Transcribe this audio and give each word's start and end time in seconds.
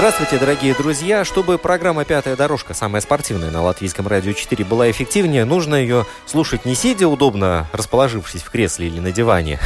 Здравствуйте, 0.00 0.38
дорогие 0.38 0.74
друзья! 0.74 1.26
Чтобы 1.26 1.58
программа 1.58 2.06
«Пятая 2.06 2.34
дорожка», 2.34 2.72
самая 2.72 3.02
спортивная 3.02 3.50
на 3.50 3.60
Латвийском 3.60 4.08
радио 4.08 4.32
4, 4.32 4.64
была 4.64 4.90
эффективнее, 4.90 5.44
нужно 5.44 5.74
ее 5.74 6.06
слушать 6.24 6.64
не 6.64 6.74
сидя 6.74 7.06
удобно, 7.06 7.66
расположившись 7.74 8.40
в 8.40 8.50
кресле 8.50 8.86
или 8.86 8.98
на 8.98 9.12
диване. 9.12 9.60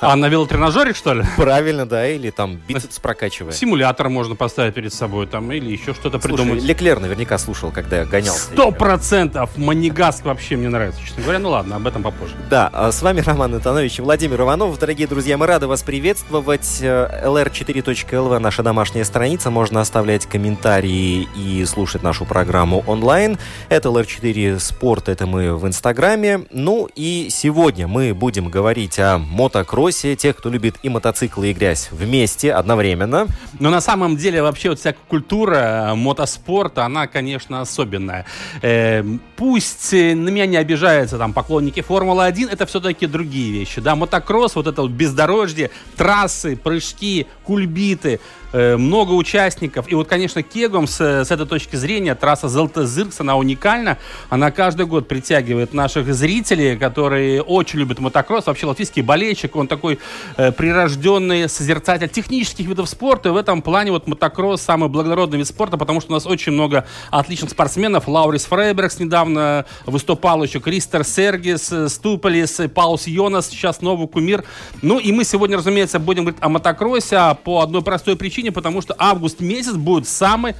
А 0.00 0.16
на 0.16 0.28
велотренажере, 0.28 0.94
что 0.94 1.12
ли? 1.12 1.22
Правильно, 1.36 1.84
да, 1.84 2.08
или 2.08 2.30
там 2.30 2.56
бицепс 2.66 2.98
прокачивая. 2.98 3.52
Симулятор 3.52 4.08
можно 4.08 4.34
поставить 4.34 4.72
перед 4.72 4.92
собой 4.92 5.26
там 5.26 5.52
или 5.52 5.70
еще 5.70 5.92
что-то 5.92 6.18
Слушай, 6.18 6.34
придумать. 6.34 6.62
Леклер 6.62 6.98
наверняка 6.98 7.36
слушал, 7.36 7.70
когда 7.70 8.06
гонялся. 8.06 8.52
Сто 8.52 8.70
процентов! 8.70 9.50
Манигаск 9.58 10.24
вообще 10.24 10.56
мне 10.56 10.70
нравится, 10.70 11.00
честно 11.02 11.22
говоря. 11.22 11.38
Ну 11.38 11.50
ладно, 11.50 11.76
об 11.76 11.86
этом 11.86 12.02
попозже. 12.02 12.34
Да, 12.48 12.70
а 12.72 12.90
с 12.90 13.02
вами 13.02 13.20
Роман 13.20 13.54
Антонович 13.54 13.98
и 13.98 14.02
Владимир 14.02 14.40
Иванов. 14.40 14.78
Дорогие 14.78 15.06
друзья, 15.06 15.36
мы 15.36 15.46
рады 15.46 15.66
вас 15.66 15.82
приветствовать. 15.82 16.78
Э, 16.80 17.26
lr4.lv, 17.26 18.38
наша 18.38 18.62
домашняя 18.62 19.04
страница. 19.04 19.50
Можно 19.50 19.73
оставлять 19.80 20.26
комментарии 20.26 21.28
и 21.36 21.64
слушать 21.64 22.02
нашу 22.02 22.24
программу 22.24 22.84
онлайн. 22.86 23.38
Это 23.68 23.88
LR4 23.88 24.58
Спорт, 24.58 25.08
это 25.08 25.26
мы 25.26 25.56
в 25.56 25.66
Инстаграме. 25.66 26.44
Ну 26.50 26.88
и 26.94 27.28
сегодня 27.30 27.86
мы 27.86 28.14
будем 28.14 28.48
говорить 28.48 28.98
о 28.98 29.18
мотокроссе. 29.18 30.16
Тех, 30.16 30.36
кто 30.36 30.50
любит 30.50 30.76
и 30.82 30.88
мотоциклы, 30.88 31.50
и 31.50 31.52
грязь 31.52 31.88
вместе, 31.90 32.52
одновременно. 32.52 33.26
Но 33.58 33.70
на 33.70 33.80
самом 33.80 34.16
деле 34.16 34.42
вообще 34.42 34.70
вот 34.70 34.78
вся 34.78 34.94
культура 35.08 35.90
э, 35.90 35.94
мотоспорта, 35.94 36.84
она, 36.84 37.06
конечно, 37.06 37.60
особенная. 37.60 38.26
Э, 38.62 39.02
пусть 39.36 39.92
э, 39.92 40.14
на 40.14 40.28
меня 40.28 40.46
не 40.46 40.56
обижаются 40.56 41.18
там 41.18 41.32
поклонники 41.32 41.80
Формулы-1, 41.80 42.50
это 42.50 42.66
все-таки 42.66 43.06
другие 43.06 43.52
вещи. 43.52 43.80
Да, 43.80 43.96
мотокросс, 43.96 44.56
вот 44.56 44.66
это 44.66 44.82
вот 44.82 44.90
бездорожье, 44.90 45.70
трассы, 45.96 46.56
прыжки, 46.56 47.26
кульбиты, 47.44 48.20
много 48.54 49.12
участников. 49.12 49.90
И 49.90 49.94
вот, 49.94 50.08
конечно, 50.08 50.42
Кегом 50.42 50.86
с, 50.86 51.00
с 51.00 51.30
этой 51.30 51.46
точки 51.46 51.76
зрения 51.76 52.14
трасса 52.14 52.48
Зелтезыркс, 52.48 53.20
она 53.20 53.36
уникальна. 53.36 53.98
Она 54.30 54.50
каждый 54.50 54.86
год 54.86 55.08
притягивает 55.08 55.74
наших 55.74 56.14
зрителей, 56.14 56.76
которые 56.76 57.42
очень 57.42 57.78
любят 57.80 57.98
мотокросс. 57.98 58.46
Вообще 58.46 58.66
латвийский 58.66 59.02
болельщик, 59.02 59.56
он 59.56 59.68
такой 59.68 59.98
э, 60.36 60.52
прирожденный 60.52 61.48
созерцатель 61.48 62.08
технических 62.08 62.66
видов 62.66 62.88
спорта. 62.88 63.30
И 63.30 63.32
в 63.32 63.36
этом 63.36 63.62
плане 63.62 63.90
вот 63.90 64.06
мотокросс 64.06 64.62
самый 64.62 64.88
благородный 64.88 65.38
вид 65.38 65.46
спорта, 65.46 65.76
потому 65.76 66.00
что 66.00 66.12
у 66.12 66.14
нас 66.14 66.26
очень 66.26 66.52
много 66.52 66.86
отличных 67.10 67.50
спортсменов. 67.50 68.08
Лаурис 68.08 68.44
Фрейбергс 68.46 68.98
недавно 69.00 69.64
выступал 69.86 70.42
еще, 70.42 70.60
Кристер 70.60 71.04
Сергис, 71.04 71.72
э, 71.72 71.88
Ступолис, 71.88 72.60
э, 72.60 72.68
Паус 72.68 73.06
Йонас, 73.06 73.48
сейчас 73.48 73.80
новый 73.80 74.08
кумир. 74.08 74.44
Ну 74.82 74.98
и 74.98 75.12
мы 75.12 75.24
сегодня, 75.24 75.56
разумеется, 75.56 75.98
будем 75.98 76.24
говорить 76.24 76.42
о 76.42 76.48
мотокроссе 76.48 77.16
а 77.16 77.34
по 77.34 77.60
одной 77.60 77.82
простой 77.82 78.16
причине, 78.16 78.43
потому 78.50 78.82
что 78.82 78.94
август 78.98 79.40
месяц 79.40 79.74
будет 79.74 80.08
самый 80.08 80.54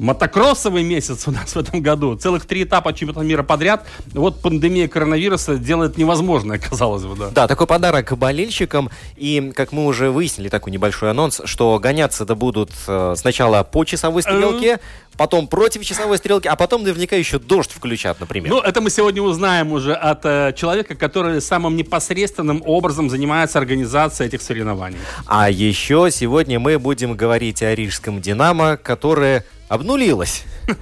мотокроссовый 0.00 0.82
месяц 0.82 1.28
у 1.28 1.30
нас 1.30 1.54
в 1.54 1.58
этом 1.58 1.82
году. 1.82 2.16
Целых 2.16 2.46
три 2.46 2.64
этапа 2.64 2.92
чемпионата 2.92 3.26
мира 3.26 3.42
подряд. 3.42 3.86
Вот 4.12 4.40
пандемия 4.40 4.88
коронавируса 4.88 5.56
делает 5.56 5.98
невозможное, 5.98 6.58
казалось 6.70 7.04
бы, 7.04 7.14
да. 7.16 7.30
Да, 7.30 7.46
такой 7.46 7.66
подарок 7.66 8.16
болельщикам. 8.16 8.90
И, 9.16 9.52
как 9.54 9.72
мы 9.72 9.84
уже 9.84 10.10
выяснили, 10.10 10.48
такой 10.48 10.72
небольшой 10.72 11.10
анонс, 11.10 11.42
что 11.44 11.78
гоняться-то 11.78 12.34
будут 12.34 12.70
э, 12.88 13.14
сначала 13.16 13.62
по 13.62 13.84
часовой 13.84 14.22
стрелке, 14.22 14.80
потом 15.20 15.48
против 15.48 15.84
часовой 15.84 16.16
стрелки, 16.16 16.48
а 16.48 16.56
потом 16.56 16.82
наверняка 16.82 17.14
еще 17.14 17.38
дождь 17.38 17.72
включат, 17.72 18.20
например. 18.20 18.48
Ну, 18.48 18.58
это 18.58 18.80
мы 18.80 18.88
сегодня 18.88 19.20
узнаем 19.20 19.70
уже 19.70 19.92
от 19.92 20.24
э, 20.24 20.54
человека, 20.56 20.94
который 20.94 21.42
самым 21.42 21.76
непосредственным 21.76 22.62
образом 22.64 23.10
занимается 23.10 23.58
организацией 23.58 24.28
этих 24.28 24.40
соревнований. 24.40 24.96
А 25.26 25.50
еще 25.50 26.08
сегодня 26.10 26.58
мы 26.58 26.78
будем 26.78 27.16
говорить 27.16 27.62
о 27.62 27.74
рижском 27.74 28.22
«Динамо», 28.22 28.78
которое 28.78 29.44
обнулилось. 29.70 30.44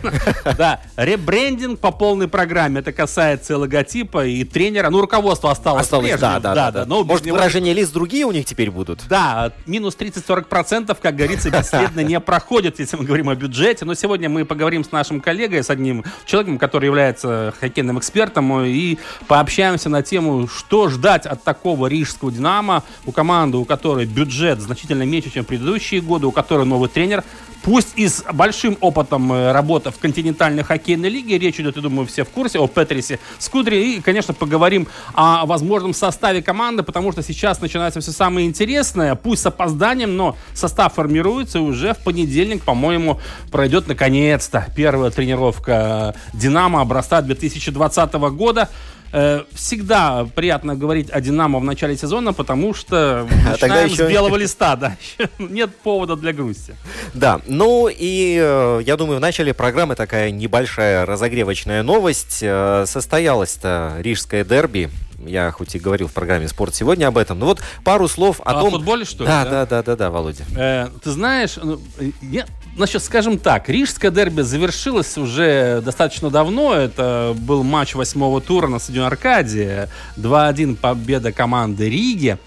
Да, 0.56 0.81
ребрендинг 0.97 1.78
по 1.78 1.93
полной 1.93 2.28
программе. 2.28 2.81
Это 2.81 2.93
касается 2.93 3.53
и 3.54 3.56
логотипа, 3.56 4.26
и 4.26 4.44
тренера. 4.44 4.91
Ну, 4.91 5.00
руководство 5.00 5.50
осталось, 5.50 5.84
Осталось, 5.84 6.19
да, 6.19 6.41
да, 6.41 6.71
да. 6.71 6.84
Может, 6.87 7.26
выражения 7.26 7.72
лиц 7.72 7.91
другие 7.91 8.25
у 8.25 8.32
них 8.32 8.44
теперь 8.44 8.71
будут? 8.71 9.04
Да, 9.09 9.53
минус 9.66 9.97
30-40%, 9.99 10.97
как 11.00 11.16
говорится, 11.16 11.50
бесследно 11.50 12.00
не 12.00 12.19
проходит, 12.21 12.81
если 12.81 12.97
мы 12.97 13.04
говорим 13.04 13.28
о 13.28 13.34
бюджете. 13.34 13.84
Но 13.84 13.94
сегодня 13.94 14.28
мы 14.28 14.44
поговорим 14.44 14.84
с 14.84 14.91
нашим 14.91 15.20
коллегой, 15.20 15.62
с 15.62 15.70
одним 15.70 16.05
человеком, 16.26 16.59
который 16.59 16.87
является 16.87 17.55
хоккейным 17.60 17.99
экспертом, 17.99 18.65
и 18.65 18.99
пообщаемся 19.26 19.88
на 19.88 20.03
тему, 20.03 20.49
что 20.49 20.88
ждать 20.88 21.26
от 21.26 21.44
такого 21.44 21.87
рижского 21.87 22.32
«Динамо», 22.32 22.82
у 23.06 23.12
команды, 23.12 23.59
у 23.59 23.65
которой 23.65 24.06
бюджет 24.06 24.60
значительно 24.60 25.05
меньше, 25.05 25.31
чем 25.31 25.44
предыдущие 25.44 26.00
годы, 26.00 26.26
у 26.26 26.32
которой 26.32 26.66
новый 26.66 26.88
тренер, 26.88 27.25
пусть 27.69 27.89
и 27.97 28.09
с 28.09 28.25
большим 28.33 28.79
опытом 28.81 29.31
э, 29.31 29.53
работы 29.53 29.91
в 29.91 29.99
континентальной 29.99 30.62
хоккейной 30.62 31.11
лиге, 31.11 31.37
речь 31.37 31.61
идет, 31.61 31.77
я 31.77 31.83
думаю, 31.83 32.06
все 32.06 32.25
в 32.25 32.31
курсе, 32.31 32.59
о 32.59 32.67
Петрисе 32.67 33.19
Скудре, 33.39 33.97
и, 33.97 34.01
конечно, 34.01 34.33
поговорим 34.33 34.89
о 35.12 35.45
возможном 35.45 35.93
составе 35.93 36.41
команды, 36.41 36.83
потому 36.83 37.12
что 37.12 37.23
сейчас 37.23 37.61
начинается 37.61 38.01
все 38.01 38.12
самое 38.12 38.47
интересное, 38.47 39.15
пусть 39.17 39.43
с 39.43 39.47
опозданием, 39.47 40.17
но 40.17 40.34
состав 40.55 40.95
формируется, 40.95 41.59
и 41.59 41.61
уже 41.61 41.93
в 41.93 41.99
понедельник, 41.99 42.62
по-моему, 42.62 43.21
пройдет 43.53 43.87
наконец-то 43.87 44.67
первая 44.75 45.11
тренировка 45.11 46.15
«Динамо» 46.33 46.81
образца 46.81 47.21
2020 47.21 48.15
года. 48.15 48.71
Э, 49.12 49.42
Всегда 49.54 50.26
приятно 50.34 50.74
говорить 50.76 51.10
о 51.10 51.20
«Динамо» 51.20 51.58
в 51.58 51.64
начале 51.64 51.96
сезона, 51.96 52.32
потому 52.32 52.74
что 52.74 53.26
А 53.46 53.56
тогда 53.56 53.82
еще- 53.82 54.06
с 54.06 54.10
белого 54.10 54.36
листа, 54.36 54.76
да. 54.76 54.96
Нет 55.38 55.74
повода 55.76 56.16
для 56.16 56.32
грусти. 56.32 56.74
Да, 57.14 57.41
ну 57.46 57.88
и 57.88 58.38
э, 58.41 58.80
я 58.84 58.96
думаю, 58.96 59.19
в 59.19 59.20
начале 59.20 59.54
программы 59.54 59.94
такая 59.94 60.30
небольшая 60.30 61.06
разогревочная 61.06 61.82
новость. 61.82 62.38
Э, 62.42 62.84
Состоялось-то 62.86 63.96
рижское 64.00 64.44
дерби. 64.44 64.91
Я 65.27 65.51
хоть 65.51 65.75
и 65.75 65.79
говорил 65.81 66.06
в 66.06 66.12
программе 66.12 66.47
«Спорт 66.49 66.75
сегодня» 66.75 67.06
об 67.09 67.19
этом, 67.19 67.39
но 67.39 67.47
вот 67.47 67.61
пару 67.83 68.06
слов 68.06 68.41
о 68.45 68.51
О 68.53 68.61
том... 68.61 68.71
футболе, 68.71 69.05
что 69.05 69.25
ли, 69.25 69.29
Да, 69.29 69.45
да? 69.45 69.51
да, 69.51 69.67
да, 69.67 69.83
да, 69.83 69.97
да, 69.97 70.11
Володя. 70.11 70.45
Э, 70.56 70.89
ты 71.03 71.11
знаешь, 71.11 71.56
ну, 71.61 71.81
э, 71.99 72.11
я, 72.23 72.47
значит, 72.77 73.03
скажем 73.03 73.39
так, 73.39 73.69
рижское 73.69 74.11
дерби 74.12 74.43
завершилось 74.43 75.19
уже 75.19 75.81
достаточно 75.84 76.31
давно. 76.31 76.73
Это 76.75 77.34
был 77.37 77.65
матч 77.65 77.95
восьмого 77.97 78.41
тура 78.41 78.69
на 78.69 78.79
стадионе 78.79 79.09
Аркадия. 79.09 79.89
2-1 80.17 80.76
победа 80.76 81.32
команды 81.32 81.88
Риги. 81.91 82.38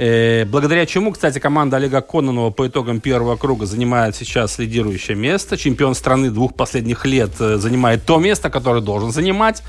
Э, 0.00 0.44
благодаря 0.44 0.86
чему, 0.86 1.10
кстати, 1.10 1.40
команда 1.40 1.76
Олега 1.76 2.00
Кононова 2.00 2.50
по 2.50 2.68
итогам 2.68 3.00
первого 3.00 3.34
круга 3.34 3.66
занимает 3.66 4.14
сейчас 4.14 4.56
лидирующее 4.56 5.16
место. 5.16 5.56
Чемпион 5.56 5.96
страны 5.96 6.30
двух 6.30 6.54
последних 6.54 7.04
лет 7.04 7.32
э, 7.40 7.56
занимает 7.56 8.04
то 8.04 8.18
место, 8.18 8.48
которое 8.48 8.80
должен 8.80 9.10
занимать. 9.10 9.64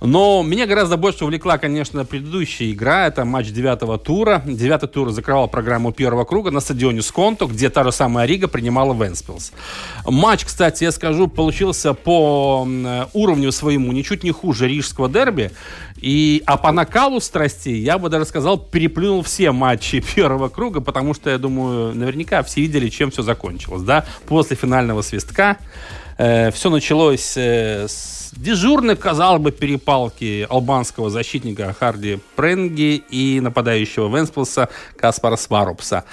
Но 0.00 0.42
меня 0.42 0.66
гораздо 0.66 0.96
больше 0.96 1.24
увлекла, 1.24 1.58
конечно, 1.58 2.04
предыдущая 2.04 2.72
игра. 2.72 3.06
Это 3.06 3.24
матч 3.24 3.50
девятого 3.50 3.98
тура. 3.98 4.42
Девятый 4.44 4.88
тур 4.88 5.10
закрывал 5.10 5.46
программу 5.46 5.92
первого 5.92 6.24
круга 6.24 6.50
на 6.50 6.58
стадионе 6.58 7.00
Сконто, 7.00 7.46
где 7.46 7.70
та 7.70 7.84
же 7.84 7.92
самая 7.92 8.26
Рига 8.26 8.48
принимала 8.48 8.92
Венспилс. 8.92 9.52
Матч, 10.04 10.44
кстати, 10.44 10.82
я 10.82 10.90
скажу, 10.90 11.28
получился 11.28 11.94
по 11.94 12.64
м, 12.66 13.06
уровню 13.12 13.52
своему 13.52 13.92
ничуть 13.92 14.24
не 14.24 14.32
хуже 14.32 14.66
рижского 14.66 15.08
дерби. 15.08 15.52
И, 15.96 16.42
а 16.46 16.56
по 16.56 16.70
накалу 16.70 17.20
страстей, 17.20 17.80
я 17.80 17.98
бы 17.98 18.08
даже 18.08 18.24
сказал, 18.24 18.58
переплюнул 18.58 19.22
все 19.22 19.50
матчи 19.50 19.67
первого 20.14 20.48
круга, 20.48 20.80
потому 20.80 21.14
что, 21.14 21.30
я 21.30 21.38
думаю, 21.38 21.94
наверняка 21.94 22.42
все 22.42 22.62
видели, 22.62 22.88
чем 22.88 23.10
все 23.10 23.22
закончилось. 23.22 23.82
Да? 23.82 24.04
После 24.26 24.56
финального 24.56 25.02
свистка 25.02 25.58
Э, 26.18 26.50
все 26.50 26.68
началось 26.68 27.36
э, 27.36 27.86
с 27.88 28.32
дежурной, 28.36 28.96
казалось 28.96 29.40
бы, 29.40 29.52
перепалки 29.52 30.46
албанского 30.50 31.10
защитника 31.10 31.72
Харди 31.78 32.18
Пренги 32.34 33.02
и 33.08 33.40
нападающего 33.40 34.14
Венсплса 34.14 34.68
Каспара 34.96 35.36
Сварупса. 35.36 36.04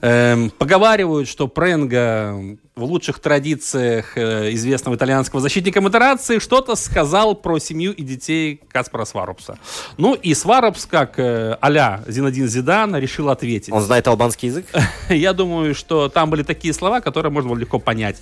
Эм, 0.00 0.48
поговаривают, 0.48 1.28
что 1.28 1.46
Пренга 1.46 2.56
в 2.80 2.84
лучших 2.84 3.18
традициях 3.20 4.16
э, 4.16 4.52
известного 4.54 4.96
итальянского 4.96 5.40
защитника 5.40 5.80
модерации 5.80 6.38
что-то 6.38 6.74
сказал 6.74 7.34
про 7.34 7.58
семью 7.58 7.92
и 7.92 8.02
детей 8.02 8.60
Каспара 8.72 9.04
Сварупса. 9.04 9.58
Ну 9.98 10.14
и 10.14 10.34
Сварупс, 10.34 10.86
как 10.86 11.18
э, 11.18 11.56
а-ля 11.60 12.02
Зинадин 12.06 12.48
Зидан, 12.48 12.96
решил 12.96 13.28
ответить. 13.28 13.72
Он 13.72 13.82
знает 13.82 14.08
албанский 14.08 14.48
язык? 14.48 14.66
Я 15.08 15.32
думаю, 15.32 15.74
что 15.74 16.08
там 16.08 16.30
были 16.30 16.42
такие 16.42 16.72
слова, 16.72 17.00
которые 17.00 17.30
можно 17.30 17.50
было 17.50 17.58
легко 17.58 17.78
понять. 17.78 18.16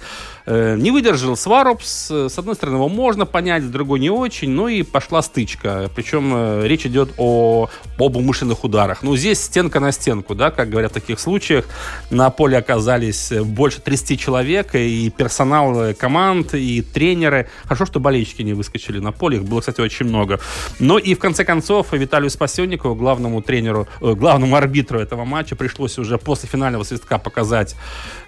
Э, 0.47 0.77
не 0.77 0.91
выдержал 0.91 1.37
Сварупс. 1.37 2.11
С 2.11 2.39
одной 2.39 2.55
стороны, 2.55 2.77
его 2.77 2.89
можно 2.89 3.27
понять, 3.27 3.63
с 3.63 3.69
другой 3.69 4.01
не 4.01 4.11
очень. 4.11 4.51
Ну 4.51 4.69
и 4.69 4.83
пошла 4.83 5.23
стычка. 5.23 5.91
Причем 5.95 6.65
речь 6.65 6.87
идет 6.87 7.11
о 7.17 7.69
об 7.99 8.17
умышленных 8.17 8.65
ударах. 8.65 9.03
Ну, 9.03 9.17
здесь 9.17 9.41
стенка 9.41 9.81
на 9.81 9.93
стенку, 9.93 10.35
да, 10.35 10.51
как 10.51 10.71
говорят 10.71 10.93
в 10.93 10.95
таких 10.95 11.19
случаях. 11.19 11.67
На 12.11 12.31
поле 12.31 12.57
оказались 12.57 13.33
больше 13.33 13.81
30 13.81 14.21
человек 14.21 14.48
человек, 14.49 14.75
и 14.75 15.11
персонал 15.11 15.95
команд, 15.95 16.55
и 16.55 16.83
тренеры. 16.83 17.49
Хорошо, 17.65 17.87
что 17.87 18.01
болельщики 18.01 18.43
не 18.43 18.55
выскочили 18.55 18.99
на 18.99 19.13
поле, 19.13 19.37
их 19.37 19.45
было, 19.45 19.61
кстати, 19.61 19.81
очень 19.81 20.07
много. 20.07 20.41
Но 20.81 20.99
и 20.99 21.15
в 21.15 21.19
конце 21.19 21.45
концов 21.45 21.93
Виталию 21.93 22.31
Спасенникову, 22.31 22.95
главному 22.95 23.43
тренеру, 23.43 23.87
э, 24.01 24.15
главному 24.15 24.57
арбитру 24.57 25.01
этого 25.01 25.25
матча, 25.25 25.57
пришлось 25.57 25.99
уже 25.99 26.19
после 26.19 26.49
финального 26.49 26.85
свистка 26.85 27.19
показать 27.19 27.77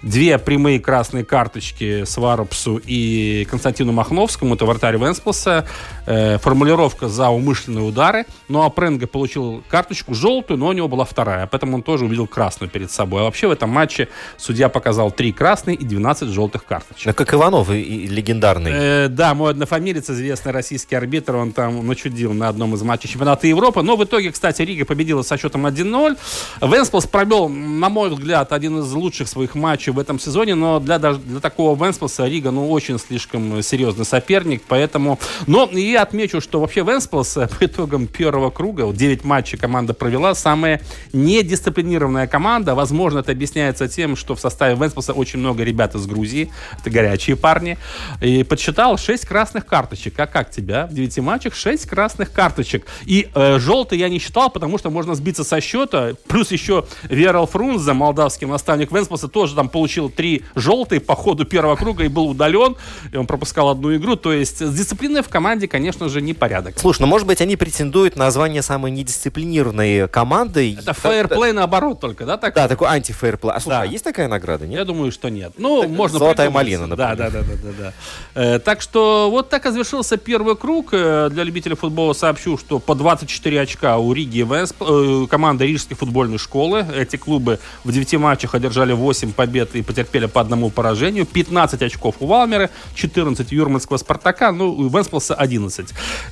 две 0.03 0.37
прямые 0.37 0.79
красные 0.79 1.25
карточки 1.25 2.05
Сварупсу 2.05 2.79
и 2.89 3.47
Константину 3.49 3.91
Махновскому, 3.91 4.55
это 4.55 4.65
вратарь 4.65 4.97
Венсплса. 4.97 5.65
Э, 6.11 6.37
формулировка 6.37 7.07
за 7.07 7.29
умышленные 7.29 7.83
удары. 7.83 8.25
Ну 8.47 8.63
а 8.63 8.69
Пренга 8.69 9.07
получил 9.07 9.63
карточку 9.69 10.13
желтую, 10.13 10.57
но 10.57 10.67
у 10.67 10.73
него 10.73 10.87
была 10.87 11.05
вторая, 11.05 11.47
поэтому 11.47 11.77
он 11.77 11.83
тоже 11.83 12.05
увидел 12.05 12.27
красную 12.27 12.69
перед 12.69 12.91
собой. 12.91 13.21
А 13.21 13.23
вообще 13.23 13.47
в 13.47 13.51
этом 13.51 13.69
матче 13.69 14.07
судья 14.37 14.69
показал 14.69 15.11
три 15.11 15.31
красные 15.31 15.75
и 15.75 15.85
12 15.85 16.11
12 16.11 16.29
желтых 16.29 16.65
карточек. 16.65 17.05
Да 17.05 17.13
как 17.13 17.33
Иванов 17.33 17.69
и, 17.69 17.81
и 17.81 18.07
легендарный. 18.07 18.71
Э, 18.73 19.07
да, 19.07 19.33
мой 19.33 19.51
однофамилец, 19.51 20.09
известный 20.09 20.51
российский 20.51 20.95
арбитр, 20.95 21.35
он 21.35 21.51
там 21.51 21.85
начудил 21.85 22.33
на 22.33 22.49
одном 22.49 22.75
из 22.75 22.81
матчей 22.81 23.09
чемпионата 23.09 23.47
Европы. 23.47 23.81
Но 23.81 23.95
в 23.95 24.03
итоге, 24.03 24.31
кстати, 24.31 24.61
Рига 24.61 24.85
победила 24.85 25.21
со 25.21 25.37
счетом 25.37 25.65
1-0. 25.65 26.17
Вентспилс 26.61 27.05
провел, 27.07 27.49
на 27.49 27.89
мой 27.89 28.09
взгляд, 28.09 28.51
один 28.51 28.79
из 28.79 28.91
лучших 28.91 29.27
своих 29.27 29.55
матчей 29.55 29.91
в 29.91 29.99
этом 29.99 30.19
сезоне, 30.19 30.55
но 30.55 30.79
для, 30.79 30.99
для 30.99 31.39
такого 31.39 31.81
Вентспилса 31.81 32.27
Рига, 32.27 32.51
ну, 32.51 32.69
очень 32.69 32.99
слишком 32.99 33.61
серьезный 33.61 34.05
соперник, 34.05 34.63
поэтому... 34.67 35.19
Но 35.47 35.65
и 35.65 35.93
отмечу, 36.01 36.41
что 36.41 36.59
вообще 36.59 36.81
Вентспилс 36.81 37.33
по 37.59 37.65
итогам 37.65 38.07
первого 38.07 38.49
круга, 38.49 38.85
вот 38.85 38.95
9 38.95 39.23
матчей 39.23 39.57
команда 39.57 39.93
провела, 39.93 40.33
самая 40.33 40.81
недисциплинированная 41.13 42.27
команда. 42.27 42.75
Возможно, 42.75 43.19
это 43.19 43.31
объясняется 43.31 43.87
тем, 43.87 44.15
что 44.15 44.35
в 44.35 44.39
составе 44.39 44.75
Вентспилса 44.75 45.13
очень 45.13 45.39
много 45.39 45.63
ребят 45.63 45.95
из 45.95 46.05
Грузии. 46.07 46.51
Это 46.79 46.89
горячие 46.89 47.35
парни. 47.35 47.77
И 48.21 48.43
подсчитал 48.43 48.97
6 48.97 49.25
красных 49.25 49.65
карточек. 49.65 50.19
А 50.19 50.27
как 50.27 50.49
тебя? 50.49 50.87
В 50.87 50.93
9 50.93 51.19
матчах 51.19 51.55
6 51.55 51.85
красных 51.85 52.31
карточек. 52.31 52.85
И 53.05 53.29
э, 53.33 53.59
желтый 53.59 53.97
я 53.99 54.09
не 54.09 54.19
считал, 54.19 54.49
потому 54.49 54.77
что 54.77 54.89
можно 54.89 55.15
сбиться 55.15 55.43
со 55.43 55.61
счета. 55.61 56.13
Плюс 56.27 56.51
еще 56.51 56.85
Виорел 57.03 57.47
Фрунзе, 57.47 57.93
молдавский 57.93 58.47
наставник 58.47 58.91
Вентспилса, 58.91 59.27
тоже 59.27 59.55
там 59.55 59.69
получил 59.69 60.09
3 60.09 60.43
желтые 60.55 61.01
по 61.01 61.15
ходу 61.15 61.45
первого 61.45 61.75
круга 61.75 62.03
и 62.03 62.07
был 62.07 62.27
удален. 62.29 62.75
И 63.11 63.17
он 63.17 63.27
пропускал 63.27 63.69
одну 63.69 63.95
игру. 63.95 64.15
То 64.15 64.33
есть 64.33 64.61
с 64.61 64.73
дисциплиной 64.73 65.21
в 65.21 65.29
команде, 65.29 65.67
конечно 65.67 65.80
же, 66.09 66.21
не 66.21 66.33
порядок. 66.33 66.75
Слушай, 66.77 67.01
ну 67.01 67.07
может 67.07 67.27
быть 67.27 67.41
они 67.41 67.55
претендуют 67.55 68.15
на 68.15 68.29
звание 68.31 68.61
самой 68.61 68.91
недисциплинированной 68.91 70.07
команды? 70.07 70.77
Это 70.77 70.93
фейерплей 70.93 71.51
наоборот 71.51 71.99
только, 71.99 72.25
да? 72.25 72.37
Так? 72.37 72.53
Да, 72.53 72.67
такой 72.67 72.87
антифейерплей. 72.89 73.51
А 73.51 73.59
слушай, 73.59 73.75
да. 73.75 73.81
а 73.81 73.85
есть 73.85 74.03
такая 74.03 74.27
награда, 74.27 74.67
нет? 74.67 74.79
Я 74.79 74.85
думаю, 74.85 75.11
что 75.11 75.29
нет. 75.29 75.53
Ну, 75.57 75.87
можно 75.87 76.19
Золотая 76.19 76.49
малина, 76.49 76.87
например. 76.87 77.15
Да, 77.15 77.29
да, 77.29 77.41
да, 77.41 77.55
да, 77.63 77.71
да. 77.79 77.93
Э, 78.35 78.59
так 78.59 78.81
что 78.81 79.29
вот 79.31 79.49
так 79.49 79.65
и 79.65 79.71
завершился 79.71 80.17
первый 80.17 80.55
круг. 80.55 80.89
Э, 80.93 81.29
для 81.31 81.43
любителей 81.43 81.75
футбола 81.75 82.13
сообщу, 82.13 82.57
что 82.57 82.79
по 82.79 82.95
24 82.95 83.61
очка 83.61 83.97
у 83.97 84.13
Риги 84.13 84.39
и 84.39 84.43
Весп, 84.43 84.81
э, 84.81 85.27
команда 85.29 85.65
Рижской 85.65 85.95
футбольной 85.95 86.37
школы. 86.37 86.85
Эти 86.95 87.15
клубы 87.15 87.59
в 87.83 87.91
9 87.91 88.17
матчах 88.17 88.55
одержали 88.55 88.93
8 88.93 89.33
побед 89.33 89.75
и 89.75 89.81
потерпели 89.81 90.25
по 90.25 90.41
одному 90.41 90.69
поражению. 90.69 91.25
15 91.25 91.81
очков 91.81 92.15
у 92.19 92.27
Валмеры, 92.27 92.69
14 92.95 93.51
у 93.51 93.55
Юрманского 93.55 93.97
Спартака, 93.97 94.51
ну, 94.51 94.71
у 94.71 94.89
Венсплса 94.89 95.35
11. 95.35 95.70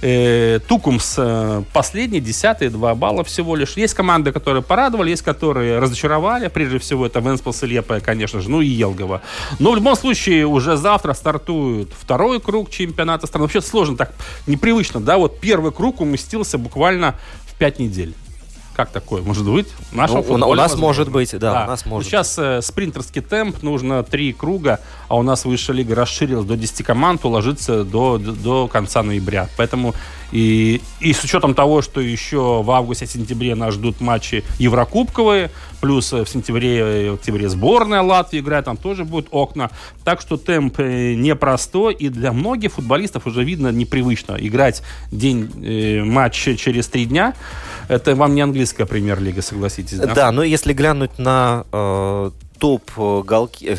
Э, 0.01 0.59
Тукумс 0.67 1.19
последний, 1.73 2.19
10 2.19 2.71
2 2.71 2.95
балла 2.95 3.23
всего 3.23 3.55
лишь. 3.55 3.77
Есть 3.77 3.93
команды, 3.93 4.31
которые 4.31 4.63
порадовали, 4.63 5.09
есть 5.09 5.21
которые 5.21 5.79
разочаровали. 5.79 6.47
Прежде 6.47 6.79
всего, 6.79 7.05
это 7.05 7.19
Венсплс 7.19 7.63
и 7.63 7.67
Лепая, 7.67 7.99
конечно 7.99 8.41
же, 8.41 8.49
ну 8.49 8.61
и 8.61 8.67
Елгова. 8.67 9.21
Но 9.59 9.71
в 9.71 9.75
любом 9.75 9.95
случае 9.95 10.45
уже 10.45 10.77
завтра 10.77 11.13
стартует 11.13 11.89
второй 11.97 12.39
круг 12.39 12.69
чемпионата 12.69 13.27
страны. 13.27 13.43
Вообще 13.43 13.61
сложно 13.61 13.97
так, 13.97 14.13
непривычно, 14.47 14.99
да, 14.99 15.17
вот 15.17 15.39
первый 15.39 15.71
круг 15.71 16.01
уместился 16.01 16.57
буквально 16.57 17.15
в 17.47 17.55
пять 17.55 17.79
недель. 17.79 18.13
Как 18.79 18.91
такое 18.91 19.21
может 19.21 19.45
быть? 19.45 19.67
ну, 20.37 20.47
у, 20.47 20.55
нас 20.55 20.77
может 20.77 21.11
быть, 21.11 21.31
да, 21.33 21.51
да. 21.51 21.63
у 21.65 21.67
нас 21.67 21.85
может. 21.85 22.09
Сейчас 22.09 22.39
э, 22.39 22.61
спринтерский 22.61 23.21
темп, 23.21 23.61
нужно 23.61 24.03
три 24.03 24.31
круга, 24.31 24.79
а 25.09 25.17
у 25.17 25.21
нас 25.21 25.43
высшая 25.43 25.73
лига 25.73 25.95
расширилась 25.95 26.45
до 26.45 26.55
10 26.55 26.85
команд, 26.85 27.25
уложиться 27.25 27.83
до, 27.83 28.17
до, 28.17 28.31
до 28.31 28.67
конца 28.69 29.03
ноября. 29.03 29.49
Поэтому 29.57 29.95
и, 30.31 30.81
и 30.99 31.13
с 31.13 31.23
учетом 31.23 31.55
того, 31.55 31.81
что 31.81 32.01
еще 32.01 32.61
в 32.61 32.71
августе-сентябре 32.71 33.55
нас 33.55 33.73
ждут 33.73 33.99
матчи 33.99 34.43
Еврокубковые, 34.59 35.49
плюс 35.81 36.11
в 36.11 36.25
сентябре 36.27 37.05
и 37.05 37.09
октябре 37.09 37.49
сборная 37.49 38.01
Латвии 38.01 38.39
играет, 38.39 38.65
там 38.65 38.77
тоже 38.77 39.05
будут 39.05 39.27
окна. 39.31 39.71
Так 40.03 40.21
что 40.21 40.37
темп 40.37 40.79
э, 40.79 41.15
непростой, 41.15 41.95
и 41.95 42.09
для 42.09 42.31
многих 42.31 42.73
футболистов 42.73 43.25
уже 43.25 43.43
видно 43.43 43.69
непривычно 43.71 44.37
играть 44.39 44.83
день 45.11 45.51
э, 45.63 46.03
матча 46.03 46.55
через 46.55 46.87
три 46.87 47.05
дня. 47.05 47.33
Это 47.87 48.15
вам 48.15 48.35
не 48.35 48.41
английская 48.69 48.85
премьер-лига, 48.85 49.41
согласитесь, 49.41 49.97
да? 49.97 50.13
Да, 50.13 50.31
но 50.31 50.43
если 50.43 50.73
глянуть 50.73 51.17
на 51.17 51.65
э, 51.71 52.31
топ 52.59 52.83
э, 52.97 53.21
голки... 53.25 53.77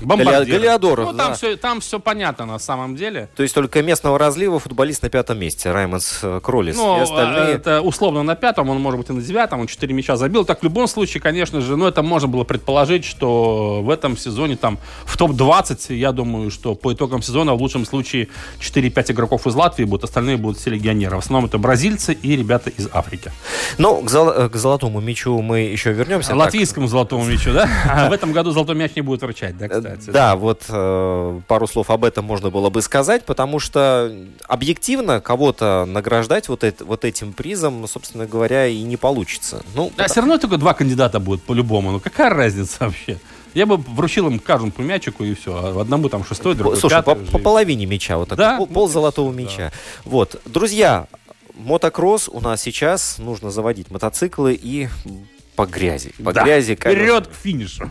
Э, 0.00 0.04
Бомбардир. 0.04 0.58
Галиадоров, 0.58 1.12
ну, 1.12 1.18
там, 1.18 1.28
да. 1.28 1.34
все, 1.34 1.56
там 1.56 1.80
все 1.80 1.98
понятно 2.00 2.46
на 2.46 2.58
самом 2.58 2.96
деле. 2.96 3.28
То 3.36 3.42
есть 3.42 3.54
только 3.54 3.82
местного 3.82 4.18
разлива 4.18 4.58
футболист 4.58 5.02
на 5.02 5.08
пятом 5.10 5.38
месте, 5.38 5.72
Раймонс 5.72 6.20
э, 6.22 6.40
Кролис. 6.42 6.76
Ну, 6.76 7.02
остальные... 7.02 7.54
это 7.54 7.80
условно 7.82 8.22
на 8.22 8.34
пятом, 8.34 8.70
он 8.70 8.80
может 8.80 8.98
быть 9.00 9.10
и 9.10 9.12
на 9.12 9.22
девятом, 9.22 9.60
он 9.60 9.66
четыре 9.66 9.94
мяча 9.94 10.16
забил. 10.16 10.44
Так 10.44 10.60
в 10.60 10.62
любом 10.62 10.86
случае, 10.86 11.20
конечно 11.20 11.60
же, 11.60 11.76
ну, 11.76 11.86
это 11.86 12.02
можно 12.02 12.28
было 12.28 12.44
предположить, 12.44 13.04
что 13.04 13.82
в 13.82 13.90
этом 13.90 14.16
сезоне 14.16 14.56
там 14.56 14.78
в 15.04 15.16
топ-20, 15.16 15.94
я 15.94 16.12
думаю, 16.12 16.50
что 16.50 16.74
по 16.74 16.92
итогам 16.92 17.22
сезона 17.22 17.54
в 17.54 17.60
лучшем 17.60 17.84
случае 17.84 18.28
4-5 18.60 19.12
игроков 19.12 19.46
из 19.46 19.54
Латвии 19.54 19.84
будут, 19.84 20.04
остальные 20.04 20.36
будут 20.36 20.58
все 20.58 20.70
легионеры. 20.70 21.16
В 21.16 21.20
основном 21.20 21.48
это 21.48 21.58
бразильцы 21.58 22.12
и 22.12 22.36
ребята 22.36 22.70
из 22.70 22.88
Африки. 22.92 23.32
Ну, 23.78 24.02
к, 24.02 24.10
зол- 24.10 24.30
э, 24.30 24.48
к 24.48 24.56
золотому 24.56 25.00
мячу 25.00 25.40
мы 25.40 25.60
еще 25.60 25.92
вернемся. 25.92 26.34
Латвийскому 26.34 26.86
так. 26.86 26.92
золотому 26.92 27.24
мячу, 27.24 27.52
да? 27.52 27.68
А 27.88 28.08
в 28.08 28.12
этом 28.12 28.32
году 28.32 28.50
золотой 28.50 28.76
мяч 28.76 28.92
не 28.96 29.02
будет 29.02 29.22
вручать, 29.22 29.56
да, 29.56 29.68
кстати? 29.96 30.10
Да, 30.10 30.36
вот 30.36 30.64
э, 30.68 31.40
пару 31.46 31.66
слов 31.66 31.90
об 31.90 32.04
этом 32.04 32.24
можно 32.24 32.50
было 32.50 32.70
бы 32.70 32.82
сказать, 32.82 33.24
потому 33.24 33.58
что 33.58 34.12
объективно 34.46 35.20
кого-то 35.20 35.84
награждать 35.86 36.48
вот, 36.48 36.64
это, 36.64 36.84
вот 36.84 37.04
этим 37.04 37.32
призом, 37.32 37.86
собственно 37.86 38.26
говоря, 38.26 38.66
и 38.66 38.82
не 38.82 38.96
получится. 38.96 39.62
Ну, 39.74 39.84
да, 39.84 39.90
потому... 39.90 40.08
все 40.08 40.20
равно 40.20 40.38
только 40.38 40.56
два 40.58 40.74
кандидата 40.74 41.20
будет 41.20 41.42
по-любому. 41.42 41.92
Ну 41.92 42.00
какая 42.00 42.30
разница 42.30 42.76
вообще? 42.80 43.18
Я 43.54 43.66
бы 43.66 43.76
вручил 43.76 44.28
им 44.28 44.38
каждому 44.38 44.72
по 44.72 44.82
мячику 44.82 45.24
и 45.24 45.34
все. 45.34 45.56
А 45.56 45.80
одному 45.80 46.08
там 46.08 46.24
шестой, 46.24 46.54
другой 46.54 46.76
Слушай, 46.76 47.02
пятый. 47.02 47.26
по, 47.26 47.32
по 47.32 47.38
половине 47.38 47.86
мяча, 47.86 48.18
вот 48.18 48.28
так, 48.28 48.38
да? 48.38 48.56
пол, 48.56 48.66
пол 48.66 48.88
золотого 48.88 49.32
мяча. 49.32 49.56
Да. 49.56 49.72
Вот, 50.04 50.40
друзья, 50.44 51.06
мотокросс 51.54 52.28
у 52.28 52.40
нас 52.40 52.62
сейчас 52.62 53.18
нужно 53.18 53.50
заводить 53.50 53.90
мотоциклы 53.90 54.54
и 54.54 54.88
по 55.56 55.66
грязи. 55.66 56.12
По 56.22 56.32
да. 56.32 56.44
грязи, 56.44 56.76
конечно. 56.76 57.02
Вперед 57.02 57.26
к 57.26 57.32
финишу. 57.34 57.90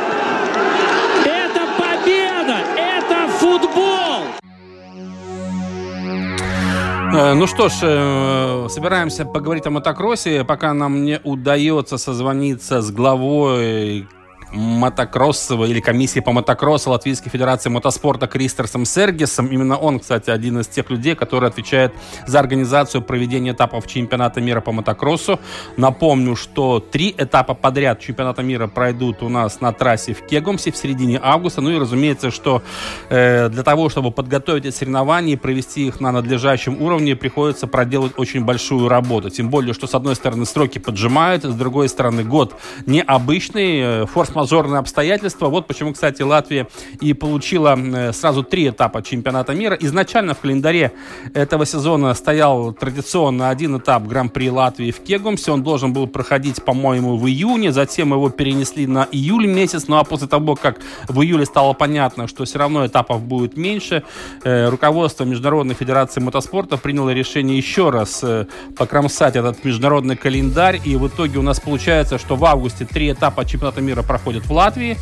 Ну 7.13 7.45
что 7.45 7.67
ж, 7.67 7.73
э, 7.81 8.67
собираемся 8.69 9.25
поговорить 9.25 9.67
о 9.67 9.69
мотокроссе, 9.69 10.45
пока 10.45 10.73
нам 10.73 11.03
не 11.03 11.19
удается 11.23 11.97
созвониться 11.97 12.81
с 12.81 12.89
главой 12.89 14.07
мотокроссовой 14.51 15.69
или 15.69 15.79
комиссии 15.79 16.19
по 16.19 16.31
мотокроссу 16.31 16.91
Латвийской 16.91 17.29
Федерации 17.29 17.69
мотоспорта 17.69 18.27
Кристерсом 18.27 18.85
Сергисом. 18.85 19.47
Именно 19.47 19.77
он, 19.77 19.99
кстати, 19.99 20.29
один 20.29 20.59
из 20.59 20.67
тех 20.67 20.89
людей, 20.89 21.15
который 21.15 21.49
отвечает 21.49 21.93
за 22.27 22.39
организацию 22.39 23.01
проведения 23.01 23.51
этапов 23.51 23.87
чемпионата 23.87 24.41
мира 24.41 24.61
по 24.61 24.71
мотокроссу. 24.71 25.39
Напомню, 25.77 26.35
что 26.35 26.79
три 26.79 27.13
этапа 27.17 27.53
подряд 27.53 27.99
чемпионата 27.99 28.43
мира 28.43 28.67
пройдут 28.67 29.23
у 29.23 29.29
нас 29.29 29.61
на 29.61 29.71
трассе 29.71 30.13
в 30.13 30.25
Кегумсе 30.25 30.71
в 30.71 30.77
середине 30.77 31.19
августа. 31.21 31.61
Ну 31.61 31.71
и 31.71 31.77
разумеется, 31.77 32.31
что 32.31 32.61
э, 33.09 33.49
для 33.49 33.63
того, 33.63 33.89
чтобы 33.89 34.11
подготовить 34.11 34.65
эти 34.65 34.75
соревнования 34.75 35.33
и 35.33 35.37
провести 35.37 35.87
их 35.87 35.99
на 35.99 36.11
надлежащем 36.11 36.81
уровне, 36.81 37.15
приходится 37.15 37.67
проделать 37.67 38.13
очень 38.17 38.43
большую 38.43 38.87
работу. 38.87 39.29
Тем 39.29 39.49
более, 39.49 39.73
что 39.73 39.87
с 39.87 39.95
одной 39.95 40.15
стороны 40.15 40.45
сроки 40.45 40.79
поджимают, 40.79 41.43
с 41.43 41.53
другой 41.53 41.89
стороны 41.89 42.23
год 42.23 42.55
необычный, 42.85 43.79
э, 43.79 44.05
форс-мажорные 44.41 44.79
обстоятельства. 44.79 45.47
Вот 45.47 45.67
почему, 45.67 45.93
кстати, 45.93 46.21
Латвия 46.21 46.67
и 46.99 47.13
получила 47.13 47.77
э, 47.77 48.13
сразу 48.13 48.43
три 48.43 48.69
этапа 48.69 49.01
чемпионата 49.01 49.53
мира. 49.53 49.77
Изначально 49.79 50.33
в 50.33 50.39
календаре 50.39 50.91
этого 51.33 51.65
сезона 51.65 52.13
стоял 52.13 52.73
традиционно 52.73 53.49
один 53.49 53.77
этап 53.77 54.03
Гран-при 54.03 54.49
Латвии 54.49 54.91
в 54.91 54.99
Кегумсе. 54.99 55.51
Он 55.51 55.63
должен 55.63 55.93
был 55.93 56.07
проходить, 56.07 56.63
по-моему, 56.63 57.17
в 57.17 57.27
июне. 57.27 57.71
Затем 57.71 58.13
его 58.13 58.29
перенесли 58.29 58.87
на 58.87 59.07
июль 59.11 59.47
месяц. 59.47 59.87
Ну 59.87 59.97
а 59.97 60.03
после 60.03 60.27
того, 60.27 60.55
как 60.55 60.79
в 61.07 61.21
июле 61.21 61.45
стало 61.45 61.73
понятно, 61.73 62.27
что 62.27 62.45
все 62.45 62.59
равно 62.59 62.85
этапов 62.85 63.21
будет 63.21 63.57
меньше, 63.57 64.03
э, 64.43 64.69
руководство 64.69 65.25
Международной 65.25 65.75
Федерации 65.75 66.21
мотоспорта 66.21 66.77
приняло 66.77 67.11
решение 67.13 67.57
еще 67.57 67.89
раз 67.89 68.23
э, 68.23 68.45
покромсать 68.77 69.35
этот 69.35 69.63
международный 69.63 70.15
календарь. 70.15 70.79
И 70.85 70.95
в 70.95 71.07
итоге 71.07 71.39
у 71.39 71.41
нас 71.41 71.59
получается, 71.59 72.17
что 72.17 72.35
в 72.35 72.45
августе 72.45 72.85
три 72.85 73.11
этапа 73.11 73.45
чемпионата 73.45 73.81
мира 73.81 74.01
проходят 74.01 74.30
в 74.39 74.51
Латвии. 74.51 74.97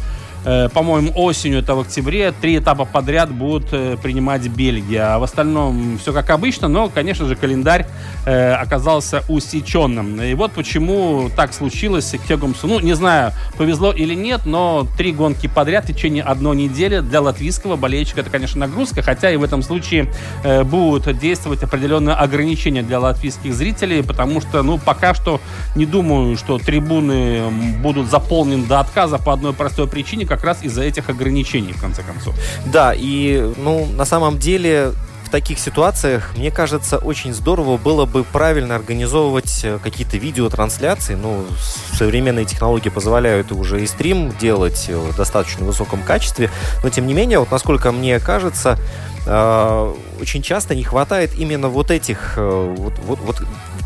Э, 0.46 0.70
По-моему, 0.70 1.12
осенью, 1.16 1.60
это 1.60 1.76
в 1.76 1.82
октябре, 1.82 2.32
три 2.32 2.58
этапа 2.58 2.86
подряд 2.86 3.32
будут 3.32 3.68
э, 3.74 3.98
принимать 4.02 4.48
Бельгия. 4.48 5.16
А 5.16 5.20
в 5.20 5.24
остальном 5.24 5.98
все 6.00 6.14
как 6.14 6.30
обычно, 6.30 6.68
но, 6.68 6.90
конечно 6.90 7.26
же, 7.26 7.36
календарь 7.36 7.86
э, 8.26 8.54
оказался 8.54 9.24
усеченным. 9.28 10.22
И 10.22 10.34
вот 10.34 10.54
почему 10.54 11.30
так 11.36 11.54
случилось 11.54 12.12
к 12.12 12.28
Хегумсу. 12.28 12.68
Ну, 12.68 12.80
не 12.80 12.94
знаю, 12.94 13.34
повезло 13.58 13.92
или 13.92 14.14
нет, 14.14 14.46
но 14.46 14.88
три 14.98 15.12
гонки 15.12 15.48
подряд 15.48 15.86
в 15.86 15.88
течение 15.88 16.24
одной 16.24 16.56
недели 16.56 17.00
для 17.00 17.22
латвийского 17.22 17.76
болельщика 17.76 18.22
это, 18.22 18.30
конечно, 18.30 18.60
нагрузка, 18.60 19.02
хотя 19.02 19.32
и 19.32 19.36
в 19.36 19.44
этом 19.44 19.62
случае 19.62 20.12
будут 20.66 21.18
действовать 21.20 21.64
определенные 21.64 22.16
ограничения 22.16 22.82
для 22.82 23.00
латвийских 23.00 23.54
зрителей, 23.54 24.04
потому 24.04 24.42
что, 24.42 24.64
ну, 24.64 24.78
пока 24.78 25.14
что 25.14 25.42
не 25.76 25.86
думаю, 25.86 26.38
что 26.38 26.58
трибуны 26.58 27.50
будут 27.82 28.10
заполнены 28.10 28.66
до 28.66 28.80
отказа 28.80 29.18
по 29.18 29.34
одной 29.34 29.54
простой 29.54 29.88
причине, 29.88 30.26
как 30.30 30.44
раз 30.46 30.64
из-за 30.64 30.84
этих 30.84 31.10
ограничений, 31.10 31.74
в 31.74 31.82
конце 31.82 32.04
концов. 32.04 32.36
Да, 32.66 32.94
и, 32.96 33.54
ну, 33.58 33.86
на 33.88 34.06
самом 34.06 34.40
деле, 34.40 34.94
в 35.30 35.32
таких 35.32 35.60
ситуациях, 35.60 36.32
мне 36.36 36.50
кажется, 36.50 36.98
очень 36.98 37.34
здорово 37.34 37.78
было 37.78 38.06
бы 38.06 38.24
правильно 38.24 38.76
организовывать 38.76 39.62
э, 39.64 39.78
какие-то 39.84 40.18
видеотрансляции. 40.18 41.14
Ну, 41.14 41.46
современные 41.94 42.46
технологии 42.46 42.90
позволяют 42.90 43.52
уже 43.52 43.84
и 43.84 43.86
стрим 43.86 44.34
делать 44.40 44.86
э, 44.88 44.98
в 44.98 45.16
достаточно 45.16 45.66
высоком 45.66 46.02
качестве. 46.02 46.50
Но, 46.84 46.90
тем 46.90 47.06
не 47.06 47.14
менее, 47.14 47.38
вот 47.38 47.52
насколько 47.52 47.92
мне 47.92 48.20
кажется, 48.20 48.80
э, 49.28 49.96
очень 50.20 50.42
часто 50.42 50.74
не 50.74 50.84
хватает 50.84 51.38
именно 51.38 51.68
вот 51.68 51.92
этих 51.92 52.34
вот, 52.36 52.94
вот, 53.06 53.20
вот 53.20 53.36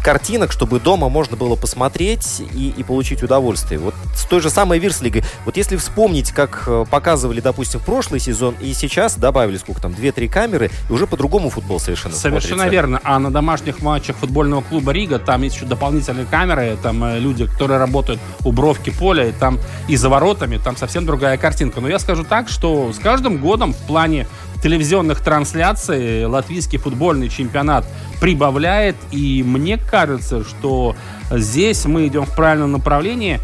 картинок, 0.03 0.51
чтобы 0.51 0.79
дома 0.79 1.09
можно 1.09 1.37
было 1.37 1.55
посмотреть 1.55 2.41
и, 2.53 2.73
и 2.75 2.83
получить 2.83 3.23
удовольствие. 3.23 3.79
Вот 3.79 3.95
с 4.15 4.25
той 4.25 4.41
же 4.41 4.49
самой 4.49 4.77
Вирслигой. 4.79 5.23
Вот 5.45 5.57
если 5.57 5.77
вспомнить, 5.77 6.31
как 6.31 6.63
э, 6.67 6.85
показывали, 6.89 7.39
допустим, 7.39 7.79
прошлый 7.79 8.19
сезон 8.19 8.55
и 8.59 8.73
сейчас 8.73 9.15
добавили 9.15 9.57
сколько 9.57 9.81
там, 9.81 9.91
2-3 9.91 10.27
камеры, 10.27 10.71
и 10.89 10.93
уже 10.93 11.07
по-другому 11.07 11.49
футбол 11.49 11.79
совершенно 11.79 12.15
Совершенно 12.15 12.63
смотрится. 12.63 12.71
верно. 12.73 13.01
А 13.03 13.17
на 13.19 13.31
домашних 13.31 13.81
матчах 13.81 14.17
футбольного 14.17 14.61
клуба 14.61 14.91
Рига 14.91 15.19
там 15.19 15.41
есть 15.43 15.55
еще 15.55 15.65
дополнительные 15.65 16.25
камеры, 16.25 16.77
там 16.83 17.03
э, 17.03 17.19
люди, 17.19 17.45
которые 17.45 17.79
работают 17.79 18.19
у 18.43 18.51
бровки 18.51 18.89
поля, 18.89 19.29
и 19.29 19.31
там 19.31 19.57
и 19.87 19.95
за 19.95 20.09
воротами, 20.09 20.57
там 20.57 20.75
совсем 20.75 21.05
другая 21.05 21.37
картинка. 21.37 21.79
Но 21.79 21.87
я 21.87 21.97
скажу 21.99 22.23
так, 22.25 22.49
что 22.49 22.91
с 22.91 22.99
каждым 22.99 23.37
годом 23.37 23.73
в 23.73 23.77
плане 23.87 24.27
телевизионных 24.63 25.19
трансляций 25.19 26.25
латвийский 26.25 26.79
футбольный 26.79 27.27
чемпионат 27.27 27.85
прибавляет, 28.21 28.95
и 29.11 29.43
мне 29.43 29.77
кажется, 29.77 30.45
что 30.45 30.95
здесь 31.29 31.83
мы 31.83 32.07
идем 32.07 32.25
в 32.25 32.33
правильном 32.33 32.71
направлении. 32.71 33.41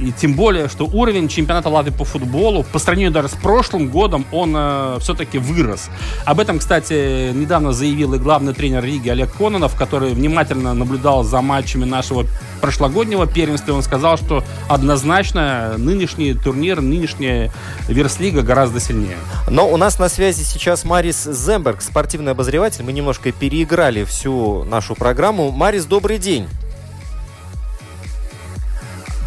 И 0.00 0.12
тем 0.12 0.34
более, 0.34 0.68
что 0.68 0.86
уровень 0.86 1.28
чемпионата 1.28 1.68
Латвии 1.68 1.90
по 1.90 2.04
футболу 2.04 2.64
по 2.72 2.78
сравнению 2.78 3.12
даже 3.12 3.28
с 3.28 3.32
прошлым 3.34 3.88
годом, 3.88 4.24
он 4.32 4.54
э, 4.56 4.98
все-таки 5.00 5.38
вырос. 5.38 5.90
Об 6.24 6.40
этом, 6.40 6.58
кстати, 6.58 7.32
недавно 7.32 7.72
заявил 7.72 8.14
и 8.14 8.18
главный 8.18 8.54
тренер 8.54 8.84
Риги 8.84 9.08
Олег 9.08 9.32
Кононов, 9.32 9.74
который 9.74 10.12
внимательно 10.14 10.74
наблюдал 10.74 11.24
за 11.24 11.40
матчами 11.40 11.84
нашего 11.84 12.26
прошлогоднего 12.60 13.26
первенства. 13.26 13.72
Он 13.72 13.82
сказал, 13.82 14.16
что 14.16 14.44
однозначно 14.68 15.74
нынешний 15.78 16.34
турнир, 16.34 16.80
нынешняя 16.80 17.52
Верслига 17.88 18.42
гораздо 18.42 18.80
сильнее. 18.80 19.18
Но 19.50 19.68
у 19.68 19.76
нас 19.76 19.98
на 19.98 20.08
связи 20.08 20.42
сейчас 20.42 20.84
Марис 20.84 21.24
Земберг, 21.24 21.82
спортивный 21.82 22.32
обозреватель. 22.32 22.84
Мы 22.84 22.92
немножко 22.92 23.32
переиграли 23.32 24.04
всю 24.04 24.64
нашу 24.64 24.94
программу. 24.94 25.50
Марис, 25.50 25.84
добрый 25.86 26.18
день. 26.18 26.46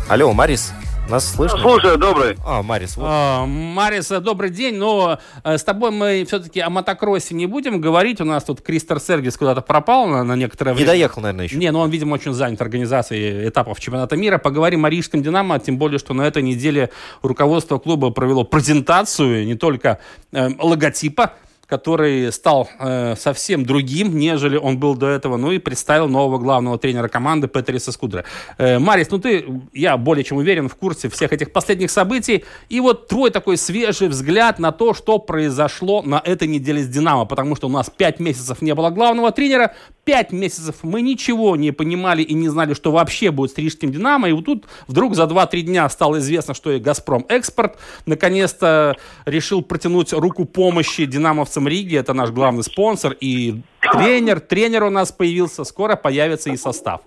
Алло, 0.10 0.34
Марис, 0.34 0.74
нас 1.10 1.34
слышно? 1.36 1.58
Слушай, 1.60 1.98
добрый. 1.98 2.36
А, 2.46 2.62
Марис, 2.62 2.98
вот. 2.98 3.06
А, 3.08 3.46
Марис, 3.46 4.10
добрый 4.10 4.50
день, 4.50 4.76
но 4.76 5.20
э, 5.44 5.58
с 5.58 5.64
тобой 5.64 5.92
мы 5.92 6.26
все-таки 6.28 6.60
о 6.60 6.70
мотокроссе 6.70 7.34
не 7.34 7.46
будем 7.46 7.80
говорить. 7.80 8.20
У 8.20 8.26
нас 8.26 8.44
тут 8.44 8.62
Кристер 8.62 9.00
Сергис 9.00 9.38
куда-то 9.38 9.62
пропал 9.62 10.08
на, 10.08 10.24
на 10.24 10.36
некоторое 10.36 10.72
Не 10.72 10.76
время. 10.76 10.92
доехал, 10.92 11.22
наверное, 11.22 11.46
еще. 11.46 11.56
Не, 11.56 11.72
ну 11.72 11.80
он, 11.80 11.90
видимо, 11.90 12.16
очень 12.16 12.34
занят 12.34 12.62
организацией 12.62 13.48
этапов 13.48 13.80
чемпионата 13.80 14.18
мира. 14.18 14.38
Поговорим 14.38 14.84
о 14.86 14.90
Рижском 14.90 15.24
«Динамо», 15.24 15.60
тем 15.60 15.78
более, 15.78 15.98
что 15.98 16.14
на 16.14 16.24
этой 16.24 16.44
неделе 16.44 16.90
руководство 17.22 17.78
клуба 17.80 18.10
провело 18.10 18.44
презентацию 18.44 19.46
не 19.46 19.56
только 19.56 20.00
э, 20.34 20.50
логотипа, 20.60 21.34
который 21.72 22.34
стал 22.34 22.70
э, 22.80 23.16
совсем 23.16 23.66
другим, 23.66 24.18
нежели 24.18 24.58
он 24.58 24.78
был 24.78 24.96
до 24.96 25.08
этого, 25.08 25.38
ну 25.38 25.54
и 25.54 25.58
представил 25.58 26.10
нового 26.10 26.38
главного 26.38 26.78
тренера 26.78 27.08
команды 27.08 27.48
Петериса 27.48 27.94
Скудера. 27.94 28.26
Э, 28.58 28.78
Марис, 28.78 29.10
ну 29.10 29.20
ты, 29.20 29.46
я 29.72 29.96
более 29.96 30.26
чем 30.26 30.38
уверен, 30.40 30.68
в 30.68 30.76
курсе 30.76 31.08
всех 31.08 31.32
этих 31.32 31.54
последних 31.54 31.90
событий, 31.90 32.44
и 32.68 32.82
вот 32.82 33.08
твой 33.08 33.32
такой 33.32 33.56
свежий 33.56 34.10
взгляд 34.10 34.60
на 34.60 34.74
то, 34.74 34.94
что 34.94 35.18
произошло 35.18 36.02
на 36.02 36.22
этой 36.26 36.50
неделе 36.50 36.84
с 36.84 36.88
«Динамо», 36.90 37.24
потому 37.24 37.56
что 37.56 37.68
у 37.68 37.72
нас 37.72 37.90
пять 37.90 38.20
месяцев 38.20 38.62
не 38.62 38.76
было 38.76 38.90
главного 38.90 39.32
тренера, 39.32 39.74
пять 40.04 40.32
месяцев 40.32 40.78
мы 40.84 41.02
ничего 41.02 41.56
не 41.56 41.72
понимали 41.72 42.22
и 42.22 42.34
не 42.34 42.50
знали, 42.50 42.74
что 42.74 42.92
вообще 42.92 43.32
будет 43.32 43.52
с 43.52 43.58
Рижским 43.58 43.92
«Динамо», 43.92 44.30
и 44.30 44.32
вот 44.32 44.46
тут 44.46 44.66
вдруг 44.88 45.16
за 45.16 45.24
2-3 45.24 45.62
дня 45.62 45.90
стало 45.90 46.18
известно, 46.20 46.54
что 46.54 46.72
и 46.72 46.80
«Газпром 46.80 47.26
Экспорт» 47.30 47.78
наконец-то 48.06 48.98
решил 49.26 49.62
протянуть 49.62 50.14
руку 50.14 50.46
помощи 50.46 51.06
динамовцам 51.06 51.68
Риги, 51.68 51.98
это 51.98 52.14
наш 52.14 52.32
главный 52.32 52.64
спонсор, 52.64 53.16
и 53.20 53.62
тренер, 53.94 54.40
тренер 54.40 54.84
у 54.84 54.90
нас 54.90 55.12
появился, 55.12 55.64
скоро 55.64 55.96
появится 55.96 56.50
и 56.50 56.58
состав. 56.58 57.02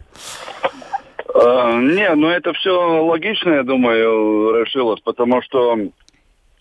Э, 1.35 1.81
не, 1.81 2.15
ну 2.15 2.29
это 2.29 2.53
все 2.53 2.71
логично, 3.03 3.51
я 3.55 3.63
думаю, 3.65 4.63
решилось, 4.63 5.01
потому 5.01 5.43
что, 5.43 5.77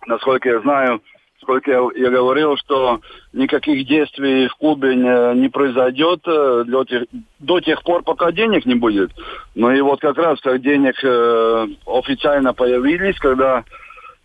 насколько 0.07 0.49
я 0.49 0.59
знаю, 0.61 1.01
сколько 1.43 1.69
я, 1.71 1.87
я 1.95 2.09
говорил, 2.09 2.57
что 2.57 2.99
никаких 3.33 3.85
действий 3.87 4.47
в 4.47 4.55
клубе 4.55 4.95
не, 4.95 5.39
не 5.39 5.49
произойдет 5.49 6.21
э, 6.25 6.63
до 6.65 6.83
тех, 6.83 7.03
до 7.39 7.59
тех 7.59 7.83
пор, 7.83 8.03
пока 8.03 8.31
денег 8.31 8.65
не 8.65 8.75
будет. 8.75 9.11
Ну 9.53 9.71
и 9.71 9.81
вот 9.81 10.01
как 10.01 10.17
раз, 10.17 10.39
как 10.41 10.61
денег 10.61 10.95
э, 11.03 11.67
официально 11.85 12.53
появились, 12.53 13.19
когда 13.19 13.63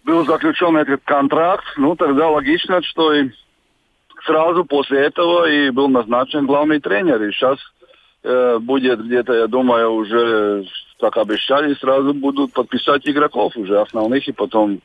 был 0.05 0.25
заключен 0.25 0.77
этот 0.77 1.03
контракт, 1.05 1.65
ну 1.77 1.95
тогда 1.97 2.29
логично, 2.29 2.83
что 2.83 3.13
и 3.13 3.31
сразу 4.25 4.65
после 4.65 5.01
этого 5.01 5.49
и 5.49 5.71
был 5.71 5.89
назначен 5.89 6.47
главный 6.47 6.81
тренер. 6.81 7.23
И 7.23 7.33
сейчас 7.33 7.59
э, 8.23 8.59
будет 8.59 9.05
где-то, 9.05 9.35
я 9.35 9.47
думаю, 9.47 9.93
уже, 9.93 10.65
как 11.01 11.17
обещали, 11.17 11.75
сразу 11.75 12.15
будут 12.15 12.53
подписать 12.53 13.07
игроков 13.07 13.57
уже 13.57 13.81
основных 13.81 14.27
и 14.29 14.33
потом 14.33 14.81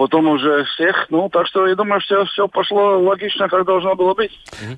потом 0.00 0.28
уже 0.28 0.64
всех. 0.64 1.08
Ну, 1.10 1.28
так 1.28 1.46
что 1.46 1.66
я 1.66 1.74
думаю, 1.74 2.00
все, 2.00 2.24
все 2.24 2.48
пошло 2.48 2.98
логично, 3.00 3.50
как 3.50 3.66
должно 3.66 3.94
было 3.94 4.14
быть. 4.14 4.30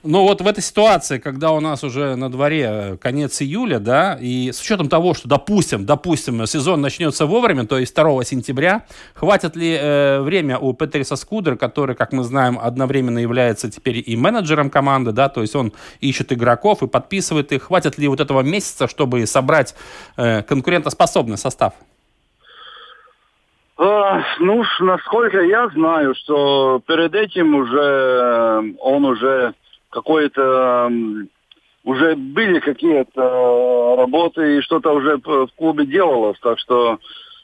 Ну, 0.03 0.23
вот 0.23 0.41
в 0.41 0.47
этой 0.49 0.65
ситуации, 0.65 1.19
когда 1.19 1.53
у 1.53 1.61
нас 1.61 1.85
уже 1.85 2.17
на 2.17 2.29
дворе 2.29 2.69
э, 2.69 2.97
конец 2.97 3.41
июля, 3.41 3.79
да, 3.79 4.19
и 4.21 4.51
с 4.51 4.61
учетом 4.61 4.89
того, 4.89 5.15
что, 5.15 5.29
допустим, 5.29 5.87
допустим, 5.87 6.45
сезон 6.47 6.81
начнется 6.81 7.25
вовремя, 7.27 7.67
то 7.67 7.79
есть 7.79 7.95
2 7.95 8.25
сентября, 8.25 8.85
хватит 9.15 9.55
ли 9.55 9.79
э, 9.81 10.21
время 10.23 10.59
у 10.59 10.73
Петриса 10.73 11.15
Скудера, 11.15 11.55
который, 11.55 11.95
как 11.95 12.13
мы 12.13 12.25
знаем, 12.25 12.59
одновременно 12.61 13.21
является 13.21 13.71
теперь 13.71 14.03
и 14.05 14.17
менеджером 14.17 14.71
команды, 14.71 15.13
да, 15.13 15.29
то 15.29 15.43
есть 15.43 15.55
он 15.55 15.73
ищет 16.01 16.33
игроков 16.33 16.83
и 16.83 16.89
подписывает 16.89 17.53
их, 17.53 17.63
хватит 17.63 17.97
ли 17.97 18.09
вот 18.09 18.19
этого 18.19 18.41
месяца, 18.41 18.89
чтобы 18.89 19.25
собрать 19.27 19.77
э, 20.17 20.43
конкурентоспособный 20.43 21.39
состав? 21.39 21.75
А, 23.85 24.23
ну, 24.39 24.63
насколько 24.79 25.41
я 25.41 25.67
знаю, 25.71 26.15
что 26.15 26.81
перед 26.87 27.17
этим 27.17 27.57
уже 27.57 27.81
э, 27.81 28.63
он 28.79 29.05
уже 29.05 29.55
какой-то 29.91 30.89
уже 31.83 32.15
были 32.15 32.61
какие-то 32.61 33.97
работы 33.99 34.59
и 34.59 34.61
что-то 34.61 34.93
уже 34.93 35.17
в 35.17 35.49
клубе 35.57 35.85
делалось, 35.85 36.39
так 36.41 36.61
что 36.61 36.93
Э, 36.93 36.99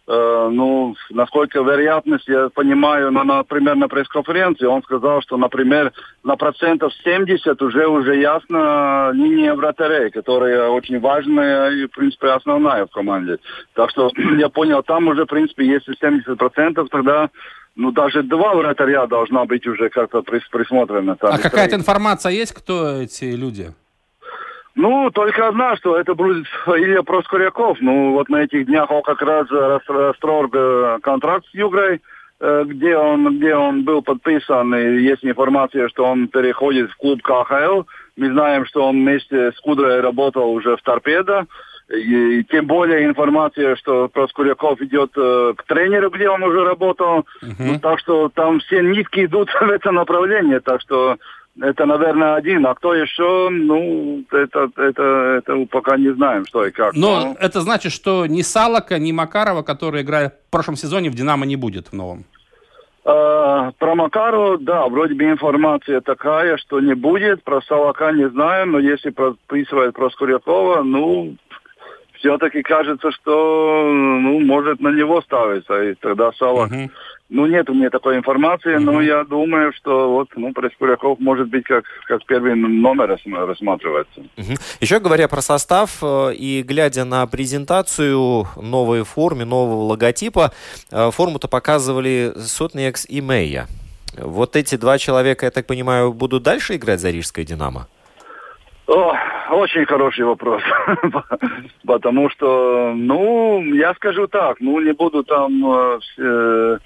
ну, 0.09 0.97
насколько 1.11 1.61
вероятность, 1.61 2.27
я 2.29 2.49
понимаю, 2.49 3.11
на, 3.11 3.25
например, 3.25 3.77
на 3.77 3.89
пресс-конференции 3.89 4.65
он 4.65 4.83
сказал, 4.83 5.21
что, 5.21 5.37
например, 5.37 5.93
на 6.25 6.37
процентов 6.37 6.95
70 7.05 7.61
уже 7.61 7.87
уже 7.87 8.19
ясно 8.19 9.11
линия 9.13 9.55
вратарей, 9.55 10.11
которая 10.11 10.69
очень 10.69 10.99
важная 10.99 11.71
и, 11.73 11.87
в 11.87 11.91
принципе, 11.91 12.29
основная 12.29 12.87
в 12.87 12.91
команде. 12.91 13.37
Так 13.75 13.91
что 13.91 14.11
я 14.39 14.49
понял, 14.49 14.83
там 14.83 15.09
уже, 15.09 15.25
в 15.25 15.29
принципе, 15.29 15.67
если 15.67 15.95
70 16.01 16.39
процентов, 16.39 16.89
тогда 16.91 17.29
ну, 17.77 17.93
даже 17.93 18.23
два 18.23 18.55
вратаря 18.55 19.07
должна 19.07 19.45
быть 19.45 19.67
уже 19.67 19.91
как-то 19.91 20.23
присмотрена. 20.23 21.17
А 21.21 21.39
какая-то 21.39 21.77
информация 21.77 22.33
есть, 22.33 22.53
кто 22.53 23.03
эти 23.03 23.25
люди? 23.25 23.75
Ну, 24.79 25.11
только 25.11 25.49
одна, 25.49 25.77
что 25.77 25.97
это 25.97 26.15
будет 26.15 26.47
Илья 26.69 27.03
Проскуряков. 27.03 27.79
Ну, 27.81 28.13
вот 28.13 28.29
на 28.29 28.45
этих 28.45 28.67
днях 28.67 28.89
он 28.93 29.03
как 29.03 29.21
раз 29.23 29.51
расторг 29.51 30.55
э, 30.55 30.99
контракт 31.03 31.45
с 31.47 31.55
Югрой, 31.55 32.01
э, 32.39 32.65
где 32.65 32.97
он, 32.97 33.39
где 33.39 33.57
он 33.57 33.83
был 33.83 34.03
подписан, 34.03 34.73
и 34.77 35.01
есть 35.01 35.25
информация, 35.25 35.89
что 35.89 36.05
он 36.05 36.29
переходит 36.29 36.93
в 36.93 36.97
клуб 36.97 37.21
КХЛ. 37.23 37.83
Мы 38.17 38.31
знаем, 38.31 38.67
что 38.67 38.87
он 38.87 39.01
вместе 39.01 39.51
с 39.51 39.59
Кудрой 39.59 40.01
работал 40.01 40.49
уже 40.53 40.77
в 40.77 40.83
Торпедо. 40.83 41.47
И, 41.91 42.39
и 42.41 42.45
тем 42.45 42.67
более 42.67 43.05
информация, 43.05 43.75
что 43.75 44.07
Проскуряков 44.07 44.81
идет 44.83 45.11
э, 45.17 45.55
к 45.57 45.65
тренеру, 45.65 46.11
где 46.11 46.29
он 46.29 46.45
уже 46.45 46.65
работал. 46.65 47.27
Uh-huh. 47.43 47.55
Ну, 47.59 47.81
так 47.81 47.99
что 47.99 48.29
там 48.29 48.61
все 48.61 48.81
нитки 48.83 49.25
идут 49.25 49.51
в 49.61 49.69
это 49.69 49.91
направление. 49.91 50.61
Так 50.61 50.83
что 50.83 51.17
это, 51.61 51.87
наверное, 51.87 52.35
один. 52.35 52.67
А 52.67 52.75
кто 52.75 52.95
еще, 52.95 53.49
ну, 53.51 54.25
это, 54.31 54.71
это, 54.77 55.03
это 55.39 55.67
пока 55.71 55.97
не 55.97 56.13
знаем, 56.15 56.45
что 56.47 56.67
и 56.67 56.71
как. 56.71 56.95
Но, 56.95 57.21
Но... 57.21 57.37
это 57.39 57.61
значит, 57.61 57.93
что 57.93 58.27
ни 58.27 58.43
Салака, 58.43 58.99
ни 58.99 59.13
Макарова, 59.13 59.63
которые 59.63 60.03
играли 60.03 60.33
в 60.49 60.51
прошлом 60.51 60.77
сезоне, 60.77 61.11
в 61.11 61.15
«Динамо» 61.15 61.47
не 61.47 61.57
будет 61.57 61.89
в 61.89 61.93
новом? 61.93 62.25
Uh, 63.05 63.73
про 63.79 63.95
Макару, 63.95 64.59
да, 64.59 64.87
вроде 64.87 65.15
бы 65.15 65.25
информация 65.25 66.03
такая, 66.03 66.59
что 66.59 66.79
не 66.79 66.95
будет. 66.95 67.43
Про 67.43 67.63
Салака 67.63 68.13
не 68.13 68.29
знаю, 68.29 68.67
но 68.67 68.79
если 68.79 69.09
прописывает 69.09 69.95
про 69.95 70.11
Скурякова, 70.11 70.83
ну, 70.83 71.35
все-таки 72.19 72.63
кажется, 72.63 73.11
что, 73.13 73.91
ну, 73.91 74.41
может 74.41 74.81
на 74.81 74.89
него 74.89 75.23
ставиться. 75.23 75.83
И 75.85 75.95
тогда 75.95 76.33
Салак 76.33 76.71
uh-huh. 76.71 76.91
Ну, 77.31 77.45
нет 77.45 77.69
у 77.69 77.75
меня 77.75 77.91
такой 77.91 78.17
информации, 78.17 78.77
mm-hmm. 78.77 78.81
но 78.81 79.03
я 79.03 79.23
думаю, 79.23 79.73
что 79.75 80.11
вот, 80.11 80.29
ну, 80.35 80.55
Проскуряков 80.55 81.21
может 81.21 81.49
быть 81.49 81.65
как, 81.65 81.85
как 82.07 82.25
первый 82.25 82.55
номер 82.55 83.19
рассматривается. 83.27 84.21
Mm-hmm. 84.37 84.79
Еще 84.81 84.99
говоря 84.99 85.29
про 85.29 85.43
состав 85.43 85.99
э, 86.03 86.33
и 86.35 86.63
глядя 86.63 87.05
на 87.05 87.27
презентацию 87.27 88.47
новой 88.57 89.05
формы, 89.05 89.45
нового 89.45 89.83
логотипа, 89.89 90.53
э, 90.91 91.11
форму-то 91.11 91.49
показывали 91.49 92.33
Сотникс 92.37 93.05
и 93.07 93.21
Мейя. 93.21 93.67
Вот 94.17 94.57
эти 94.57 94.77
два 94.77 94.97
человека, 94.97 95.45
я 95.45 95.51
так 95.51 95.67
понимаю, 95.67 96.15
будут 96.15 96.43
дальше 96.43 96.77
играть 96.77 97.01
за 97.01 97.11
Рижское 97.11 97.45
«Динамо»? 97.45 97.89
О, 98.87 99.15
очень 99.51 99.85
хороший 99.85 100.25
вопрос. 100.25 100.63
Потому 101.87 102.31
что, 102.31 102.95
ну, 102.97 103.63
я 103.75 103.93
скажу 103.95 104.27
так, 104.29 104.61
ну, 104.61 104.81
не 104.81 104.93
буду 104.93 105.25
там 105.25 106.01
э, 106.17 106.79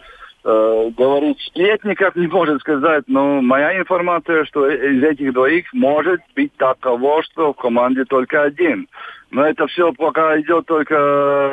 э, 0.45 0.91
говорить 0.97 1.41
сплетников 1.41 2.17
не 2.17 2.27
может 2.27 2.61
сказать, 2.61 3.05
но 3.07 3.41
моя 3.43 3.79
информация, 3.79 4.45
что 4.45 4.69
из 4.69 5.03
этих 5.03 5.33
двоих 5.33 5.73
может 5.73 6.21
быть 6.35 6.53
таково, 6.57 7.23
что 7.23 7.53
в 7.53 7.57
команде 7.57 8.05
только 8.05 8.43
один. 8.43 8.89
Но 9.31 9.47
это 9.47 9.67
все 9.67 9.93
пока 9.93 10.39
идет 10.41 10.67
только 10.67 10.95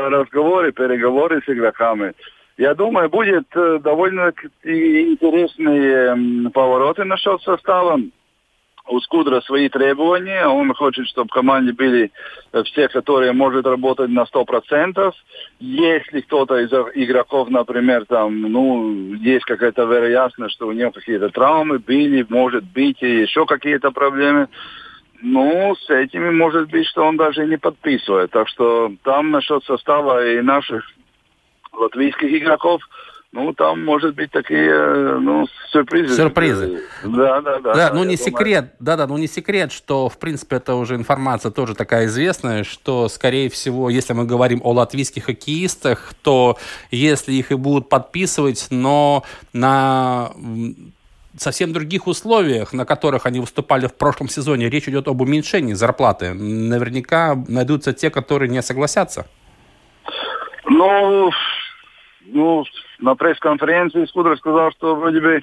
разговоры, 0.10 0.71
переговоры 0.71 1.41
с 1.45 1.49
игроками. 1.49 2.13
Я 2.58 2.73
думаю, 2.75 3.10
будет 3.10 3.47
э, 3.56 3.80
довольно 3.82 4.34
интересные 4.63 6.49
повороты 6.52 7.06
насчет 7.06 7.41
состава 7.41 7.99
у 8.89 8.99
Скудра 9.02 9.41
свои 9.41 9.69
требования. 9.69 10.47
Он 10.47 10.73
хочет, 10.73 11.08
чтобы 11.08 11.30
в 11.30 11.34
команде 11.34 11.73
были 11.73 12.12
э, 12.52 12.63
все, 12.63 12.88
которые 12.88 13.32
могут 13.34 13.65
работать 13.65 14.10
на 14.10 14.23
100%. 14.23 15.13
Если 15.60 16.21
кто-то 16.21 16.58
из 16.58 16.71
игроков, 16.95 17.49
например, 17.49 18.06
там, 18.06 18.41
ну, 18.41 19.13
есть 19.15 19.45
какая-то 19.45 19.84
вероятность, 19.84 20.56
что 20.56 20.67
у 20.67 20.71
него 20.71 20.91
какие-то 20.91 21.30
травмы 21.30 21.80
были, 21.80 22.25
может 22.30 22.63
быть, 22.65 23.02
и 23.02 23.21
еще 23.21 23.45
какие-то 23.45 23.91
проблемы, 23.91 24.47
ну, 25.21 25.75
с 25.75 25.89
этими 25.89 26.30
может 26.32 26.69
быть, 26.69 26.88
что 26.88 27.06
он 27.06 27.17
даже 27.17 27.45
не 27.45 27.58
подписывает. 27.58 28.32
Так 28.32 28.47
что 28.47 28.91
там 29.04 29.32
насчет 29.32 29.63
состава 29.65 30.25
и 30.25 30.41
наших 30.41 30.84
латвийских 31.73 32.32
игроков– 32.34 32.82
ну, 33.31 33.53
там, 33.53 33.85
может 33.85 34.15
быть, 34.15 34.31
такие, 34.31 35.19
ну, 35.19 35.45
сюрпризы. 35.71 36.15
Сюрпризы. 36.15 36.81
Да, 37.03 37.41
да, 37.41 37.59
да. 37.59 37.73
Да, 37.75 37.89
ну, 37.93 37.99
не 37.99 38.15
думаю. 38.15 38.17
секрет, 38.17 38.73
да-да, 38.79 39.05
ну, 39.05 39.17
не 39.17 39.27
секрет, 39.27 39.71
что, 39.71 40.09
в 40.09 40.17
принципе, 40.17 40.55
это 40.55 40.73
уже 40.73 40.95
информация 40.95 41.51
тоже 41.51 41.75
такая 41.75 42.07
известная, 42.07 42.63
что, 42.63 43.07
скорее 43.07 43.49
всего, 43.51 43.91
если 43.91 44.13
мы 44.13 44.25
говорим 44.25 44.61
о 44.63 44.71
латвийских 44.71 45.25
хоккеистах, 45.25 46.13
то 46.23 46.57
если 46.89 47.33
их 47.33 47.51
и 47.51 47.55
будут 47.55 47.87
подписывать, 47.87 48.67
но 48.71 49.23
на 49.53 50.31
совсем 51.37 51.71
других 51.71 52.07
условиях, 52.07 52.73
на 52.73 52.83
которых 52.83 53.27
они 53.27 53.39
выступали 53.39 53.85
в 53.85 53.93
прошлом 53.93 54.27
сезоне, 54.27 54.69
речь 54.69 54.89
идет 54.89 55.07
об 55.07 55.21
уменьшении 55.21 55.73
зарплаты. 55.73 56.33
Наверняка 56.33 57.35
найдутся 57.47 57.93
те, 57.93 58.09
которые 58.09 58.49
не 58.49 58.63
согласятся. 58.63 59.27
Ну, 60.65 61.31
ну, 62.25 62.65
на 62.99 63.15
пресс-конференции 63.15 64.05
Скудер 64.05 64.38
сказал, 64.38 64.71
что 64.71 64.95
вроде 64.95 65.19
бы 65.19 65.41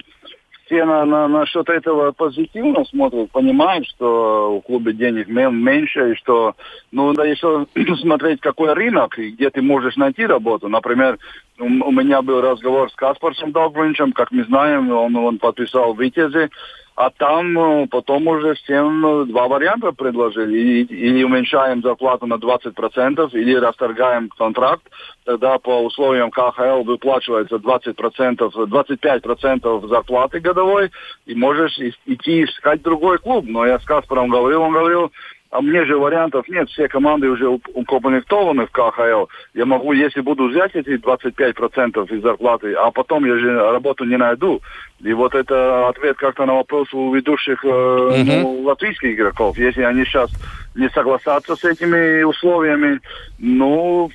все 0.67 0.83
на, 0.85 1.05
на, 1.05 1.27
насчет 1.27 1.69
этого 1.69 2.11
позитивно 2.11 2.83
смотрят, 2.85 3.31
понимают, 3.31 3.87
что 3.87 4.55
у 4.55 4.61
клуба 4.61 4.91
денег 4.91 5.27
меньше, 5.27 6.11
и 6.11 6.15
что, 6.15 6.55
ну, 6.91 7.13
да 7.13 7.25
еще 7.25 7.65
смотреть, 8.01 8.41
какой 8.41 8.73
рынок, 8.73 9.17
и 9.17 9.31
где 9.31 9.49
ты 9.49 9.61
можешь 9.61 9.95
найти 9.95 10.25
работу. 10.25 10.67
Например, 10.67 11.17
у, 11.57 11.63
у 11.63 11.91
меня 11.91 12.21
был 12.21 12.41
разговор 12.41 12.91
с 12.91 12.95
Каспарсом 12.95 13.51
Долгвинчем, 13.51 14.11
как 14.11 14.31
мы 14.31 14.43
знаем, 14.43 14.91
он, 14.91 15.15
он 15.15 15.37
подписал 15.37 15.95
Витязи, 15.95 16.49
а 16.97 17.11
там 17.11 17.53
ну, 17.53 17.87
потом 17.87 18.27
уже 18.27 18.55
всем 18.55 19.01
ну, 19.01 19.25
два 19.25 19.47
варианта 19.47 19.91
предложили. 19.91 20.83
Или 20.83 21.23
уменьшаем 21.23 21.83
зарплату 21.83 22.25
на 22.25 22.35
20%, 22.35 23.29
или 23.33 23.53
расторгаем 23.53 24.29
контракт. 24.29 24.81
Тогда 25.23 25.59
по 25.59 25.83
условиям 25.83 26.31
КХЛ 26.31 26.81
выплачивается 26.81 27.57
20%, 27.57 28.51
25% 28.51 29.87
зарплаты 29.87 30.39
годовой, 30.39 30.89
и 31.27 31.35
можешь 31.35 31.77
идти 32.07 32.45
искать 32.45 32.81
другой 32.81 33.19
клуб. 33.19 33.45
Но 33.47 33.63
я 33.67 33.77
с 33.77 33.85
Каспаром 33.85 34.29
говорил, 34.29 34.63
он 34.63 34.73
говорил, 34.73 35.11
а 35.57 35.61
мне 35.61 35.85
же 35.85 35.97
вариантов 35.97 36.47
нет, 36.47 36.69
все 36.69 36.87
команды 36.87 37.27
уже 37.29 37.47
укомплектованы 37.47 38.67
в 38.67 38.71
КХЛ. 38.71 39.25
Я 39.55 39.65
могу, 39.65 39.91
если 39.91 40.21
буду 40.21 40.49
взять 40.49 40.75
эти 40.75 40.99
25% 40.99 42.15
из 42.15 42.21
зарплаты, 42.21 42.73
а 42.73 42.91
потом 42.91 43.25
я 43.25 43.37
же 43.37 43.55
работу 43.55 44.03
не 44.05 44.17
найду. 44.17 44.61
И 44.99 45.13
вот 45.13 45.33
это 45.33 45.87
ответ 45.87 46.17
как-то 46.17 46.45
на 46.45 46.53
вопрос 46.53 46.93
у 46.93 47.11
ведущих 47.11 47.65
э, 47.65 47.67
uh-huh. 47.67 48.41
ну, 48.41 48.61
латвийских 48.61 49.15
игроков. 49.15 49.57
Если 49.57 49.81
они 49.81 50.05
сейчас 50.05 50.29
не 50.75 50.89
согласятся 50.89 51.55
с 51.55 51.63
этими 51.63 52.21
условиями, 52.21 52.99
ну, 53.39 54.11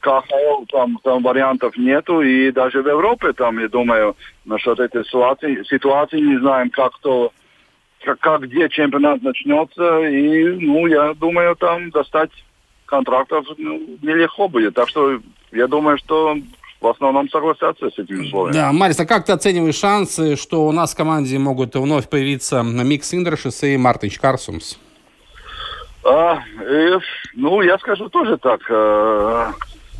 КХЛ 0.00 0.64
там, 0.72 0.98
там 1.04 1.22
вариантов 1.22 1.76
нету. 1.76 2.22
И 2.22 2.50
даже 2.52 2.80
в 2.80 2.88
Европе 2.88 3.34
там, 3.34 3.58
я 3.58 3.68
думаю, 3.68 4.16
насчет 4.46 4.80
этой 4.80 5.04
ситуации, 5.04 5.62
ситуации 5.64 6.20
не 6.20 6.38
знаем, 6.38 6.70
как 6.70 6.98
то 7.00 7.32
как, 8.06 8.20
как 8.20 8.42
где 8.42 8.68
чемпионат 8.68 9.22
начнется. 9.22 10.06
И, 10.06 10.44
ну, 10.60 10.86
я 10.86 11.12
думаю, 11.14 11.56
там 11.56 11.90
достать 11.90 12.30
контрактов 12.86 13.44
ну, 13.58 13.98
нелегко 14.00 14.48
будет. 14.48 14.74
Так 14.74 14.88
что 14.88 15.18
я 15.50 15.66
думаю, 15.66 15.98
что 15.98 16.36
в 16.80 16.86
основном 16.86 17.28
согласятся 17.28 17.90
с 17.90 17.98
этими 17.98 18.24
условиями. 18.26 18.54
Да, 18.54 18.72
Марис, 18.72 19.00
а 19.00 19.06
как 19.06 19.24
ты 19.24 19.32
оцениваешь 19.32 19.74
шансы, 19.74 20.36
что 20.36 20.66
у 20.66 20.72
нас 20.72 20.94
в 20.94 20.96
команде 20.96 21.38
могут 21.38 21.74
вновь 21.74 22.08
появиться 22.08 22.62
Микс 22.62 23.12
Индершис 23.12 23.64
и 23.64 23.76
Мартин 23.76 24.10
Карсумс? 24.20 24.78
А, 26.04 26.38
э, 26.60 26.98
ну, 27.34 27.60
я 27.62 27.76
скажу 27.78 28.08
тоже 28.08 28.38
так. 28.38 28.60
Э, 28.70 29.52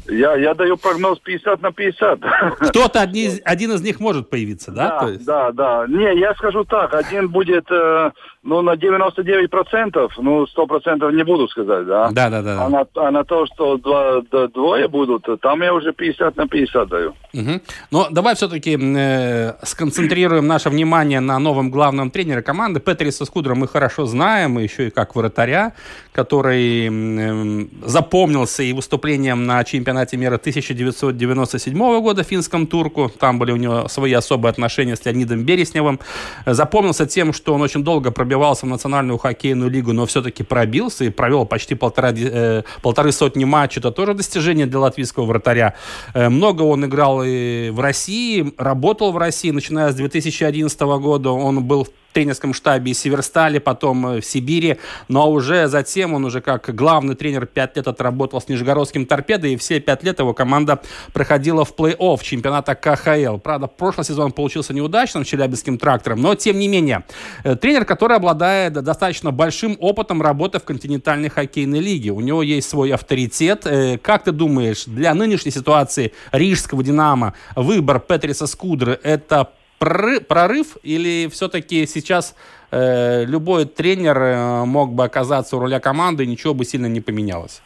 я, 0.08 0.36
я 0.36 0.54
даю 0.54 0.76
прогноз 0.76 1.18
50 1.18 1.62
на 1.62 1.72
50. 1.72 2.20
Кто-то 2.60 3.00
один, 3.00 3.40
один 3.44 3.72
из 3.72 3.82
них 3.82 4.00
может 4.00 4.30
появиться, 4.30 4.70
да? 4.70 5.00
Да, 5.00 5.50
да, 5.50 5.52
да. 5.52 5.86
Не, 5.88 6.18
я 6.18 6.34
скажу 6.34 6.64
так. 6.64 6.94
Один 6.94 7.28
будет, 7.28 7.70
э, 7.70 8.10
ну, 8.42 8.62
на 8.62 8.74
99%, 8.74 10.10
ну, 10.18 10.44
100% 10.44 11.12
не 11.12 11.24
буду 11.24 11.48
сказать, 11.48 11.86
да? 11.86 12.10
Да, 12.12 12.30
да, 12.30 12.42
да. 12.42 12.64
А 12.64 12.68
на, 12.68 12.86
а 12.94 13.10
на 13.10 13.24
то, 13.24 13.46
что 13.46 13.76
два, 13.78 14.22
да, 14.30 14.48
двое 14.48 14.88
будут, 14.88 15.26
там 15.40 15.62
я 15.62 15.74
уже 15.74 15.92
50 15.92 16.36
на 16.36 16.46
50 16.46 16.88
даю. 16.88 17.14
Угу. 17.34 17.60
Но 17.90 18.08
давай 18.10 18.34
все-таки 18.34 18.78
э, 18.78 19.54
сконцентрируем 19.62 20.46
наше 20.46 20.70
внимание 20.70 21.20
на 21.20 21.38
новом 21.38 21.70
главном 21.70 22.10
тренере 22.10 22.42
команды. 22.42 22.80
Петриса 22.80 23.24
Скудра 23.24 23.54
мы 23.54 23.66
хорошо 23.66 24.06
знаем, 24.06 24.58
еще 24.58 24.88
и 24.88 24.90
как 24.90 25.16
вратаря, 25.16 25.72
который 26.12 26.88
э, 26.88 27.66
запомнился 27.84 28.62
и 28.62 28.72
выступлением 28.72 29.46
на 29.46 29.64
чемпионате 29.64 29.95
мира 30.16 30.37
1997 30.37 32.00
года 32.00 32.22
финском 32.22 32.66
турку. 32.66 33.11
Там 33.18 33.38
были 33.38 33.52
у 33.52 33.56
него 33.56 33.88
свои 33.88 34.12
особые 34.12 34.50
отношения 34.50 34.96
с 34.96 35.04
Леонидом 35.04 35.44
Бересневым. 35.44 36.00
Запомнился 36.46 37.06
тем, 37.06 37.32
что 37.32 37.54
он 37.54 37.62
очень 37.62 37.82
долго 37.82 38.11
пробивал 38.11 38.37
пробивался 38.37 38.66
в 38.66 38.68
национальную 38.68 39.18
хоккейную 39.18 39.70
лигу, 39.70 39.92
но 39.92 40.04
все-таки 40.04 40.42
пробился 40.42 41.04
и 41.04 41.11
провел 41.11 41.46
почти 41.46 41.74
полтора, 41.74 42.12
э, 42.12 42.62
полторы 42.82 43.12
сотни 43.12 43.44
матчей. 43.44 43.80
Это 43.80 43.90
тоже 43.90 44.14
достижение 44.14 44.66
для 44.66 44.80
латвийского 44.80 45.24
вратаря. 45.24 45.74
Э, 46.14 46.28
много 46.28 46.62
он 46.62 46.85
играл 46.85 47.22
и 47.24 47.70
в 47.70 47.80
России, 47.80 48.52
работал 48.59 49.12
в 49.12 49.16
России, 49.16 49.50
начиная 49.52 49.90
с 49.90 49.94
2011 49.94 50.98
года. 50.98 51.30
Он 51.30 51.64
был 51.64 51.85
в 51.85 51.90
тренерском 52.16 52.55
штабе 52.55 52.92
и 52.92 52.94
Северстале, 52.94 53.61
потом 53.61 54.07
э, 54.07 54.20
в 54.22 54.24
Сибири, 54.24 54.79
но 55.09 55.31
уже 55.31 55.68
затем 55.68 56.14
он 56.14 56.24
уже 56.24 56.40
как 56.40 56.74
главный 56.74 57.14
тренер 57.14 57.44
пять 57.44 57.76
лет 57.76 57.87
отработал 57.88 58.40
с 58.40 58.48
Нижегородским 58.48 59.05
торпедой, 59.05 59.52
и 59.52 59.57
все 59.59 59.81
пять 59.81 60.02
лет 60.02 60.18
его 60.18 60.33
команда 60.33 60.81
проходила 61.12 61.66
в 61.66 61.74
плей-офф 61.76 62.22
чемпионата 62.22 62.74
КХЛ. 62.74 63.37
Правда, 63.37 63.66
прошлый 63.66 64.07
сезон 64.07 64.33
получился 64.33 64.72
неудачным 64.72 65.26
с 65.26 65.29
Челябинским 65.29 65.76
трактором, 65.76 66.22
но 66.22 66.35
тем 66.35 66.59
не 66.59 66.68
менее. 66.68 67.05
Э, 67.44 67.55
тренер, 67.55 67.85
который 67.85 68.16
обладает 68.16 68.72
достаточно 68.72 69.31
большим 69.31 69.76
опытом 69.79 70.22
работы 70.22 70.59
в 70.59 70.64
континентальной 70.64 71.29
хоккейной 71.29 71.81
лиге. 71.81 72.12
У 72.12 72.20
него 72.20 72.42
есть 72.42 72.66
свой 72.66 72.94
авторитет. 72.94 73.66
Э, 73.66 73.98
как 73.98 74.24
ты 74.24 74.33
думаешь, 74.33 74.87
для 74.87 75.12
нынешней 75.12 75.50
ситуации 75.52 76.14
Рижского 76.33 76.83
«Динамо» 76.83 77.35
выбор 77.57 78.00
Петриса 78.00 78.46
Скудры– 78.46 78.98
это 79.02 79.50
прорыв 79.78 80.76
или 80.82 81.28
все-таки 81.28 81.86
сейчас 81.86 82.34
э, 82.70 83.24
любой 83.24 83.64
тренер 83.66 84.18
э, 84.18 84.64
мог 84.64 84.92
бы 84.92 85.04
оказаться 85.04 85.56
у 85.56 85.60
руля 85.60 85.80
команды 85.80 86.24
и 86.24 86.26
ничего 86.26 86.54
бы 86.54 86.64
сильно 86.64 86.86
не 86.86 87.00
поменялось? 87.00 87.62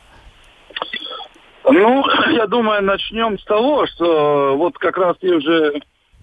Ну, 1.64 2.04
я 2.30 2.46
думаю, 2.46 2.82
начнем 2.82 3.38
с 3.38 3.44
того, 3.44 3.86
что 3.86 4.56
вот 4.56 4.76
как 4.78 4.96
раз 4.96 5.16
ты 5.20 5.34
уже 5.34 5.80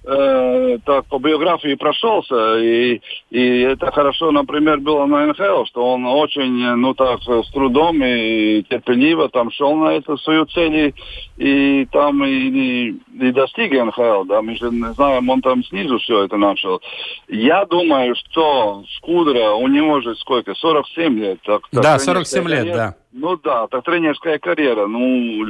э, 0.08 0.78
так 0.86 1.06
по 1.06 1.20
биографии 1.20 1.76
прошелся, 1.76 2.58
и, 2.58 3.02
и 3.30 3.60
это 3.62 3.92
хорошо, 3.92 4.32
например, 4.32 4.80
было 4.80 5.06
на 5.06 5.28
НХЛ, 5.28 5.66
что 5.66 5.94
он 5.94 6.06
очень, 6.06 6.76
ну 6.76 6.94
так, 6.94 7.22
с 7.22 7.52
трудом 7.52 8.02
и 8.04 8.64
терпеливо 8.64 9.30
там 9.30 9.52
шел 9.52 9.76
на 9.76 9.90
эту 9.90 10.18
свою 10.18 10.46
цель, 10.46 10.94
и, 11.38 11.82
и 11.82 11.86
там 11.92 12.24
и, 12.24 12.30
и, 12.30 12.96
и 13.20 13.32
достиг 13.32 13.72
НХЛ, 13.72 14.24
да, 14.26 14.42
мы 14.42 14.56
же 14.56 14.70
не 14.70 14.94
знаем, 14.94 15.30
он 15.30 15.42
там 15.42 15.64
снизу 15.66 15.98
все 16.00 16.24
это 16.24 16.38
начал. 16.38 16.82
Я 17.28 17.66
думаю, 17.66 18.16
что 18.16 18.84
Скудра, 18.98 19.52
у 19.52 19.68
него 19.68 20.02
же 20.02 20.16
сколько, 20.16 20.54
47 20.56 21.20
лет. 21.20 21.40
Так, 21.44 21.68
так, 21.72 21.84
да, 21.84 22.00
47 22.00 22.48
лет, 22.48 22.66
да. 22.74 22.96
Ну 23.20 23.36
да, 23.38 23.66
так 23.68 23.84
тренерская 23.84 24.38
карьера, 24.38 24.86
ну, 24.86 25.44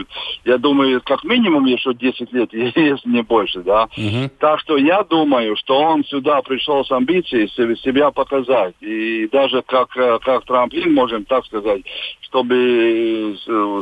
я 0.45 0.57
думаю, 0.57 1.01
как 1.03 1.25
минимум 1.25 1.65
еще 1.65 1.93
10 1.93 2.31
лет, 2.31 2.49
если 2.53 3.09
не 3.09 3.23
больше, 3.23 3.59
да. 3.59 3.89
Угу. 3.97 4.29
Так 4.39 4.61
что 4.61 4.77
я 4.77 5.03
думаю, 5.03 5.57
что 5.57 5.77
он 5.77 6.05
сюда 6.05 6.41
пришел 6.41 6.85
с 6.85 6.91
амбицией 6.91 7.49
себя 7.49 8.11
показать. 8.11 8.75
И 8.79 9.27
даже 9.27 9.61
как, 9.63 9.89
как 9.89 10.45
трамплин, 10.45 10.93
можем 10.93 11.25
так 11.25 11.45
сказать, 11.45 11.81
чтобы 12.21 13.35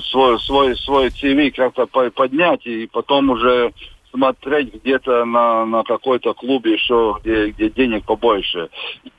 свой, 0.09 0.39
свой, 0.39 0.75
свой 0.77 1.09
ТВ 1.11 1.55
как-то 1.55 1.85
поднять 1.85 2.65
и 2.65 2.87
потом 2.87 3.29
уже 3.29 3.71
смотреть 4.15 4.73
где-то 4.73 5.25
на, 5.25 5.65
на 5.65 5.84
какой-то 5.84 6.34
клуб 6.34 6.65
еще, 6.65 7.17
где, 7.23 7.49
где 7.49 7.69
денег 7.69 8.06
побольше. 8.06 8.69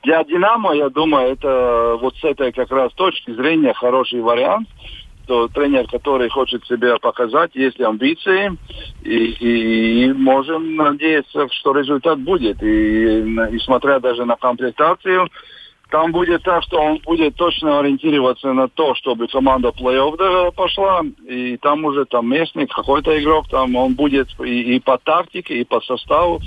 Для 0.03 0.23
«Динамо», 0.23 0.73
я 0.73 0.89
думаю, 0.89 1.31
это 1.33 1.97
вот 2.01 2.15
с 2.17 2.23
этой 2.23 2.51
как 2.51 2.71
раз 2.71 2.91
точки 2.93 3.31
зрения 3.31 3.73
хороший 3.73 4.21
вариант 4.21 4.67
то 5.27 5.49
тренер, 5.49 5.87
который 5.87 6.29
хочет 6.29 6.65
себя 6.67 6.97
показать, 6.99 7.53
есть 7.53 7.81
амбиции, 7.81 8.57
и, 9.03 10.05
и 10.05 10.13
можем 10.13 10.77
надеяться, 10.77 11.49
что 11.51 11.73
результат 11.73 12.17
будет. 12.19 12.63
И, 12.63 13.19
и 13.51 13.59
смотря 13.59 13.99
даже 13.99 14.23
на 14.23 14.37
комплектацию, 14.37 15.29
там 15.89 16.11
будет 16.11 16.43
так, 16.43 16.63
что 16.63 16.79
он 16.79 16.99
будет 17.05 17.35
точно 17.35 17.79
ориентироваться 17.79 18.53
на 18.53 18.67
то, 18.67 18.95
чтобы 18.95 19.27
команда 19.27 19.69
плей-офф 19.69 20.51
пошла, 20.51 21.01
и 21.27 21.57
там 21.57 21.85
уже 21.85 22.05
там 22.05 22.29
местный 22.29 22.67
какой-то 22.67 23.21
игрок, 23.21 23.47
там 23.49 23.75
он 23.75 23.93
будет 23.93 24.27
и, 24.39 24.75
и 24.75 24.79
по 24.79 24.97
тактике, 24.97 25.59
и 25.59 25.63
по 25.63 25.81
составу 25.81 26.41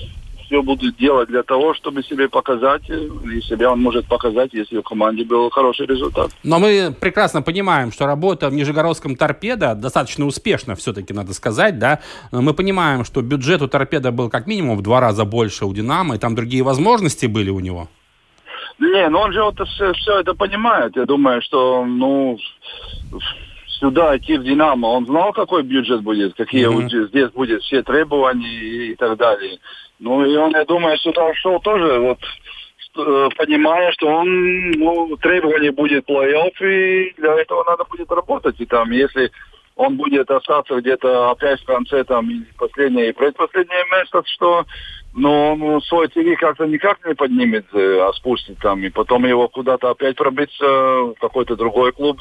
все 0.50 0.62
будет 0.62 0.96
делать 0.96 1.28
для 1.28 1.44
того, 1.44 1.74
чтобы 1.74 2.02
себе 2.02 2.28
показать, 2.28 2.82
и 2.90 3.40
себя 3.40 3.70
он 3.70 3.80
может 3.80 4.06
показать, 4.06 4.52
если 4.52 4.78
в 4.78 4.82
команде 4.82 5.24
был 5.24 5.48
хороший 5.48 5.86
результат. 5.86 6.32
Но 6.42 6.58
мы 6.58 6.92
прекрасно 6.98 7.40
понимаем, 7.40 7.92
что 7.92 8.06
работа 8.06 8.50
в 8.50 8.52
Нижегородском 8.52 9.14
торпедо 9.14 9.76
достаточно 9.76 10.26
успешно, 10.26 10.74
все-таки 10.74 11.14
надо 11.14 11.34
сказать, 11.34 11.78
да. 11.78 12.00
Мы 12.32 12.52
понимаем, 12.52 13.04
что 13.04 13.22
бюджет 13.22 13.62
у 13.62 13.68
торпеда 13.68 14.10
был 14.10 14.28
как 14.28 14.48
минимум 14.48 14.76
в 14.76 14.82
два 14.82 15.00
раза 15.00 15.24
больше 15.24 15.66
у 15.66 15.72
Динамо, 15.72 16.16
и 16.16 16.18
там 16.18 16.34
другие 16.34 16.64
возможности 16.64 17.26
были 17.26 17.50
у 17.50 17.60
него. 17.60 17.88
Не, 18.80 19.08
ну 19.10 19.18
он 19.18 19.32
же 19.32 19.42
вот 19.42 19.60
все, 19.68 19.92
все 19.92 20.20
это 20.20 20.34
понимает. 20.34 20.96
Я 20.96 21.04
думаю, 21.04 21.42
что, 21.42 21.84
ну, 21.84 22.38
сюда 23.66 24.16
идти 24.16 24.38
в 24.38 24.42
Динамо, 24.42 24.86
он 24.86 25.06
знал, 25.06 25.32
какой 25.32 25.62
бюджет 25.62 26.02
будет, 26.02 26.34
какие 26.34 26.66
mm-hmm. 26.66 27.00
вот 27.00 27.08
здесь 27.08 27.30
будут 27.30 27.62
все 27.62 27.82
требования 27.82 28.48
и, 28.48 28.92
и 28.92 28.94
так 28.94 29.18
далее. 29.18 29.58
Ну, 29.98 30.24
и 30.24 30.34
он, 30.34 30.52
я 30.52 30.64
думаю, 30.64 30.96
сюда 30.96 31.34
шел 31.34 31.60
тоже, 31.60 31.98
вот, 31.98 32.18
э, 32.96 33.28
понимая, 33.36 33.92
что 33.92 34.08
он, 34.08 34.70
ну, 34.70 35.14
требование 35.18 35.72
будет 35.72 36.08
плей-офф, 36.08 36.54
и 36.62 37.14
для 37.18 37.34
этого 37.34 37.64
надо 37.66 37.84
будет 37.84 38.10
работать. 38.10 38.58
И 38.60 38.64
там, 38.64 38.90
если 38.92 39.30
он 39.76 39.96
будет 39.96 40.30
остаться 40.30 40.80
где-то 40.80 41.30
опять 41.30 41.60
в 41.60 41.66
конце, 41.66 42.04
там, 42.04 42.28
последнее 42.58 43.10
и 43.10 43.12
предпоследнее 43.12 43.84
место, 43.90 44.22
что 44.24 44.64
но 45.12 45.54
он 45.54 45.82
свой 45.82 46.08
ТВ 46.08 46.38
как-то 46.38 46.66
никак 46.66 47.04
не 47.04 47.14
поднимет, 47.14 47.66
э, 47.72 48.00
а 48.00 48.12
спустит 48.12 48.58
там, 48.58 48.82
и 48.84 48.90
потом 48.90 49.26
его 49.26 49.48
куда-то 49.48 49.90
опять 49.90 50.16
пробиться 50.16 50.64
в 50.64 51.14
какой-то 51.20 51.56
другой 51.56 51.92
клуб, 51.92 52.20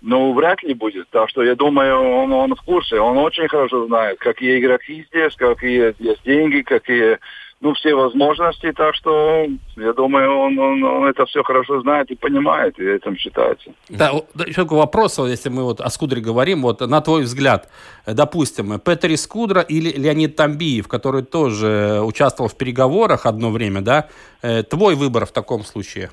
ну, 0.00 0.32
вряд 0.32 0.62
ли 0.62 0.72
будет. 0.72 1.08
Так 1.10 1.28
что 1.28 1.42
я 1.42 1.54
думаю, 1.54 2.00
он, 2.00 2.32
он 2.32 2.54
в 2.54 2.62
курсе, 2.62 2.98
он 2.98 3.18
очень 3.18 3.48
хорошо 3.48 3.86
знает, 3.86 4.18
какие 4.18 4.58
игроки 4.58 5.06
здесь, 5.10 5.34
какие 5.36 5.94
есть 5.98 6.22
деньги, 6.24 6.62
какие 6.62 7.18
ну, 7.60 7.74
все 7.74 7.94
возможности, 7.94 8.72
так 8.72 8.94
что 8.94 9.46
я 9.76 9.92
думаю, 9.92 10.34
он, 10.34 10.58
он, 10.58 10.82
он 10.82 11.04
это 11.04 11.26
все 11.26 11.42
хорошо 11.42 11.80
знает 11.82 12.10
и 12.10 12.14
понимает, 12.14 12.78
и 12.78 12.84
этим 12.84 13.16
считается. 13.16 13.70
Да, 13.90 14.12
еще 14.46 14.62
такой 14.62 14.78
вопрос, 14.78 15.18
если 15.18 15.50
мы 15.50 15.64
вот 15.64 15.80
о 15.80 15.90
Скудре 15.90 16.22
говорим, 16.22 16.62
вот 16.62 16.80
на 16.80 17.00
твой 17.02 17.22
взгляд, 17.22 17.68
допустим, 18.06 18.78
Петри 18.80 19.16
Скудра 19.16 19.60
или 19.60 19.90
Леонид 19.90 20.36
Тамбиев, 20.36 20.88
который 20.88 21.22
тоже 21.22 22.00
участвовал 22.02 22.48
в 22.48 22.56
переговорах 22.56 23.26
одно 23.26 23.50
время, 23.50 23.82
да, 23.82 24.08
э, 24.42 24.62
твой 24.62 24.94
выбор 24.94 25.26
в 25.26 25.32
таком 25.32 25.62
случае? 25.62 26.08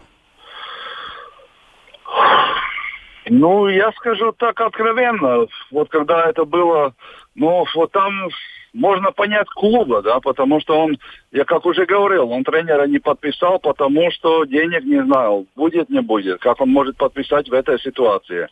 Ну, 3.29 3.67
я 3.69 3.91
скажу 3.93 4.33
так 4.33 4.59
откровенно, 4.59 5.47
вот 5.71 5.89
когда 5.89 6.29
это 6.29 6.43
было, 6.43 6.93
ну, 7.35 7.65
вот 7.73 7.91
там 7.91 8.29
можно 8.77 9.11
понять 9.11 9.47
клуба, 9.47 10.01
да, 10.01 10.19
потому 10.19 10.61
что 10.61 10.79
он, 10.79 10.97
я 11.31 11.43
как 11.45 11.65
уже 11.65 11.85
говорил, 11.85 12.31
он 12.31 12.43
тренера 12.43 12.85
не 12.87 12.99
подписал, 12.99 13.59
потому 13.59 14.11
что 14.11 14.45
денег 14.45 14.83
не 14.85 15.03
знал, 15.03 15.45
будет, 15.55 15.89
не 15.89 16.01
будет, 16.01 16.39
как 16.39 16.61
он 16.61 16.69
может 16.69 16.95
подписать 16.95 17.49
в 17.49 17.53
этой 17.53 17.79
ситуации. 17.79 18.47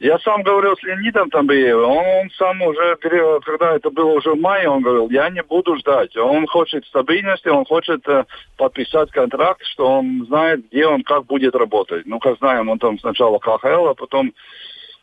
Я 0.00 0.18
сам 0.18 0.42
говорил 0.42 0.76
с 0.76 0.82
Леонидом 0.82 1.30
Тамбиевым, 1.30 1.90
он, 1.90 2.04
он 2.06 2.30
сам 2.36 2.60
уже, 2.62 2.96
когда 2.96 3.76
это 3.76 3.90
было 3.90 4.12
уже 4.12 4.32
в 4.32 4.40
мае, 4.40 4.68
он 4.68 4.82
говорил, 4.82 5.10
я 5.10 5.30
не 5.30 5.42
буду 5.42 5.76
ждать. 5.76 6.16
Он 6.16 6.46
хочет 6.46 6.84
стабильности, 6.86 7.48
он 7.48 7.64
хочет 7.64 8.06
э, 8.08 8.24
подписать 8.56 9.10
контракт, 9.10 9.62
что 9.64 9.86
он 9.86 10.24
знает, 10.26 10.68
где 10.68 10.86
он, 10.86 11.02
как 11.02 11.26
будет 11.26 11.54
работать. 11.54 12.06
Ну, 12.06 12.18
как 12.18 12.38
знаем, 12.38 12.68
он 12.68 12.78
там 12.78 12.98
сначала 13.00 13.38
КХЛ, 13.38 13.88
а 13.88 13.94
потом 13.94 14.32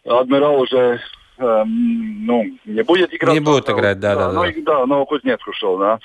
Адмирал 0.05 0.61
уже 0.61 1.01
ну, 1.37 2.45
не 2.65 2.83
будет 2.83 3.13
играть. 3.13 3.33
Не 3.33 3.39
будет 3.39 3.69
играть, 3.69 3.99
да, 3.99 4.15
да, 4.15 4.27
да. 4.27 4.33
Да, 4.33 4.51
ну, 4.55 4.63
да 4.63 4.85
Новокузнецк 4.85 5.47
ушел, 5.47 5.77
да. 5.77 5.99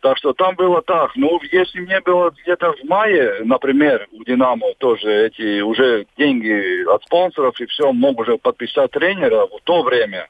Так 0.00 0.18
что 0.18 0.32
там 0.32 0.56
было 0.56 0.82
так. 0.82 1.12
Ну, 1.14 1.40
если 1.52 1.78
мне 1.80 2.00
было 2.00 2.32
где-то 2.42 2.72
в 2.72 2.84
мае, 2.88 3.42
например, 3.44 4.08
у 4.10 4.24
«Динамо» 4.24 4.66
тоже 4.78 5.26
эти 5.26 5.60
уже 5.60 6.06
деньги 6.18 6.84
от 6.92 7.04
спонсоров 7.04 7.60
и 7.60 7.66
все, 7.66 7.92
мог 7.92 8.18
уже 8.18 8.36
подписать 8.36 8.90
тренера 8.90 9.46
в 9.46 9.60
то 9.62 9.82
время. 9.82 10.28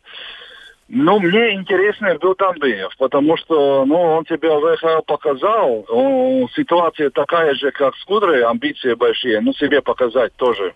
Ну, 0.88 1.20
мне 1.20 1.54
интересно 1.54 2.14
был 2.20 2.34
Тамбиев, 2.34 2.94
потому 2.98 3.38
что, 3.38 3.86
ну, 3.86 3.98
он 3.98 4.26
тебя 4.26 4.58
в 4.58 4.76
ВХЛ 4.76 5.00
показал, 5.06 5.86
он, 5.88 6.50
ситуация 6.54 7.08
такая 7.08 7.54
же, 7.54 7.70
как 7.70 7.96
с 7.96 8.04
Кудрой, 8.04 8.42
амбиции 8.42 8.92
большие, 8.92 9.40
ну, 9.40 9.54
себе 9.54 9.80
показать 9.80 10.34
тоже 10.36 10.74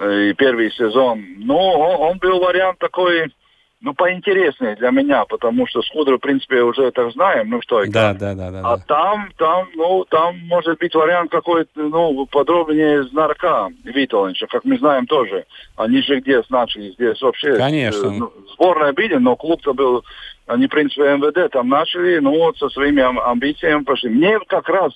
и 0.00 0.34
первый 0.34 0.70
сезон. 0.72 1.24
Ну, 1.38 1.56
он, 1.56 2.12
он 2.12 2.18
был 2.18 2.38
вариант 2.40 2.78
такой, 2.78 3.32
ну, 3.80 3.94
поинтереснее 3.94 4.76
для 4.76 4.90
меня, 4.90 5.24
потому 5.24 5.66
что 5.66 5.82
Скудер, 5.82 6.16
в 6.16 6.20
принципе, 6.20 6.62
уже 6.62 6.90
так 6.90 7.12
знаем, 7.12 7.50
ну, 7.50 7.60
что 7.62 7.82
и 7.82 7.90
да, 7.90 8.12
да, 8.12 8.34
да, 8.34 8.50
да. 8.50 8.60
А 8.64 8.76
да. 8.76 8.84
там, 8.86 9.30
там, 9.36 9.68
ну, 9.74 10.04
там 10.08 10.38
может 10.46 10.78
быть 10.78 10.94
вариант 10.94 11.30
какой-то, 11.30 11.70
ну, 11.76 12.26
подробнее 12.26 13.04
Знарка 13.04 13.68
Виталовича, 13.84 14.46
как 14.48 14.64
мы 14.64 14.78
знаем 14.78 15.06
тоже. 15.06 15.44
Они 15.76 16.02
же 16.02 16.20
где 16.20 16.42
начали 16.50 16.90
здесь 16.90 17.20
вообще? 17.22 17.56
Конечно. 17.56 18.06
Э, 18.06 18.10
ну, 18.10 18.32
сборная 18.54 18.92
били, 18.92 19.14
но 19.14 19.36
клуб-то 19.36 19.74
был, 19.74 20.04
они, 20.46 20.66
в 20.66 20.70
принципе, 20.70 21.16
МВД 21.16 21.52
там 21.52 21.68
начали, 21.68 22.18
ну, 22.18 22.36
вот 22.36 22.56
со 22.58 22.68
своими 22.70 23.02
ам- 23.02 23.20
амбициями 23.20 23.84
пошли. 23.84 24.10
Мне 24.10 24.40
как 24.48 24.68
раз 24.68 24.92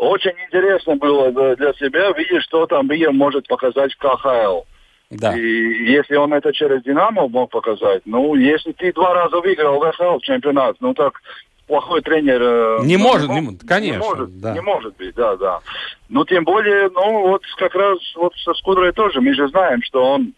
очень 0.00 0.32
интересно 0.46 0.96
было 0.96 1.30
для 1.30 1.72
себя 1.74 2.10
видеть, 2.12 2.42
что 2.42 2.66
там 2.66 2.88
Биер 2.88 3.12
может 3.12 3.46
показать 3.46 3.92
в 3.92 3.98
КХЛ. 3.98 4.62
Да. 5.10 5.36
И 5.36 5.40
если 5.90 6.16
он 6.16 6.32
это 6.32 6.52
через 6.52 6.82
Динамо 6.82 7.28
мог 7.28 7.50
показать, 7.50 8.02
ну, 8.04 8.34
если 8.34 8.72
ты 8.72 8.92
два 8.92 9.12
раза 9.12 9.40
выиграл 9.40 9.80
ВХЛ 9.80 10.20
чемпионат, 10.20 10.76
ну 10.80 10.94
так 10.94 11.20
плохой 11.66 12.00
тренер... 12.00 12.40
э, 12.42 12.78
Не 12.84 12.96
ну, 12.96 13.04
может, 13.04 13.28
не 13.28 13.40
может, 13.40 13.60
конечно, 13.66 13.98
Не 13.98 14.08
может, 14.08 14.40
да. 14.40 14.52
не 14.54 14.60
может 14.60 14.96
быть, 14.96 15.14
да, 15.14 15.36
да. 15.36 15.60
Ну, 16.08 16.24
тем 16.24 16.44
более, 16.44 16.90
ну, 16.90 17.28
вот 17.28 17.42
как 17.56 17.74
раз 17.74 17.98
вот 18.16 18.34
со 18.36 18.54
Скудрой 18.54 18.92
тоже, 18.92 19.20
мы 19.20 19.34
же 19.34 19.48
знаем, 19.48 19.82
что 19.82 20.02
он 20.02 20.32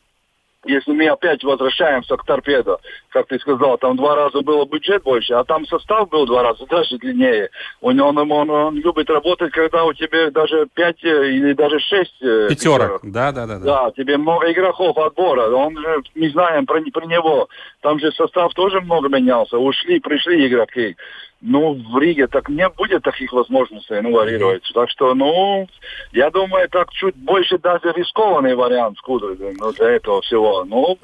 если 0.64 0.92
мы 0.92 1.08
опять 1.08 1.42
возвращаемся 1.42 2.16
к 2.16 2.24
торпедо, 2.24 2.78
как 3.10 3.26
ты 3.26 3.38
сказал, 3.38 3.78
там 3.78 3.96
два 3.96 4.14
раза 4.14 4.42
было 4.42 4.64
бюджет 4.64 5.02
больше, 5.02 5.34
а 5.34 5.44
там 5.44 5.66
состав 5.66 6.08
был 6.08 6.26
два 6.26 6.42
раза 6.42 6.66
даже 6.70 6.98
длиннее. 6.98 7.50
Он, 7.80 8.00
он, 8.00 8.18
он, 8.18 8.50
он 8.50 8.76
любит 8.76 9.10
работать, 9.10 9.52
когда 9.52 9.84
у 9.84 9.92
тебя 9.92 10.30
даже 10.30 10.66
пять 10.74 11.02
э, 11.04 11.30
или 11.30 11.52
даже 11.52 11.78
шесть 11.80 12.22
э, 12.22 12.48
Пятерок. 12.48 13.00
Да, 13.02 13.32
да, 13.32 13.46
да, 13.46 13.58
да. 13.58 13.64
да, 13.64 13.90
тебе 13.96 14.16
много 14.16 14.50
игроков 14.52 14.96
отбора. 14.98 15.50
Он 15.50 15.76
же, 15.76 16.02
не 16.14 16.28
знаем 16.28 16.66
про, 16.66 16.80
про 16.92 17.06
него. 17.06 17.48
Там 17.80 17.98
же 17.98 18.12
состав 18.12 18.54
тоже 18.54 18.80
много 18.80 19.08
менялся. 19.08 19.58
Ушли, 19.58 20.00
пришли 20.00 20.46
игроки. 20.46 20.96
Ну, 21.44 21.74
в 21.74 21.98
Риге 21.98 22.28
так 22.28 22.48
не 22.48 22.68
будет 22.68 23.02
таких 23.02 23.32
возможностей, 23.32 24.00
ну, 24.00 24.12
варьировать. 24.12 24.62
Так 24.72 24.88
что, 24.90 25.12
ну, 25.12 25.66
я 26.12 26.30
думаю, 26.30 26.68
так 26.68 26.92
чуть 26.92 27.16
больше 27.16 27.58
даже 27.58 27.92
рискованный 27.96 28.54
вариант 28.54 28.96
Скудер, 28.98 29.36
ну, 29.58 29.72
для 29.72 29.90
этого 29.90 30.22
всего. 30.22 30.64
Ну, 30.64 30.96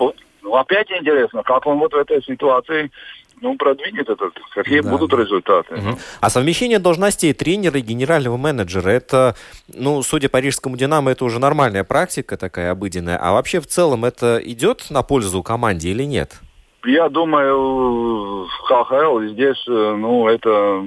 ну, 0.43 0.55
опять 0.55 0.91
интересно, 0.93 1.43
как 1.43 1.67
он 1.67 1.79
вот 1.79 1.93
в 1.93 1.97
этой 1.97 2.23
ситуации, 2.23 2.93
ну, 3.41 3.57
продвинет 3.57 4.09
этот, 4.09 4.33
какие 4.55 4.81
Да, 4.81 4.91
будут 4.91 5.13
результаты. 5.13 5.75
А 6.21 6.31
совмещение 6.31 6.79
должностей 6.79 7.33
тренера 7.33 7.79
и 7.79 7.83
генерального 7.83 8.37
менеджера, 8.37 8.91
это, 8.91 9.35
ну, 9.67 10.03
судя 10.03 10.29
по 10.29 10.37
рижскому 10.39 10.77
«Динамо», 10.77 11.11
это 11.11 11.25
уже 11.25 11.41
нормальная 11.41 11.83
практика 11.83 12.37
такая 12.37 12.71
обыденная. 12.71 13.19
А 13.19 13.33
вообще 13.33 13.61
в 13.61 13.67
целом 13.67 14.05
это 14.05 14.41
идет 14.45 14.87
на 14.91 15.03
пользу 15.03 15.43
команде 15.43 15.91
или 15.91 16.05
нет? 16.05 16.41
Я 16.89 17.11
думаю, 17.11 18.47
в 18.47 18.49
ХХЛ 18.63 19.21
здесь, 19.33 19.63
э, 19.69 19.95
ну, 19.99 20.27
это 20.27 20.83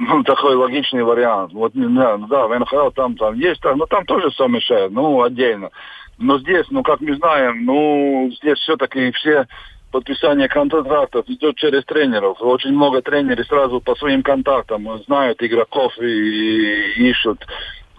ну, 0.00 0.24
такой 0.24 0.56
логичный 0.56 1.04
вариант. 1.04 1.52
Вот, 1.52 1.74
не 1.76 1.86
знаю, 1.86 2.26
да, 2.28 2.48
в 2.48 2.58
НХЛ 2.58 2.90
там, 2.90 3.16
там 3.16 3.34
есть, 3.34 3.60
там, 3.60 3.78
но 3.78 3.86
там 3.86 4.04
тоже 4.06 4.32
совмещают, 4.32 4.92
ну, 4.92 5.22
отдельно. 5.22 5.70
Но 6.18 6.40
здесь, 6.40 6.66
ну, 6.70 6.82
как 6.82 7.00
мы 7.00 7.14
знаем, 7.14 7.64
ну, 7.64 8.28
здесь 8.40 8.58
все-таки 8.58 9.12
все 9.12 9.46
подписание 9.92 10.48
контрактов 10.48 11.24
идет 11.28 11.56
через 11.56 11.84
тренеров. 11.84 12.36
Очень 12.40 12.72
много 12.72 13.00
тренеров 13.00 13.46
сразу 13.46 13.80
по 13.80 13.94
своим 13.94 14.24
контактам 14.24 14.86
знают 15.04 15.40
игроков 15.40 15.96
и, 15.98 16.04
и 16.06 17.10
ищут. 17.10 17.38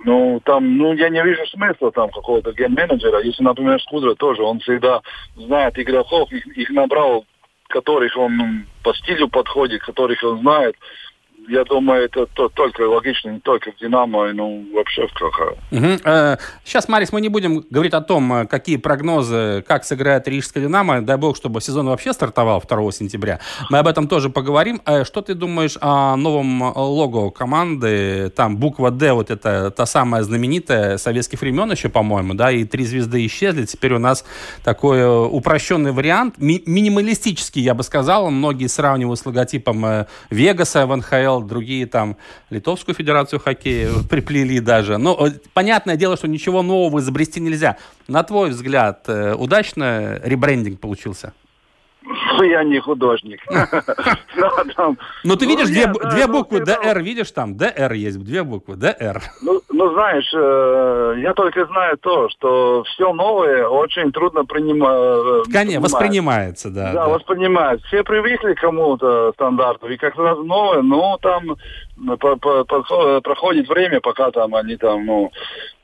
Ну, 0.06 0.40
там, 0.46 0.78
ну, 0.78 0.94
я 0.94 1.10
не 1.10 1.22
вижу 1.22 1.46
смысла 1.48 1.92
там 1.92 2.10
какого-то 2.10 2.54
ген-менеджера. 2.54 3.22
Если, 3.22 3.44
например, 3.44 3.82
Скудра 3.82 4.16
тоже, 4.16 4.44
он 4.44 4.60
всегда 4.60 5.02
знает 5.36 5.78
игроков, 5.78 6.32
их, 6.32 6.46
их 6.58 6.70
набрал, 6.70 7.26
которых 7.68 8.16
он 8.18 8.66
по 8.84 8.94
стилю 8.94 9.28
подходит, 9.28 9.82
которых 9.82 10.24
он 10.24 10.40
знает. 10.40 10.76
Я 11.50 11.64
думаю, 11.64 12.04
это 12.06 12.26
то- 12.28 12.50
только 12.50 12.82
логично, 12.82 13.30
не 13.32 13.40
только 13.40 13.72
в 13.72 13.78
«Динамо», 13.82 14.32
ну, 14.34 14.66
вообще 14.74 15.08
в 15.08 15.14
КХЛ. 15.14 15.56
Сейчас, 16.64 16.88
Марис, 16.88 17.12
мы 17.12 17.22
не 17.22 17.30
будем 17.30 17.64
говорить 17.72 17.94
о 17.94 18.02
том, 18.02 18.32
э, 18.34 18.46
какие 18.46 18.78
прогнозы, 18.78 19.64
как 19.68 19.84
сыграет 19.84 20.28
Рижская 20.28 20.64
Динамо. 20.64 21.02
Дай 21.02 21.18
бог, 21.18 21.36
чтобы 21.36 21.60
сезон 21.62 21.88
вообще 21.88 22.14
стартовал 22.14 22.62
2 22.62 22.92
сентября. 22.92 23.40
Мы 23.72 23.80
об 23.80 23.88
этом 23.88 24.08
тоже 24.08 24.30
поговорим. 24.30 24.80
Э, 24.86 25.04
Что 25.06 25.22
ты 25.22 25.34
думаешь 25.34 25.78
о 25.82 26.16
новом 26.18 26.64
э, 26.64 26.72
лого 26.76 27.32
команды? 27.32 28.30
Там 28.36 28.58
буква 28.58 28.92
«Д», 28.92 29.14
вот 29.14 29.32
это 29.32 29.72
та 29.72 29.86
самая 29.86 30.22
знаменитая 30.24 30.98
советских 30.98 31.42
времен 31.42 31.72
еще, 31.72 31.90
по-моему, 31.90 32.34
да, 32.36 32.52
и 32.52 32.64
три 32.64 32.86
звезды 32.86 33.26
исчезли. 33.26 33.66
Теперь 33.66 33.94
у 33.94 34.00
нас 34.00 34.24
такой 34.64 35.00
э, 35.00 35.08
упрощенный 35.26 35.94
вариант, 35.94 36.36
ми- 36.38 36.62
минималистический, 36.66 37.62
я 37.64 37.74
бы 37.74 37.82
сказал. 37.84 38.30
Многие 38.30 38.68
сравнивают 38.68 39.20
с 39.20 39.26
логотипом 39.26 39.84
э, 39.86 40.06
Вегаса 40.30 40.86
в 40.86 40.96
НХЛ, 40.96 41.39
другие 41.48 41.86
там 41.86 42.18
Литовскую 42.50 42.96
Федерацию 42.96 43.40
хоккея 43.40 43.92
приплели 44.10 44.60
даже. 44.60 44.98
Но 44.98 45.28
э, 45.28 45.32
понятное 45.54 45.96
дело, 45.96 46.18
что 46.18 46.28
ничего 46.28 46.62
нового 46.62 47.00
изобрести 47.00 47.40
нельзя. 47.40 47.78
На 48.08 48.24
твой 48.24 48.50
взгляд, 48.50 49.06
э, 49.08 49.34
удачно 49.34 50.20
ребрендинг 50.24 50.80
получился? 50.80 51.34
Я 52.44 52.64
не 52.64 52.80
художник. 52.80 53.42
Ну, 55.24 55.36
ты 55.36 55.46
видишь 55.46 55.68
две, 55.68 55.88
ну, 55.88 56.34
буквы 56.34 56.62
ДР, 56.62 57.00
видишь 57.02 57.32
там? 57.32 57.58
ДР 57.58 57.94
есть, 57.94 58.24
две 58.24 58.44
буквы, 58.44 58.76
ДР. 58.76 59.22
Ну, 59.42 59.62
ну, 59.70 59.94
знаешь, 59.94 60.30
э, 60.34 61.16
я 61.22 61.34
только 61.34 61.66
знаю 61.66 61.98
то, 61.98 62.30
что 62.30 62.84
все 62.84 63.14
новое 63.14 63.68
очень 63.68 64.12
трудно 64.12 64.46
принимать. 64.46 65.52
Конечно, 65.52 65.82
воспринимается, 65.82 66.70
да. 66.70 66.94
Да, 66.94 67.08
воспринимают. 67.08 67.82
Все 67.86 68.04
привыкли 68.04 68.54
к 68.54 68.62
кому-то 68.62 69.32
стандарту, 69.34 69.88
и 69.88 69.98
как 69.98 70.16
раз 70.16 70.38
новое, 70.40 70.82
ну, 70.82 71.18
там 71.22 71.56
подхо- 71.98 73.22
проходит 73.22 73.68
время, 73.68 74.00
пока 74.00 74.32
там 74.32 74.56
они 74.56 74.78
там, 74.78 75.06
ну... 75.06 75.32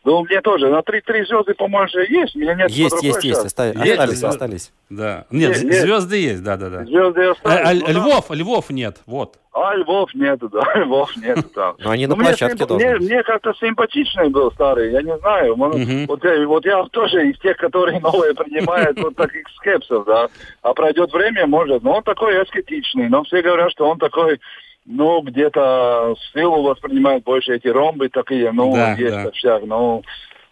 Ну, 0.06 0.24
мне 0.24 0.40
тоже, 0.42 0.70
на 0.70 0.84
три, 0.84 1.02
три 1.02 1.26
звезды, 1.26 1.56
по-моему, 1.56 1.88
же 1.90 2.06
есть, 2.08 2.36
у 2.36 2.40
меня 2.40 2.54
нет 2.54 2.70
Есть, 2.70 3.02
есть, 3.04 3.24
есть, 3.24 3.44
оста- 3.46 3.74
Есть, 3.74 3.92
остались, 4.00 4.20
да. 4.22 4.30
остались. 4.30 4.72
Да. 4.92 5.26
Нет, 5.32 5.64
нет. 5.64 5.82
звезды 5.82 6.18
есть, 6.18 6.44
да, 6.44 6.58
да, 6.58 6.70
да. 6.70 6.86
Звезды 6.86 7.22
А, 7.24 7.32
остались. 7.32 7.84
а 7.84 7.92
ну, 7.92 8.00
Львов, 8.00 8.26
Львов 8.30 8.70
нет, 8.70 8.98
вот. 9.08 9.38
А, 9.52 9.74
Львов 9.76 10.14
нету, 10.14 10.48
да, 10.50 10.62
Львов 10.76 11.16
нету 11.18 11.44
там. 11.56 11.76
Но 11.80 11.90
они 11.90 12.06
на 12.06 12.14
Ну, 12.16 12.22
мне 12.22 12.30
площадке 12.30 12.66
должны 12.68 12.86
Мне, 12.88 12.98
мне 13.00 13.24
как-то 13.24 13.54
симпатичный 13.60 14.30
был 14.30 14.52
старый, 14.52 14.92
я 14.92 15.02
не 15.02 15.18
знаю. 15.18 15.60
он- 15.60 15.72
Мгм. 15.82 16.06
вот, 16.08 16.24
я, 16.24 16.46
вот 16.48 16.66
я 16.66 16.84
тоже 16.92 17.30
из 17.30 17.40
тех, 17.40 17.58
которые 17.58 18.00
новые 18.00 18.36
принимают, 18.36 19.00
вот 19.02 19.16
таких 19.16 19.48
скепсов, 19.56 20.06
да. 20.06 20.28
А 20.62 20.74
пройдет 20.76 21.12
время, 21.14 21.48
может. 21.48 21.82
Но 21.84 21.94
он 21.96 22.04
такой 22.04 22.40
аскетичный. 22.42 23.10
Но 23.10 23.24
все 23.24 23.42
говорят, 23.42 23.72
что 23.72 23.90
он 23.90 23.98
такой, 23.98 24.40
ну, 24.86 25.22
где-то 25.22 26.16
силу 26.34 26.64
воспринимает 26.64 27.24
больше 27.24 27.56
эти 27.56 27.68
ромбы 27.68 28.10
такие, 28.10 28.52
ну, 28.52 28.74
Да, 28.74 28.94
есть 28.94 29.16
да. 29.16 29.32
всяк, 29.32 29.64
ну... 29.66 30.04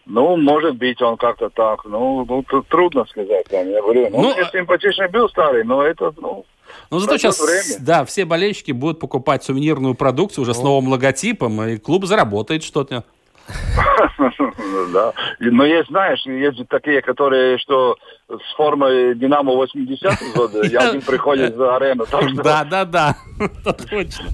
Ну, 0.05 0.35
может 0.35 0.75
быть, 0.75 1.01
он 1.01 1.15
как-то 1.15 1.49
так. 1.49 1.85
Ну, 1.85 2.25
ну, 2.27 2.43
тут 2.43 2.67
трудно 2.67 3.05
сказать. 3.05 3.45
Там, 3.49 3.69
я 3.69 3.81
говорю, 3.81 4.09
ну, 4.11 4.21
Ну, 4.21 4.31
а- 4.37 4.51
симпатичный 4.51 5.07
был 5.07 5.29
старый, 5.29 5.63
но 5.63 5.81
это, 5.81 6.11
ну, 6.17 6.43
Ну, 6.91 6.99
зато 6.99 7.17
сейчас, 7.17 7.39
время. 7.39 7.85
да, 7.85 8.03
все 8.03 8.25
болельщики 8.25 8.73
будут 8.73 8.99
покупать 8.99 9.45
сувенирную 9.45 9.95
продукцию 9.95 10.41
уже 10.41 10.53
с 10.53 10.61
новым 10.61 10.89
логотипом, 10.89 11.61
и 11.63 11.77
клуб 11.77 12.03
заработает 12.03 12.63
что-то. 12.63 13.05
Да. 14.93 15.13
Но 15.39 15.65
есть, 15.65 15.87
знаешь, 15.89 16.21
есть 16.25 16.67
такие, 16.69 17.01
которые, 17.01 17.57
что 17.57 17.95
с 18.29 18.55
формой 18.55 19.15
Динамо 19.15 19.53
80-х 19.63 20.17
года, 20.35 20.61
и 20.61 20.75
один 20.75 21.01
приходит 21.01 21.55
за 21.55 21.75
арену. 21.75 22.05
Да, 22.43 22.63
да, 22.63 22.85
да. 22.85 23.17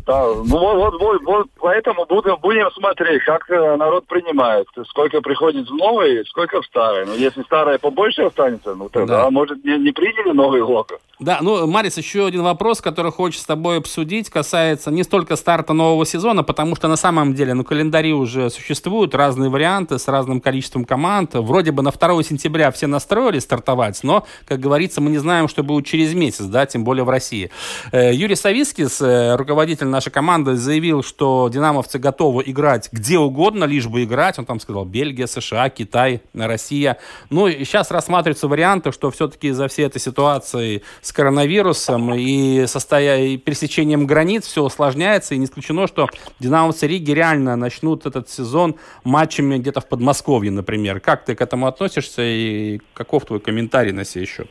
Ну 0.08 1.20
вот, 1.26 1.48
поэтому 1.60 2.06
будем, 2.06 2.38
будем 2.42 2.70
смотреть, 2.72 3.24
как 3.24 3.48
народ 3.50 4.06
принимает. 4.08 4.68
Сколько 4.90 5.22
приходит 5.22 5.68
в 5.70 5.74
новый, 5.74 6.26
сколько 6.26 6.62
в 6.62 6.66
старый. 6.66 7.06
Ну, 7.06 7.16
если 7.16 7.42
старое 7.44 7.78
побольше 7.78 8.24
останется, 8.24 8.76
ну 8.76 8.90
тогда, 8.90 9.24
да. 9.24 9.32
может, 9.32 9.64
не, 9.64 9.92
приняли 9.92 10.32
новый 10.34 10.62
лого. 10.62 10.86
Да, 11.20 11.40
ну, 11.42 11.68
Марис, 11.68 11.98
еще 11.98 12.28
один 12.28 12.44
вопрос, 12.44 12.80
который 12.80 13.12
хочется 13.12 13.44
с 13.44 13.48
тобой 13.48 13.78
обсудить, 13.78 14.30
касается 14.30 14.90
не 14.90 15.04
столько 15.04 15.36
старта 15.36 15.74
нового 15.74 16.06
сезона, 16.06 16.44
потому 16.44 16.76
что 16.78 16.88
на 16.88 16.96
самом 16.96 17.34
деле, 17.34 17.54
ну, 17.54 17.66
календари 17.66 18.14
уже 18.14 18.50
существуют, 18.50 19.14
разные 19.14 19.50
варианты 19.50 20.00
с 20.00 20.08
разным 20.08 20.40
количеством 20.40 20.86
команд. 20.86 21.34
Вроде 21.34 21.72
бы 21.72 21.84
на 21.84 21.92
2 21.92 22.24
сентября 22.24 22.72
все 22.72 22.88
настроились 22.88 23.44
стартовать, 23.44 23.79
но, 24.04 24.26
как 24.46 24.60
говорится, 24.60 25.02
мы 25.02 25.10
не 25.10 25.18
знаем, 25.18 25.48
что 25.48 25.64
будет 25.64 25.86
через 25.86 26.14
месяц, 26.14 26.46
да, 26.46 26.66
тем 26.66 26.84
более 26.84 27.04
в 27.04 27.10
России. 27.10 27.50
Э, 27.92 28.14
Юрий 28.14 28.36
Савицкис, 28.36 29.02
э, 29.02 29.36
руководитель 29.36 29.88
нашей 29.88 30.12
команды, 30.12 30.56
заявил, 30.56 31.04
что 31.04 31.50
динамовцы 31.52 32.00
готовы 32.00 32.44
играть 32.46 32.90
где 32.92 33.18
угодно, 33.18 33.66
лишь 33.66 33.88
бы 33.88 34.04
играть. 34.04 34.38
Он 34.40 34.46
там 34.46 34.60
сказал 34.60 34.86
Бельгия, 34.86 35.28
США, 35.28 35.70
Китай, 35.70 36.22
Россия. 36.34 36.98
Ну, 37.30 37.48
и 37.48 37.64
сейчас 37.64 37.92
рассматриваются 37.92 38.48
варианты, 38.48 38.92
что 38.92 39.12
все-таки 39.12 39.48
из-за 39.50 39.68
всей 39.68 39.86
этой 39.86 40.00
ситуации 40.00 40.84
с 41.02 41.12
коронавирусом 41.12 42.14
и, 42.14 42.66
состоя... 42.68 43.20
и 43.20 43.38
пересечением 43.38 44.06
границ 44.06 44.46
все 44.46 44.64
усложняется, 44.64 45.36
и 45.36 45.38
не 45.38 45.46
исключено, 45.46 45.88
что 45.88 46.08
динамовцы 46.40 46.88
Риги 46.88 47.12
реально 47.12 47.56
начнут 47.56 48.06
этот 48.06 48.30
сезон 48.30 48.76
матчами 49.04 49.58
где-то 49.58 49.82
в 49.82 49.88
Подмосковье, 49.88 50.52
например. 50.52 51.00
Как 51.00 51.26
ты 51.26 51.36
к 51.36 51.42
этому 51.42 51.68
относишься 51.68 52.22
и 52.24 52.82
каков 52.94 53.26
твой 53.26 53.40
комментарий 53.40 53.69
на 53.92 54.04
сей 54.04 54.26
счет? 54.26 54.48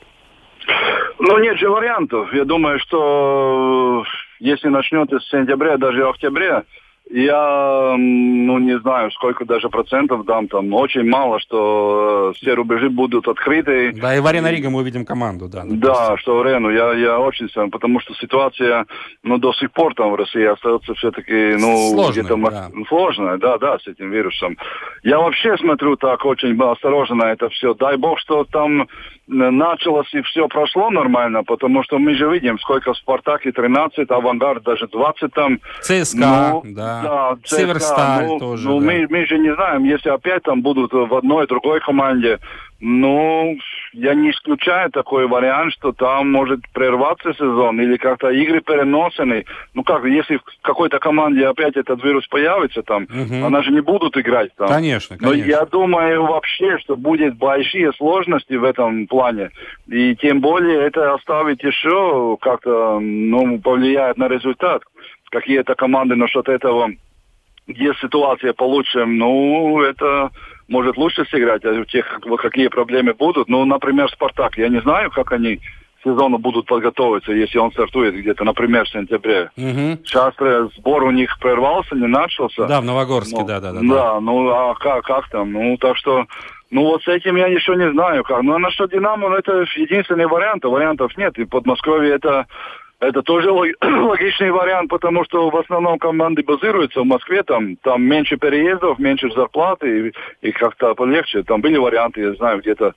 Ну, 1.18 1.38
нет 1.38 1.58
же 1.58 1.68
вариантов. 1.68 2.32
Я 2.32 2.44
думаю, 2.44 2.78
что 2.78 4.04
если 4.38 4.68
начнется 4.68 5.18
с 5.18 5.28
сентября, 5.28 5.76
даже 5.76 6.08
октября, 6.08 6.64
я, 7.10 7.94
ну, 7.96 8.58
не 8.58 8.78
знаю, 8.80 9.10
сколько 9.12 9.44
даже 9.44 9.68
процентов 9.68 10.24
дам 10.26 10.46
там. 10.48 10.72
Очень 10.74 11.08
мало, 11.08 11.40
что 11.40 12.30
э, 12.30 12.38
все 12.38 12.54
рубежи 12.54 12.90
будут 12.90 13.26
открыты. 13.28 13.92
Да, 13.92 14.14
и 14.14 14.20
в 14.20 14.26
Арена 14.26 14.50
Рига 14.50 14.68
мы 14.68 14.80
увидим 14.80 15.06
команду, 15.06 15.48
да. 15.48 15.62
Да, 15.64 16.16
что 16.18 16.36
в 16.36 16.40
Арену. 16.42 16.70
Я, 16.70 16.92
я 16.92 17.18
очень 17.18 17.48
сам, 17.50 17.70
потому 17.70 18.00
что 18.00 18.14
ситуация, 18.14 18.86
ну, 19.22 19.38
до 19.38 19.52
сих 19.54 19.72
пор 19.72 19.94
там 19.94 20.10
в 20.10 20.16
России 20.16 20.44
остается 20.44 20.94
все-таки, 20.94 21.56
ну, 21.58 21.92
сложная, 21.92 22.24
где-то 22.24 22.36
да. 22.36 22.68
сложная, 22.88 23.38
да, 23.38 23.58
да, 23.58 23.78
с 23.78 23.86
этим 23.86 24.10
вирусом. 24.10 24.58
Я 25.02 25.18
вообще 25.18 25.56
смотрю 25.56 25.96
так 25.96 26.24
очень 26.26 26.60
осторожно 26.60 27.16
на 27.16 27.32
это 27.32 27.48
все. 27.48 27.72
Дай 27.74 27.96
бог, 27.96 28.18
что 28.18 28.44
там 28.44 28.86
началось 29.28 30.12
и 30.14 30.22
все 30.22 30.48
прошло 30.48 30.90
нормально, 30.90 31.44
потому 31.44 31.82
что 31.84 31.98
мы 31.98 32.14
же 32.14 32.30
видим, 32.30 32.58
сколько 32.58 32.92
в 32.92 32.96
Спартаке 32.96 33.52
13, 33.52 34.10
Авангард 34.10 34.62
даже 34.62 34.88
20 34.88 35.32
там. 35.32 35.60
ЦСКА, 35.82 36.50
ну, 36.52 36.62
да. 36.64 36.97
Да 37.02 37.36
ЦСКА, 37.44 37.56
Северсталь 37.56 38.26
ну, 38.26 38.38
тоже. 38.38 38.68
Ну, 38.68 38.80
да. 38.80 38.86
мы, 38.86 39.06
мы 39.08 39.26
же 39.26 39.38
не 39.38 39.54
знаем, 39.54 39.84
если 39.84 40.10
опять 40.10 40.42
там 40.42 40.62
будут 40.62 40.92
в 40.92 41.14
одной, 41.14 41.46
другой 41.46 41.80
команде, 41.80 42.38
ну, 42.80 43.58
я 43.92 44.14
не 44.14 44.30
исключаю 44.30 44.90
такой 44.90 45.26
вариант, 45.26 45.72
что 45.72 45.92
там 45.92 46.30
может 46.30 46.60
прерваться 46.72 47.32
сезон 47.34 47.80
или 47.80 47.96
как-то 47.96 48.30
игры 48.30 48.60
переносены. 48.60 49.46
Ну 49.74 49.82
как, 49.82 50.04
если 50.04 50.36
в 50.36 50.42
какой-то 50.62 51.00
команде 51.00 51.46
опять 51.46 51.76
этот 51.76 52.02
вирус 52.04 52.26
появится 52.28 52.82
там, 52.82 53.04
угу. 53.04 53.44
она 53.44 53.62
же 53.62 53.72
не 53.72 53.80
будут 53.80 54.16
играть 54.16 54.54
там. 54.56 54.68
Конечно, 54.68 55.16
конечно. 55.18 55.40
Но 55.40 55.44
я 55.44 55.64
думаю 55.64 56.24
вообще, 56.24 56.78
что 56.78 56.96
будет 56.96 57.36
большие 57.36 57.92
сложности 57.94 58.54
в 58.54 58.62
этом 58.62 59.08
плане. 59.08 59.50
И 59.88 60.14
тем 60.16 60.40
более 60.40 60.86
это 60.86 61.14
оставить 61.14 61.62
еще 61.64 62.36
как-то, 62.40 63.00
ну, 63.00 63.58
повлияет 63.58 64.18
на 64.18 64.28
результат. 64.28 64.82
Какие-то 65.30 65.74
команды 65.74 66.16
насчет 66.16 66.48
этого, 66.48 66.90
где 67.66 67.92
ситуация 68.00 68.52
получше, 68.52 69.04
ну, 69.04 69.80
это 69.82 70.30
может 70.68 70.96
лучше 70.96 71.24
сыграть, 71.26 71.64
а 71.64 71.70
у 71.70 71.84
тех, 71.84 72.20
какие 72.38 72.68
проблемы 72.68 73.14
будут. 73.14 73.48
Ну, 73.48 73.64
например, 73.64 74.10
«Спартак», 74.10 74.56
я 74.58 74.68
не 74.68 74.80
знаю, 74.80 75.10
как 75.10 75.32
они 75.32 75.60
сезону 76.04 76.38
будут 76.38 76.66
подготовиться, 76.66 77.32
если 77.32 77.58
он 77.58 77.72
стартует 77.72 78.14
где-то, 78.14 78.44
например, 78.44 78.84
в 78.84 78.90
сентябре. 78.90 79.50
Угу. 79.56 80.04
Сейчас 80.04 80.34
сбор 80.76 81.04
у 81.04 81.10
них 81.10 81.38
прервался, 81.40 81.94
не 81.94 82.06
начался. 82.06 82.66
Да, 82.66 82.80
в 82.80 82.84
Новогорске, 82.84 83.36
ну, 83.36 83.46
да, 83.46 83.60
да, 83.60 83.72
да. 83.72 83.80
Да, 83.82 84.20
ну 84.20 84.48
а 84.50 84.74
как, 84.74 85.04
как 85.04 85.28
там? 85.28 85.52
Ну, 85.52 85.76
так 85.76 85.96
что, 85.96 86.26
ну 86.70 86.82
вот 86.84 87.02
с 87.02 87.08
этим 87.08 87.36
я 87.36 87.46
еще 87.46 87.74
не 87.74 87.90
знаю 87.90 88.22
как. 88.24 88.42
Ну, 88.42 88.54
а 88.54 88.70
что 88.70 88.86
«Динамо» 88.86 89.28
ну, 89.28 89.36
это 89.36 89.64
единственный 89.76 90.26
вариант, 90.26 90.64
вариантов 90.64 91.16
нет. 91.16 91.36
И 91.38 91.44
Подмосковье 91.44 92.14
это 92.14 92.46
это 93.00 93.22
тоже 93.22 93.50
логичный 93.80 94.50
вариант, 94.50 94.90
потому 94.90 95.24
что 95.24 95.50
в 95.50 95.56
основном 95.56 95.98
команды 95.98 96.42
базируются 96.42 97.00
в 97.00 97.06
Москве, 97.06 97.42
там, 97.42 97.76
там 97.76 98.02
меньше 98.02 98.36
переездов, 98.36 98.98
меньше 98.98 99.30
зарплаты, 99.30 100.08
и, 100.42 100.48
и 100.48 100.52
как-то 100.52 100.94
полегче. 100.94 101.42
Там 101.42 101.60
были 101.60 101.76
варианты, 101.76 102.20
я 102.20 102.34
знаю, 102.34 102.60
где-то 102.60 102.94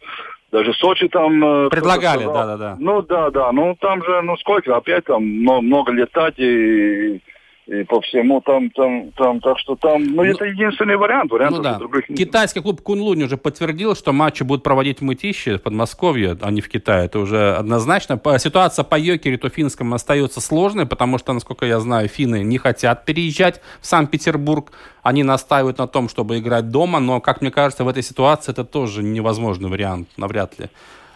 даже 0.52 0.74
Сочи 0.74 1.08
там... 1.08 1.44
Э, 1.44 1.70
Предлагали, 1.70 2.26
да-да-да. 2.26 2.76
Ну 2.80 3.02
да, 3.04 3.30
да, 3.30 3.52
ну 3.52 3.76
там 3.80 4.04
же, 4.04 4.22
ну 4.22 4.36
сколько, 4.38 4.76
опять 4.76 5.06
там 5.06 5.24
много 5.24 5.92
летать 5.92 6.38
и 6.38 7.22
и 7.68 7.84
по 7.84 8.02
всему 8.02 8.42
там, 8.42 8.70
там, 8.72 9.12
там, 9.12 9.40
так 9.40 9.58
что 9.60 9.76
там, 9.76 10.04
ну, 10.04 10.16
ну 10.16 10.24
это 10.24 10.46
единственный 10.46 10.98
вариант, 10.98 11.32
вариантов 11.32 11.58
ну, 11.58 11.64
да. 11.64 11.78
других 11.78 12.10
нет. 12.10 12.18
Китайский 12.18 12.60
клуб 12.60 12.82
Кунлунь 12.82 13.24
уже 13.24 13.38
подтвердил, 13.38 13.96
что 13.96 14.12
матчи 14.14 14.44
будут 14.44 14.64
проводить 14.64 15.00
в 15.00 15.04
Мытище, 15.04 15.58
в 15.58 15.62
Подмосковье, 15.62 16.38
а 16.42 16.52
не 16.52 16.62
в 16.62 16.70
Китае, 16.70 17.06
это 17.06 17.20
уже 17.20 17.56
однозначно. 17.56 18.20
Ситуация 18.38 18.84
по 18.84 18.98
Йокериту 18.98 19.50
финскому 19.50 19.96
остается 19.96 20.42
сложной, 20.42 20.86
потому 20.86 21.18
что, 21.18 21.34
насколько 21.34 21.66
я 21.66 21.80
знаю, 21.80 22.08
финны 22.08 22.44
не 22.44 22.58
хотят 22.58 23.06
переезжать 23.06 23.62
в 23.80 23.86
Санкт-Петербург, 23.86 24.72
они 25.04 25.24
настаивают 25.24 25.78
на 25.78 25.88
том, 25.88 26.10
чтобы 26.10 26.40
играть 26.40 26.70
дома, 26.70 27.00
но, 27.00 27.22
как 27.22 27.42
мне 27.42 27.52
кажется, 27.52 27.84
в 27.84 27.88
этой 27.88 28.04
ситуации 28.04 28.52
это 28.52 28.66
тоже 28.66 29.04
невозможный 29.04 29.70
вариант, 29.70 30.10
навряд 30.18 30.58
ли 30.60 30.70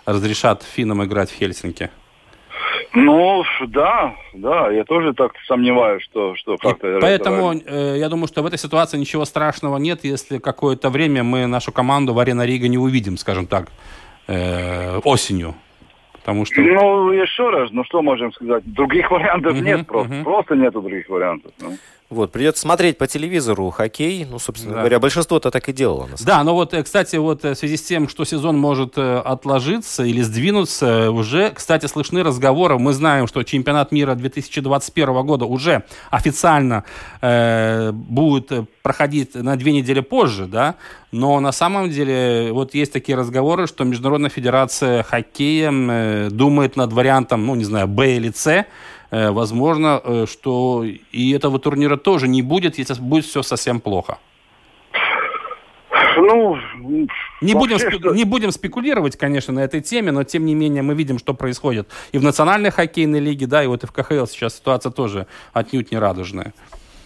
разрешат 0.06 0.64
финнам 0.64 1.04
играть 1.04 1.32
в 1.32 1.36
Хельсинки. 1.36 1.90
Ну, 2.94 3.44
да, 3.68 4.16
да, 4.34 4.72
я 4.72 4.84
тоже 4.86 5.14
так 5.14 5.34
сомневаюсь, 5.48 6.04
что, 6.04 6.36
что 6.36 6.58
как-то... 6.58 7.00
Поэтому 7.02 7.54
э, 7.54 7.96
я 7.98 8.10
думаю, 8.10 8.28
что 8.28 8.42
в 8.42 8.46
этой 8.46 8.58
ситуации 8.58 8.98
ничего 8.98 9.26
страшного 9.26 9.78
нет, 9.78 10.04
если 10.04 10.38
какое-то 10.38 10.90
время 10.90 11.24
мы 11.24 11.46
нашу 11.46 11.72
команду 11.72 12.14
в 12.14 12.20
Арена 12.20 12.46
Рига 12.46 12.68
не 12.68 12.78
увидим, 12.78 13.18
скажем 13.18 13.48
так, 13.48 13.68
э, 14.28 15.00
осенью. 15.04 15.56
Потому 16.14 16.46
что... 16.46 16.60
Ну, 16.60 17.12
еще 17.12 17.50
раз, 17.50 17.70
ну 17.72 17.84
что 17.84 18.02
можем 18.02 18.34
сказать? 18.34 18.64
Других 18.66 19.12
вариантов 19.12 19.54
uh-huh, 19.56 19.62
нет 19.62 19.86
просто. 19.86 20.14
Uh-huh. 20.14 20.24
Просто 20.24 20.56
нету 20.56 20.82
других 20.82 21.08
вариантов. 21.08 21.52
Ну. 21.60 21.78
Вот, 22.12 22.32
придется 22.32 22.62
смотреть 22.62 23.00
по 23.00 23.08
телевизору 23.08 23.72
хоккей. 23.72 24.26
Ну, 24.30 24.38
собственно 24.38 24.76
да. 24.76 24.80
говоря, 24.82 25.00
большинство-то 25.00 25.50
так 25.50 25.68
и 25.70 25.74
делало. 25.74 26.08
Да, 26.24 26.44
но 26.44 26.54
вот, 26.54 26.76
э, 26.76 26.84
кстати, 26.84 27.16
вот 27.16 27.44
э, 27.44 27.56
в 27.56 27.58
связи 27.58 27.78
с 27.78 27.82
тем, 27.82 28.08
что 28.08 28.26
сезон 28.26 28.60
может 28.60 28.94
э, 28.98 29.18
отложиться 29.18 30.04
или 30.04 30.22
сдвинуться, 30.22 31.10
уже, 31.10 31.50
кстати, 31.50 31.88
слышны 31.88 32.22
разговоры. 32.22 32.78
Мы 32.78 32.94
знаем, 32.94 33.26
что 33.26 33.42
чемпионат 33.42 33.92
мира 33.92 34.14
2021 34.14 35.26
года 35.26 35.46
уже 35.46 35.84
официально 36.12 36.84
э, 37.22 37.92
будет 37.92 38.52
проходить 38.84 39.34
на 39.34 39.56
две 39.56 39.72
недели 39.72 40.02
позже, 40.02 40.46
да, 40.46 40.76
но 41.12 41.40
на 41.40 41.52
самом 41.52 41.90
деле 41.90 42.52
вот 42.52 42.76
есть 42.76 42.94
такие 42.94 43.18
разговоры, 43.18 43.66
что 43.66 43.84
Международная 43.84 44.30
федерация 44.30 45.02
хоккея 45.02 45.72
э, 45.72 46.30
думает 46.30 46.76
над 46.76 46.94
вариантом, 46.94 47.48
ну, 47.48 47.56
не 47.56 47.64
знаю, 47.64 47.88
Б 47.88 48.18
или 48.18 48.32
С, 48.32 48.66
возможно, 49.32 50.02
э, 50.04 50.26
что 50.30 50.84
и 50.84 51.32
этого 51.32 51.60
турнира 51.60 51.98
тоже 51.98 52.28
не 52.28 52.42
будет, 52.42 52.78
если 52.78 52.94
будет 53.02 53.26
все 53.26 53.44
совсем 53.44 53.80
плохо. 53.80 54.18
Ну, 56.18 56.58
не 57.42 57.54
будем, 57.54 57.78
что... 57.78 58.14
не 58.14 58.24
будем 58.24 58.52
спекулировать, 58.52 59.18
конечно, 59.18 59.54
на 59.54 59.60
этой 59.60 59.82
теме, 59.82 60.12
но 60.12 60.24
тем 60.24 60.46
не 60.46 60.56
менее 60.56 60.82
мы 60.82 60.94
видим, 60.94 61.20
что 61.20 61.34
происходит 61.34 61.90
и 62.12 62.18
в 62.18 62.24
национальной 62.24 62.72
хоккейной 62.72 63.20
лиге, 63.20 63.48
да, 63.48 63.64
и 63.64 63.68
вот 63.68 63.84
и 63.84 63.88
в 63.88 63.92
КХЛ 63.92 64.26
сейчас 64.26 64.56
ситуация 64.56 64.92
тоже 64.92 65.28
отнюдь 65.54 65.92
не 65.92 65.98
радужная. 65.98 66.54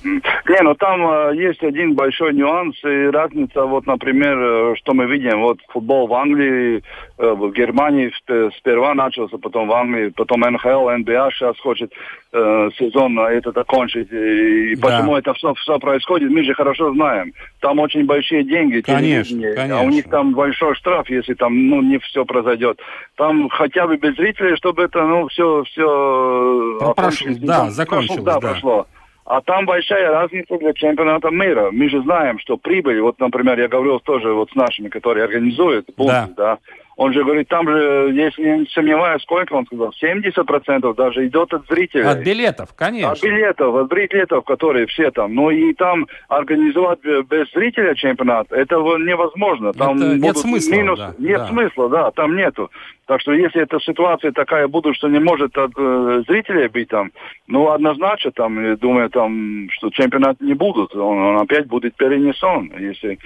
Не, 0.04 0.62
ну 0.62 0.76
там 0.76 1.02
э, 1.02 1.36
есть 1.36 1.62
один 1.62 1.94
большой 1.94 2.34
нюанс 2.34 2.76
и 2.84 3.10
разница, 3.10 3.64
вот, 3.64 3.86
например, 3.86 4.38
э, 4.38 4.76
что 4.78 4.94
мы 4.94 5.06
видим, 5.08 5.42
вот 5.42 5.60
футбол 5.70 6.08
в 6.08 6.14
Англии, 6.14 6.82
э, 7.18 7.32
в 7.34 7.52
Германии 7.52 8.12
сперва 8.58 8.94
начался, 8.94 9.38
потом 9.38 9.68
в 9.68 9.74
Англии, 9.74 10.14
потом 10.16 10.42
НХЛ, 10.42 10.90
НБА 10.90 11.32
сейчас 11.32 11.60
хочет 11.60 11.92
э, 12.32 12.70
сезон 12.78 13.20
этот 13.20 13.58
окончить. 13.58 14.10
И, 14.12 14.76
да. 14.76 14.88
почему 14.88 15.18
это 15.18 15.34
все, 15.34 15.54
все 15.56 15.78
происходит, 15.80 16.32
мы 16.32 16.44
же 16.44 16.54
хорошо 16.54 16.94
знаем. 16.94 17.34
Там 17.60 17.80
очень 17.80 18.06
большие 18.06 18.44
деньги, 18.44 18.80
конечно, 18.80 19.54
конечно. 19.54 19.80
а 19.80 19.84
у 19.84 19.90
них 19.90 20.10
там 20.10 20.34
большой 20.34 20.76
штраф, 20.76 21.10
если 21.10 21.34
там 21.34 21.68
ну, 21.68 21.82
не 21.82 22.00
все 22.00 22.24
произойдет. 22.24 22.80
Там 23.18 23.50
хотя 23.50 23.86
бы 23.86 23.98
без 23.98 24.16
зрителей, 24.16 24.56
чтобы 24.56 24.84
это 24.84 25.06
ну, 25.06 25.28
все, 25.28 25.64
все 25.66 26.94
Прошло, 26.96 27.28
да, 27.42 27.70
закончилось. 27.70 28.24
Да, 28.24 28.40
да, 28.40 28.40
прошло. 28.40 28.88
А 29.30 29.42
там 29.42 29.68
большая 29.68 30.10
разница 30.12 30.58
для 30.58 30.74
чемпионата 30.74 31.30
мира. 31.30 31.70
Мы 31.72 31.88
же 31.88 32.02
знаем, 32.02 32.40
что 32.40 32.58
прибыль, 32.58 33.00
вот, 33.00 33.20
например, 33.20 33.60
я 33.60 33.68
говорил 33.68 34.00
тоже 34.00 34.34
вот 34.34 34.50
с 34.50 34.56
нашими, 34.56 34.90
которые 34.90 35.26
организуют, 35.26 35.88
да. 35.98 36.28
да, 36.36 36.58
Он 37.00 37.14
же 37.14 37.24
говорит, 37.24 37.48
там 37.48 37.66
же, 37.66 38.12
если 38.14 38.44
я 38.44 38.58
не 38.58 38.66
сомневаюсь, 38.66 39.22
сколько 39.22 39.54
он 39.54 39.66
сказал, 39.68 39.94
70% 40.04 40.96
даже 40.96 41.28
идет 41.28 41.54
от 41.54 41.66
зрителей. 41.68 42.04
От 42.04 42.26
билетов, 42.26 42.74
конечно. 42.76 43.12
От 43.12 43.24
билетов, 43.24 43.74
от 43.74 43.90
билетов, 43.90 44.44
которые 44.44 44.86
все 44.88 45.10
там. 45.10 45.34
Ну 45.34 45.50
и 45.50 45.74
там 45.76 46.08
организовать 46.28 47.00
без 47.02 47.50
зрителя 47.54 47.96
чемпионат, 47.96 48.52
это 48.52 48.76
невозможно. 48.76 49.72
Там 49.72 49.96
Это 49.96 50.18
нет 50.18 50.38
смысла, 50.40 50.74
Минус, 50.74 51.00
да, 51.00 51.14
нет 51.20 51.38
да. 51.38 51.48
смысла, 51.48 51.90
да, 51.90 52.12
там 52.12 52.36
нету. 52.36 52.70
Так 53.06 53.22
что 53.22 53.32
если 53.32 53.64
эта 53.64 53.80
ситуация 53.80 54.34
такая 54.34 54.68
будет, 54.68 54.96
что 54.98 55.08
не 55.08 55.20
может 55.20 55.58
от 55.58 55.72
э, 55.78 56.24
зрителей 56.28 56.68
быть 56.68 56.90
там, 56.90 57.12
ну 57.48 57.72
однозначно 57.72 58.32
там, 58.32 58.76
думаю, 58.76 59.10
там, 59.10 59.70
что 59.72 59.90
чемпионат 59.90 60.42
не 60.42 60.54
будут, 60.54 60.94
он, 60.96 61.18
он 61.18 61.38
опять 61.38 61.66
будет 61.66 61.96
перенесен. 61.96 62.72
Если 62.78 63.18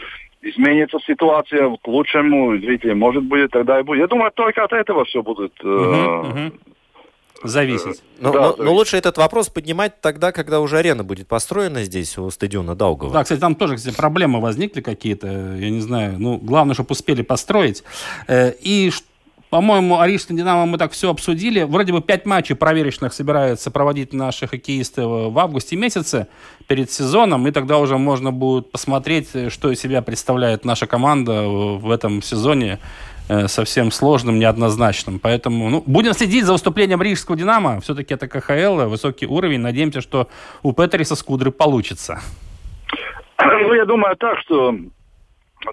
изменится 0.44 0.98
ситуация 1.08 1.76
к 1.82 1.88
лучшему, 1.88 2.58
зрителей 2.58 2.94
может 2.94 3.24
быть, 3.24 3.50
тогда 3.52 3.80
и 3.80 3.84
будет. 3.84 4.00
Я 4.02 4.08
думаю, 4.08 4.32
только 4.32 4.64
от 4.64 4.74
этого 4.74 5.06
все 5.06 5.22
будет. 5.24 5.54
э. 5.64 6.52
Зависеть. 7.46 8.02
Но, 8.22 8.32
Да, 8.32 8.40
но- 8.40 8.52
то 8.54 8.58
но 8.64 8.70
есть- 8.70 8.78
лучше 8.78 8.96
этот 8.98 9.18
вопрос 9.18 9.50
поднимать 9.50 10.00
тогда, 10.00 10.32
когда 10.32 10.62
уже 10.62 10.78
арена 10.78 11.04
будет 11.04 11.28
построена 11.28 11.84
здесь, 11.84 12.18
у 12.18 12.30
стадиона 12.30 12.74
Даугава. 12.74 13.12
Да, 13.12 13.24
кстати, 13.24 13.40
там 13.42 13.56
тоже, 13.56 13.76
кстати, 13.76 13.94
проблемы 13.98 14.40
возникли 14.40 14.80
какие-то, 14.80 15.28
я 15.28 15.70
не 15.70 15.82
знаю. 15.82 16.16
Ну, 16.20 16.38
главное, 16.38 16.74
чтобы 16.74 16.92
успели 16.92 17.22
построить. 17.22 17.84
Э, 18.30 18.52
И, 18.62 18.90
ш- 18.92 19.04
по-моему, 19.54 20.00
о 20.00 20.08
Рижском 20.08 20.36
Динамо 20.36 20.66
мы 20.66 20.80
так 20.80 20.94
все 20.94 21.12
обсудили. 21.12 21.62
Вроде 21.62 21.94
бы 21.94 22.02
пять 22.02 22.26
матчей 22.26 22.56
проверочных 22.56 23.14
собираются 23.14 23.70
проводить 23.70 24.12
наши 24.12 24.48
хоккеисты 24.48 25.06
в 25.06 25.38
августе 25.38 25.76
месяце 25.76 26.28
перед 26.68 26.90
сезоном, 26.90 27.48
и 27.48 27.52
тогда 27.52 27.78
уже 27.78 28.00
можно 28.00 28.32
будет 28.32 28.72
посмотреть, 28.72 29.30
э, 29.36 29.52
что 29.52 29.70
из 29.70 29.80
себя 29.80 30.02
представляет 30.02 30.66
наша 30.66 30.88
команда 30.88 31.44
в 31.44 31.92
этом 31.92 32.24
сезоне 32.24 32.80
э, 33.30 33.48
совсем 33.48 33.92
сложным, 33.92 34.40
неоднозначным. 34.40 35.20
Поэтому 35.20 35.70
ну, 35.70 35.84
будем 35.86 36.14
следить 36.14 36.46
за 36.46 36.54
выступлением 36.54 37.04
Рижского 37.04 37.38
Динамо. 37.38 37.80
Все-таки 37.80 38.16
это 38.16 38.28
КХЛ, 38.28 38.90
высокий 38.90 39.28
уровень. 39.28 39.60
Надеемся, 39.60 40.02
что 40.02 40.30
у 40.64 40.74
Петериса 40.74 41.16
Скудры 41.16 41.52
получится. 41.52 42.22
Ну, 43.38 43.74
я 43.76 43.86
думаю 43.86 44.16
так, 44.16 44.40
что 44.40 44.76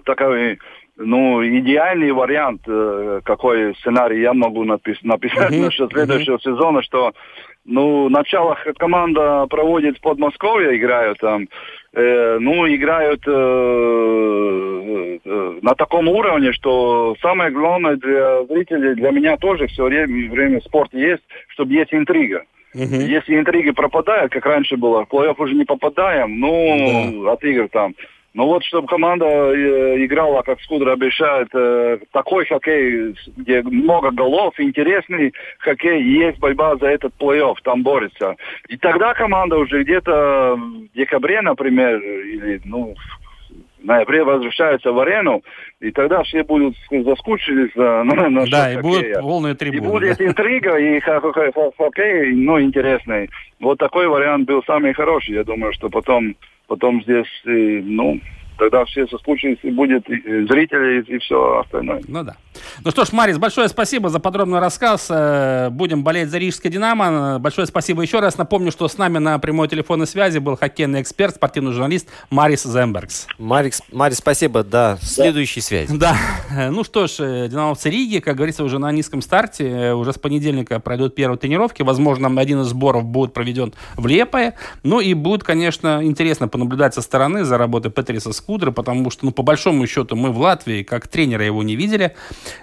такой, 0.05 0.59
ну, 0.97 1.45
идеальный 1.45 2.11
вариант, 2.11 2.61
э, 2.67 3.21
какой 3.23 3.75
сценарий 3.75 4.21
я 4.21 4.33
могу 4.33 4.63
напис- 4.65 4.99
написать 5.03 5.51
Мгм, 5.51 5.61
насчет 5.63 5.91
следующего 5.91 6.39
сезона, 6.39 6.81
что, 6.83 7.13
ну, 7.65 8.09
начало 8.09 8.57
команда 8.77 9.47
проводит 9.47 9.97
в 9.97 10.01
Подмосковье, 10.01 10.77
играют 10.77 11.19
там, 11.19 11.47
э, 11.93 12.37
ну, 12.39 12.67
играют 12.67 13.23
э, 13.27 13.31
э, 15.23 15.59
на 15.61 15.75
таком 15.75 16.07
уровне, 16.07 16.51
что 16.53 17.15
самое 17.21 17.51
главное 17.51 17.95
для 17.95 18.43
зрителей, 18.45 18.95
для 18.95 19.11
меня 19.11 19.37
тоже 19.37 19.67
все 19.67 19.85
время, 19.85 20.29
время 20.29 20.61
спорт 20.61 20.93
есть, 20.93 21.23
чтобы 21.47 21.73
есть 21.73 21.93
интрига. 21.93 22.43
Если 23.05 23.37
интриги 23.37 23.71
пропадают, 23.71 24.31
как 24.31 24.45
раньше 24.45 24.77
было, 24.77 25.05
в 25.05 25.09
плей-офф 25.13 25.35
уже 25.37 25.55
не 25.55 25.65
попадаем, 25.65 26.39
ну, 26.39 27.27
от 27.27 27.43
игр 27.43 27.67
там. 27.69 27.93
Ну 28.33 28.45
вот, 28.45 28.63
чтобы 28.63 28.87
команда 28.87 29.25
э, 29.25 30.05
играла, 30.05 30.41
как 30.41 30.61
Скудер 30.61 30.89
обещает, 30.89 31.49
э, 31.53 31.99
такой 32.11 32.45
хоккей, 32.45 33.13
где 33.35 33.61
много 33.61 34.11
голов, 34.11 34.57
интересный 34.57 35.33
хоккей, 35.59 36.01
есть 36.01 36.39
борьба 36.39 36.77
за 36.77 36.87
этот 36.87 37.13
плей-офф, 37.19 37.55
там 37.63 37.83
борется. 37.83 38.37
И 38.69 38.77
тогда 38.77 39.13
команда 39.13 39.57
уже 39.57 39.83
где-то 39.83 40.55
в 40.55 40.95
декабре, 40.95 41.41
например, 41.41 41.97
или, 41.99 42.61
ну, 42.63 42.95
ноябре 43.83 44.23
возвращается 44.23 44.91
в 44.91 44.99
арену, 44.99 45.43
и 45.79 45.91
тогда 45.91 46.23
все 46.23 46.43
будут 46.43 46.75
заскучились 46.89 47.71
за, 47.75 48.03
на, 48.03 48.29
на 48.29 48.45
Да, 48.47 48.71
и 48.73 48.77
будут 48.81 48.97
хоккея. 48.97 49.21
полные 49.21 49.53
И 49.53 49.55
будет 49.79 50.21
интрига, 50.21 50.77
и 50.77 50.99
хо- 50.99 51.19
хо- 51.21 51.51
хо- 51.53 51.73
хоккей, 51.77 52.33
ну, 52.33 52.61
интересный. 52.61 53.29
Вот 53.59 53.77
такой 53.79 54.07
вариант 54.07 54.47
был 54.47 54.63
самый 54.65 54.93
хороший. 54.93 55.35
Я 55.35 55.43
думаю, 55.43 55.73
что 55.73 55.89
потом, 55.89 56.35
потом 56.67 57.01
здесь, 57.03 57.27
ну, 57.45 58.19
тогда 58.61 58.85
все 58.85 59.07
соскучились, 59.07 59.57
и 59.63 59.71
будет 59.71 60.07
и 60.07 60.45
зрители, 60.45 61.03
и, 61.07 61.17
все 61.17 61.61
остальное. 61.61 62.01
Ну 62.07 62.23
да. 62.23 62.35
Ну 62.85 62.91
что 62.91 63.05
ж, 63.05 63.11
Марис, 63.11 63.39
большое 63.39 63.67
спасибо 63.69 64.09
за 64.09 64.19
подробный 64.19 64.59
рассказ. 64.59 65.07
Э, 65.09 65.69
Будем 65.71 66.03
болеть 66.03 66.29
за 66.29 66.37
Рижский 66.37 66.69
Динамо. 66.69 67.39
Большое 67.39 67.65
спасибо 67.65 68.03
еще 68.03 68.19
раз. 68.19 68.37
Напомню, 68.37 68.71
что 68.71 68.87
с 68.87 68.99
нами 68.99 69.17
на 69.17 69.39
прямой 69.39 69.67
телефонной 69.67 70.05
связи 70.05 70.37
был 70.37 70.57
хоккейный 70.57 71.01
эксперт, 71.01 71.35
спортивный 71.35 71.71
журналист 71.71 72.07
Марис 72.29 72.63
Зембергс. 72.63 73.25
Марик, 73.39 73.73
Марик, 73.91 74.15
спасибо, 74.15 74.63
да. 74.63 74.97
Следующей 75.01 75.61
связи. 75.61 75.97
Да, 75.97 76.15
ну 76.69 76.83
что 76.83 77.07
ж, 77.07 77.15
э, 77.19 77.47
динамовцы 77.49 77.89
Риги, 77.89 78.19
как 78.19 78.35
говорится, 78.35 78.63
уже 78.63 78.77
на 78.77 78.91
низком 78.91 79.23
старте. 79.23 79.67
Э, 79.67 79.93
Уже 79.93 80.13
с 80.13 80.19
понедельника 80.19 80.79
пройдут 80.79 81.15
первые 81.15 81.39
тренировки. 81.39 81.81
Возможно, 81.81 82.29
один 82.39 82.61
из 82.61 82.67
сборов 82.67 83.05
будет 83.05 83.33
проведен 83.33 83.73
в 83.95 84.05
Лепое. 84.05 84.53
Ну 84.83 84.99
и 84.99 85.15
будет, 85.15 85.43
конечно, 85.43 86.01
интересно 86.03 86.47
понаблюдать 86.47 86.93
со 86.93 87.01
стороны 87.01 87.43
за 87.43 87.57
работой 87.57 87.91
Петриса 87.91 88.31
Скудра, 88.51 88.71
потому 88.71 89.09
что, 89.09 89.25
ну, 89.25 89.31
по 89.31 89.43
большому 89.43 89.87
счету, 89.87 90.17
мы 90.17 90.29
в 90.29 90.37
Латвии, 90.37 90.83
как 90.83 91.07
тренера 91.07 91.45
его 91.45 91.63
не 91.63 91.77
видели. 91.77 92.13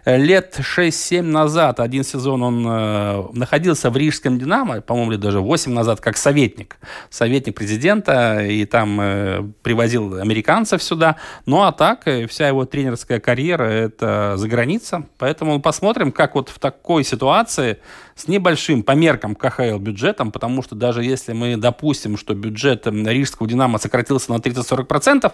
Э, 0.05 0.19
Лет 0.19 0.61
6-7 0.61 1.23
назад, 1.23 1.81
один 1.81 2.05
сезон 2.05 2.43
он 2.43 2.67
э, 2.69 3.25
находился 3.33 3.89
в 3.89 3.97
Рижском 3.97 4.39
Динамо, 4.39 4.83
по-моему, 4.83 5.13
лет 5.13 5.21
даже 5.21 5.41
8 5.41 5.73
назад, 5.73 6.03
как 6.03 6.19
советник. 6.19 6.77
Советник 7.09 7.55
президента, 7.55 8.45
и 8.45 8.67
там 8.67 9.01
э, 9.01 9.43
привозил 9.63 10.21
американцев 10.21 10.83
сюда. 10.83 11.17
Ну, 11.47 11.63
а 11.63 11.73
так, 11.73 12.07
э, 12.07 12.27
вся 12.27 12.49
его 12.49 12.67
тренерская 12.67 13.19
карьера– 13.19 13.65
это 13.65 14.35
за 14.37 14.47
граница. 14.47 15.07
Поэтому 15.17 15.59
посмотрим, 15.59 16.13
как 16.13 16.35
вот 16.35 16.51
в 16.51 16.59
такой 16.59 17.03
ситуации 17.03 17.79
с 18.19 18.27
небольшим 18.27 18.83
по 18.83 18.93
меркам 18.93 19.35
КХЛ 19.35 19.79
бюджетом, 19.79 20.33
потому 20.33 20.63
что 20.63 20.75
даже 20.75 21.05
если 21.05 21.33
мы 21.33 21.57
допустим, 21.57 22.17
что 22.17 22.35
бюджет 22.35 22.87
Рижского 22.87 23.49
Динамо 23.49 23.79
сократился 23.79 24.33
на 24.33 24.39
30-40%, 24.39 25.33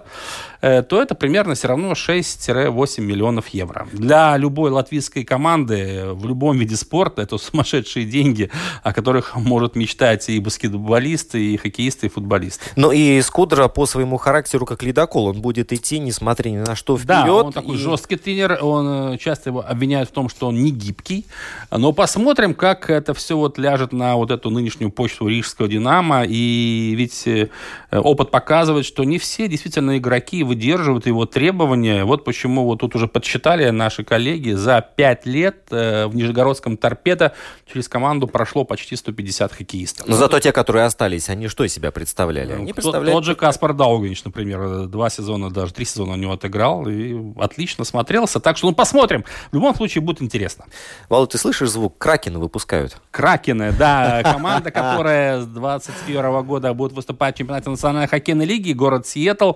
э, 0.60 0.82
то 0.82 1.00
это 1.00 1.14
примерно 1.14 1.54
все 1.54 1.68
равно 1.68 1.92
6-8 1.92 3.00
миллионов 3.00 3.48
евро. 3.48 3.88
Для 3.92 4.36
любой 4.36 4.70
латвийской 4.70 5.24
команды 5.24 5.74
э, 5.78 6.12
в 6.12 6.26
любом 6.26 6.58
виде 6.58 6.76
спорта 6.76 7.22
это 7.22 7.38
сумасшедшие 7.38 8.04
деньги, 8.04 8.50
о 8.82 8.92
которых 8.92 9.34
может 9.36 9.76
мечтать 9.76 10.28
и 10.28 10.38
баскетболисты, 10.38 11.54
и 11.54 11.56
хоккеисты, 11.56 12.06
и 12.06 12.10
футболисты. 12.10 12.64
Ну 12.76 12.92
и 12.92 13.22
Скудра 13.22 13.68
по 13.68 13.86
своему 13.86 14.18
характеру 14.18 14.66
как 14.66 14.82
ледокол, 14.82 15.26
он 15.26 15.40
будет 15.40 15.72
идти, 15.72 15.98
несмотря 15.98 16.50
ни 16.50 16.58
на 16.58 16.76
что, 16.76 16.98
вперед. 16.98 17.24
Да, 17.24 17.32
он 17.32 17.52
такой 17.52 17.76
и- 17.76 17.78
жесткий 17.78 18.16
тренер, 18.16 18.58
он 18.60 19.14
э, 19.14 19.18
часто 19.18 19.50
его 19.50 19.64
обвиняют 19.66 20.10
в 20.10 20.12
том, 20.12 20.28
что 20.28 20.48
он 20.48 20.62
не 20.62 20.70
гибкий. 20.70 21.24
Но 21.70 21.92
посмотрим, 21.92 22.52
как 22.54 22.73
это 22.90 23.14
все 23.14 23.36
вот 23.36 23.58
ляжет 23.58 23.92
на 23.92 24.16
вот 24.16 24.30
эту 24.30 24.50
нынешнюю 24.50 24.90
почту 24.90 25.28
Рижского 25.28 25.68
Динамо. 25.68 26.24
И 26.26 26.94
ведь 26.96 27.26
э, 27.26 27.48
опыт 27.90 28.30
показывает, 28.30 28.86
что 28.86 29.04
не 29.04 29.18
все 29.18 29.48
действительно 29.48 29.98
игроки 29.98 30.42
выдерживают 30.42 31.06
его 31.06 31.26
требования. 31.26 32.04
Вот 32.04 32.24
почему 32.24 32.64
вот 32.64 32.80
тут 32.80 32.94
уже 32.94 33.08
подсчитали 33.08 33.70
наши 33.70 34.04
коллеги, 34.04 34.52
за 34.52 34.80
5 34.80 35.26
лет 35.26 35.56
э, 35.70 36.06
в 36.06 36.14
Нижегородском 36.14 36.76
торпедо 36.76 37.34
через 37.70 37.88
команду 37.88 38.26
прошло 38.26 38.64
почти 38.64 38.96
150 38.96 39.52
хоккеистов. 39.52 40.08
Но 40.08 40.16
зато 40.16 40.40
те, 40.40 40.52
которые 40.52 40.84
остались, 40.84 41.28
они 41.28 41.48
что 41.48 41.64
из 41.64 41.72
себя 41.72 41.90
представляли? 41.90 42.52
Они 42.52 42.66
Тот- 42.66 42.76
представляют... 42.76 43.12
Тот 43.12 43.24
же 43.24 43.34
Каспар 43.34 43.74
Даугавич, 43.74 44.24
например, 44.24 44.86
два 44.86 45.10
сезона, 45.10 45.50
даже 45.50 45.72
три 45.72 45.84
сезона 45.84 46.12
у 46.12 46.16
него 46.16 46.32
отыграл 46.32 46.88
и 46.88 47.16
отлично 47.38 47.84
смотрелся. 47.84 48.40
Так 48.40 48.56
что, 48.56 48.68
ну, 48.68 48.74
посмотрим. 48.74 49.24
В 49.50 49.54
любом 49.54 49.74
случае, 49.74 50.02
будет 50.02 50.22
интересно. 50.22 50.66
Володь, 51.08 51.30
ты 51.30 51.38
слышишь 51.38 51.70
звук? 51.70 51.98
Кракена 51.98 52.38
выпускают. 52.64 52.96
Кракены, 53.10 53.72
да, 53.72 54.22
команда, 54.24 54.70
которая 54.70 55.40
с 55.40 55.46
21 55.46 56.42
года 56.42 56.74
будет 56.74 56.92
выступать 56.92 57.36
в 57.36 57.38
чемпионате 57.38 57.70
национальной 57.70 58.08
хоккейной 58.08 58.44
лиги, 58.44 58.72
город 58.72 59.06
Сиэтл. 59.06 59.52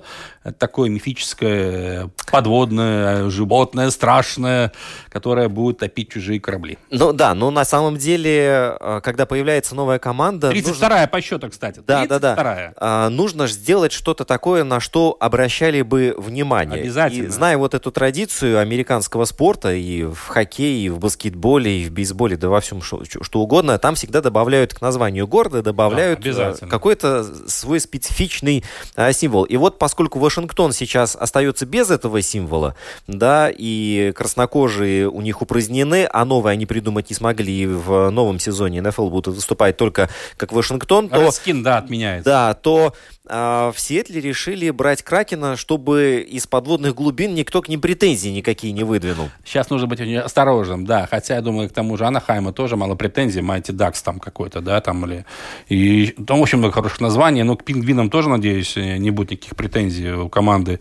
Такое 0.58 0.90
мифическое, 0.90 2.10
подводное, 2.30 3.28
животное, 3.30 3.90
страшное, 3.90 4.72
которое 5.08 5.48
будет 5.48 5.78
топить 5.78 6.10
чужие 6.10 6.40
корабли. 6.40 6.78
Ну 6.90 7.12
да, 7.12 7.34
но 7.34 7.50
на 7.50 7.64
самом 7.64 7.96
деле, 7.96 8.76
э, 8.78 9.00
когда 9.02 9.26
появляется 9.26 9.74
новая 9.74 9.98
команда... 9.98 10.52
нужно- 10.52 10.86
32-я 10.86 11.06
по 11.08 11.20
счету, 11.20 11.50
кстати. 11.50 11.82
Да, 11.86 12.06
да, 12.06 12.18
да. 12.18 12.34
32-я. 12.34 12.72
А, 12.76 13.08
нужно 13.08 13.48
сделать 13.48 13.92
что-то 13.92 14.24
такое, 14.24 14.62
на 14.64 14.78
что 14.80 15.16
обращали 15.18 15.82
бы 15.82 16.14
внимание. 16.16 16.82
Обязательно. 16.82 17.26
И 17.26 17.28
зная 17.28 17.58
вот 17.58 17.74
эту 17.74 17.90
традицию 17.90 18.60
американского 18.60 19.24
спорта 19.24 19.72
и 19.72 20.04
в 20.04 20.28
хоккее, 20.28 20.86
и 20.86 20.88
в 20.90 20.98
баскетболе, 21.00 21.82
и 21.82 21.84
в 21.86 21.90
бейсболе, 21.92 22.36
да 22.36 22.48
во 22.48 22.60
всем 22.60 22.82
что, 23.04 23.40
угодно, 23.40 23.78
там 23.78 23.94
всегда 23.94 24.20
добавляют 24.20 24.74
к 24.74 24.80
названию 24.80 25.26
города, 25.26 25.62
добавляют 25.62 26.20
Да, 26.20 26.54
э, 26.60 26.66
какой-то 26.66 27.24
свой 27.48 27.80
специфичный 27.80 28.64
а, 28.96 29.12
символ. 29.12 29.44
И 29.44 29.56
вот 29.56 29.78
поскольку 29.78 30.18
Вашингтон 30.18 30.72
сейчас 30.72 31.16
остается 31.16 31.66
без 31.66 31.90
этого 31.90 32.22
символа, 32.22 32.74
да, 33.06 33.50
и 33.50 34.12
краснокожие 34.14 35.08
у 35.08 35.20
них 35.20 35.42
упразднены, 35.42 36.08
а 36.10 36.24
новые 36.24 36.52
они 36.52 36.66
придумать 36.66 37.10
не 37.10 37.16
смогли, 37.16 37.62
и 37.62 37.66
в 37.66 38.10
новом 38.10 38.38
сезоне 38.38 38.82
НФЛ 38.82 39.08
будут 39.08 39.34
выступать 39.34 39.76
только 39.76 40.08
как 40.36 40.52
Вашингтон, 40.52 41.08
то... 41.08 41.22
Раскин, 41.22 41.62
да, 41.62 41.78
отменяется. 41.78 42.28
Да, 42.28 42.54
то 42.54 42.94
в 43.28 43.74
Сиэтле 43.76 44.20
решили 44.20 44.70
брать 44.70 45.02
Кракена, 45.02 45.56
чтобы 45.56 46.26
из 46.28 46.46
подводных 46.46 46.94
глубин 46.94 47.34
никто 47.34 47.62
к 47.62 47.68
ним 47.68 47.80
претензий 47.80 48.32
никакие 48.32 48.72
не 48.72 48.84
выдвинул. 48.84 49.30
Сейчас 49.44 49.70
нужно 49.70 49.86
быть 49.86 50.00
осторожным, 50.00 50.84
да. 50.84 51.06
Хотя, 51.10 51.36
я 51.36 51.40
думаю, 51.40 51.68
к 51.68 51.72
тому 51.72 51.96
же 51.96 52.06
Анахайма 52.06 52.52
тоже 52.52 52.76
мало 52.76 52.94
претензий. 52.94 53.42
Майти 53.42 53.72
Дакс 53.72 54.02
там 54.02 54.18
какой-то, 54.18 54.60
да, 54.60 54.80
там 54.80 55.04
или... 55.06 55.24
И 55.68 56.14
там 56.26 56.40
очень 56.40 56.58
много 56.58 56.74
хороших 56.74 57.00
названий. 57.00 57.42
Но 57.42 57.56
к 57.56 57.64
пингвинам 57.64 58.10
тоже, 58.10 58.28
надеюсь, 58.28 58.76
не 58.76 59.10
будет 59.10 59.32
никаких 59.32 59.56
претензий 59.56 60.10
у 60.12 60.28
команды 60.28 60.80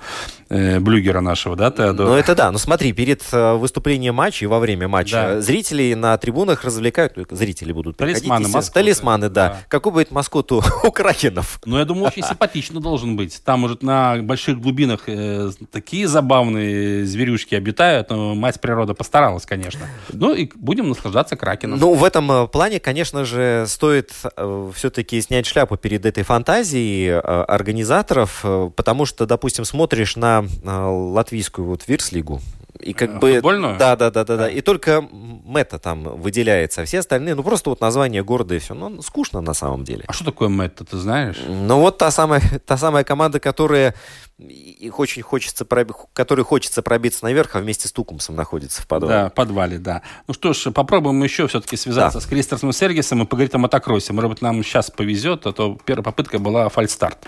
э, 0.50 0.80
Блюгера 0.80 1.22
нашего, 1.22 1.56
да, 1.56 1.72
Теодор? 1.72 2.08
Ну, 2.08 2.14
это 2.16 2.36
да. 2.36 2.52
Ну, 2.52 2.58
смотри, 2.58 2.94
перед 2.94 3.24
э, 3.32 3.54
выступлением 3.54 4.16
матча 4.16 4.46
и 4.46 4.48
во 4.48 4.60
время 4.60 4.88
матча 4.88 5.16
да. 5.16 5.42
зрители 5.42 5.94
на 5.94 6.18
трибунах 6.18 6.64
развлекают, 6.64 7.14
зрители 7.32 7.72
будут 7.72 7.98
Талисманы, 7.98 8.48
маскоты. 8.48 8.80
Талисманы, 8.80 9.30
да. 9.30 9.50
да. 9.50 9.58
Какой 9.68 9.92
будет 9.92 10.12
маскот 10.12 10.52
у, 10.52 10.64
у 10.84 10.92
Кракенов? 10.92 11.60
Ну, 11.66 11.78
я 11.78 11.86
думаю, 11.86 12.08
очень 12.08 12.24
симпатично 12.38 12.80
должен 12.80 13.16
быть. 13.16 13.42
Там, 13.44 13.62
может, 13.62 13.82
на 13.82 14.18
больших 14.22 14.60
глубинах 14.60 15.04
э, 15.08 15.50
такие 15.72 16.08
забавные 16.08 17.04
зверюшки 17.04 17.56
обитают, 17.56 18.12
но 18.12 18.36
мать 18.36 18.62
природа 18.62 18.94
постаралась, 18.94 19.46
конечно. 19.46 19.88
Ну, 20.14 20.36
и 20.36 20.50
будем 20.56 20.90
наслаждаться 20.90 21.36
Кракеном. 21.36 21.80
Ну, 21.80 21.94
в 21.96 22.04
этом 22.04 22.32
э, 22.32 22.48
плане, 22.48 22.80
конечно 22.80 23.26
же, 23.26 23.66
стоит 23.68 24.12
э, 24.36 24.72
все-таки 24.76 25.20
снять 25.20 25.48
шляпу 25.48 25.78
перед 25.78 26.06
этой 26.06 26.24
фантазией 26.24 27.08
э, 27.08 27.18
организаторов, 27.20 28.42
э, 28.44 28.70
потому 28.76 29.06
что, 29.06 29.26
допустим, 29.26 29.66
смотришь 29.66 30.16
на 30.16 30.46
э, 30.64 30.70
латвийскую 30.70 31.66
вот 31.66 31.88
Вирслигу, 31.88 32.40
и 32.80 32.94
как 32.94 33.16
а, 33.16 33.20
бы... 33.20 33.34
Футбольную? 33.36 33.78
Да, 33.78 33.96
да, 33.96 34.12
да, 34.12 34.24
да, 34.24 34.38
да. 34.38 34.50
И 34.50 34.62
только 34.62 35.02
Мэтта 35.02 35.80
там 35.80 36.04
выделяется. 36.04 36.82
А 36.82 36.86
все 36.86 37.00
остальные, 37.00 37.36
ну 37.36 37.44
просто 37.44 37.70
вот 37.70 37.82
название 37.82 38.24
города 38.24 38.56
и 38.56 38.60
все. 38.60 38.74
Ну, 38.74 39.02
скучно 39.02 39.42
на 39.42 39.54
самом 39.54 39.84
деле. 39.84 40.04
А 40.08 40.14
что 40.14 40.26
такое 40.26 40.50
Мэтта, 40.50 40.86
ты 40.86 40.98
знаешь? 40.98 41.38
Ну 41.48 41.80
вот 41.80 41.98
та 41.98 42.12
самая, 42.12 42.42
та 42.66 42.78
самая 42.78 43.04
команда, 43.04 43.40
которая 43.40 43.96
их 44.38 45.00
очень 45.00 45.24
хочется, 45.24 45.66
проб... 45.66 45.92
который 46.14 46.44
хочется 46.44 46.82
пробиться 46.82 47.24
наверх, 47.24 47.56
а 47.56 47.60
вместе 47.60 47.88
с 47.88 47.92
Тукумсом 47.92 48.36
находится 48.36 48.82
в 48.82 48.88
подвале. 48.88 49.16
Да, 49.16 49.30
в 49.30 49.34
подвале, 49.34 49.80
да. 49.80 50.04
Ну 50.28 50.34
что 50.34 50.54
ж, 50.54 50.72
попробуем 50.72 51.24
еще 51.24 51.48
все-таки 51.48 51.76
связаться 51.76 52.20
да. 52.20 52.26
с 52.26 52.28
Кристосом 52.28 52.72
Сергисом 52.72 53.24
и 53.24 53.26
поговорить 53.26 53.56
о 53.56 53.58
мотокроссе. 53.58 54.14
Может 54.14 54.30
быть, 54.30 54.42
нам 54.42 54.64
сейчас 54.64 54.92
повезет, 54.92 55.48
а 55.48 55.54
то 55.54 55.78
первая 55.86 56.04
попытка 56.04 56.38
была 56.38 56.70
фальстарт. 56.70 57.28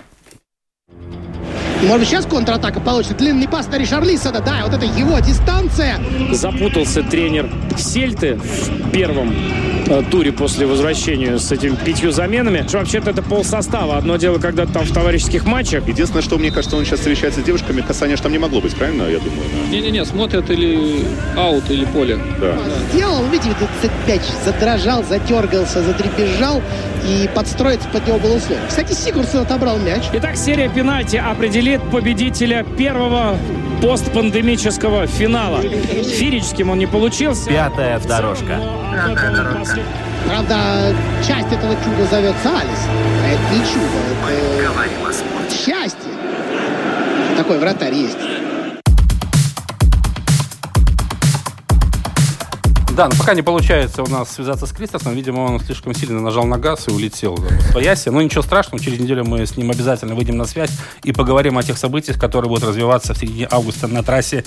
Может 1.82 2.08
сейчас 2.08 2.26
контратака 2.26 2.78
получится. 2.80 3.16
Длинный 3.16 3.48
пас 3.48 3.66
на 3.68 3.76
Ришарлисона. 3.76 4.40
Да, 4.40 4.60
вот 4.64 4.74
это 4.74 4.84
его 4.84 5.18
дистанция. 5.18 5.98
Запутался 6.32 7.02
тренер 7.02 7.50
Сельты 7.78 8.34
в 8.34 8.90
первом 8.90 9.34
туре 10.10 10.32
после 10.32 10.66
возвращения 10.66 11.38
с 11.38 11.50
этими 11.50 11.74
пятью 11.74 12.12
заменами. 12.12 12.64
Вообще-то 12.70 13.10
это 13.10 13.22
пол 13.22 13.44
состава. 13.44 13.96
Одно 13.96 14.16
дело, 14.16 14.38
когда 14.38 14.66
там 14.66 14.84
в 14.84 14.92
товарищеских 14.92 15.44
матчах. 15.44 15.86
Единственное, 15.88 16.22
что 16.22 16.38
мне 16.38 16.50
кажется, 16.50 16.76
он 16.76 16.84
сейчас 16.84 17.00
встречается 17.00 17.40
с 17.40 17.44
девушками, 17.44 17.80
касания 17.80 18.16
же 18.16 18.22
там 18.22 18.32
не 18.32 18.38
могло 18.38 18.60
быть, 18.60 18.74
правильно, 18.74 19.02
я 19.04 19.18
думаю? 19.18 19.42
Не-не-не, 19.70 20.04
смотрят 20.04 20.48
или 20.50 21.04
аут, 21.36 21.70
или 21.70 21.84
поле. 21.84 22.18
Да. 22.40 22.56
Сделал, 22.92 23.24
видите, 23.30 23.50
мяч 24.06 24.22
задрожал, 24.44 25.04
затергался, 25.04 25.82
затрепежал 25.82 26.62
и 27.06 27.28
подстроиться 27.34 27.88
под 27.88 28.06
него 28.06 28.18
было 28.18 28.36
условие. 28.36 28.66
Кстати, 28.68 28.92
Сигурсон 28.92 29.42
отобрал 29.42 29.78
мяч. 29.78 30.04
Итак, 30.12 30.36
серия 30.36 30.68
пенальти 30.68 31.16
определит 31.16 31.82
победителя 31.90 32.64
первого 32.76 33.36
постпандемического 33.80 35.06
финала. 35.06 35.60
Фирическим 35.62 36.70
он 36.70 36.78
не 36.78 36.86
получился. 36.86 37.48
Пятая 37.48 37.98
дорожка. 38.00 38.60
Пятая 38.92 39.30
дорожка. 39.34 39.80
Правда, 40.26 40.94
часть 41.26 41.52
этого 41.52 41.74
чуда 41.84 42.06
зовется 42.10 42.50
Алис. 42.50 42.86
А 43.24 43.28
это 43.28 43.42
не 43.54 43.60
чудо, 43.66 43.98
это 45.46 45.54
счастье. 45.54 46.10
Такой 47.36 47.58
вратарь 47.58 47.94
есть. 47.94 48.18
Да, 53.00 53.08
но 53.08 53.14
пока 53.16 53.32
не 53.32 53.40
получается 53.40 54.02
у 54.02 54.06
нас 54.08 54.30
связаться 54.30 54.66
с 54.66 54.72
Кристосом. 54.72 55.14
Видимо, 55.14 55.40
он 55.40 55.58
слишком 55.58 55.94
сильно 55.94 56.20
нажал 56.20 56.44
на 56.44 56.58
газ 56.58 56.86
и 56.86 56.90
улетел 56.90 57.34
в 57.36 57.70
Свояси. 57.70 58.10
Но 58.10 58.20
ничего 58.20 58.42
страшного, 58.42 58.84
через 58.84 59.00
неделю 59.00 59.24
мы 59.24 59.46
с 59.46 59.56
ним 59.56 59.70
обязательно 59.70 60.14
выйдем 60.14 60.36
на 60.36 60.44
связь 60.44 60.72
и 61.02 61.10
поговорим 61.12 61.56
о 61.56 61.62
тех 61.62 61.78
событиях, 61.78 62.20
которые 62.20 62.50
будут 62.50 62.64
развиваться 62.64 63.14
в 63.14 63.16
середине 63.16 63.48
августа 63.50 63.88
на 63.88 64.02
трассе 64.02 64.44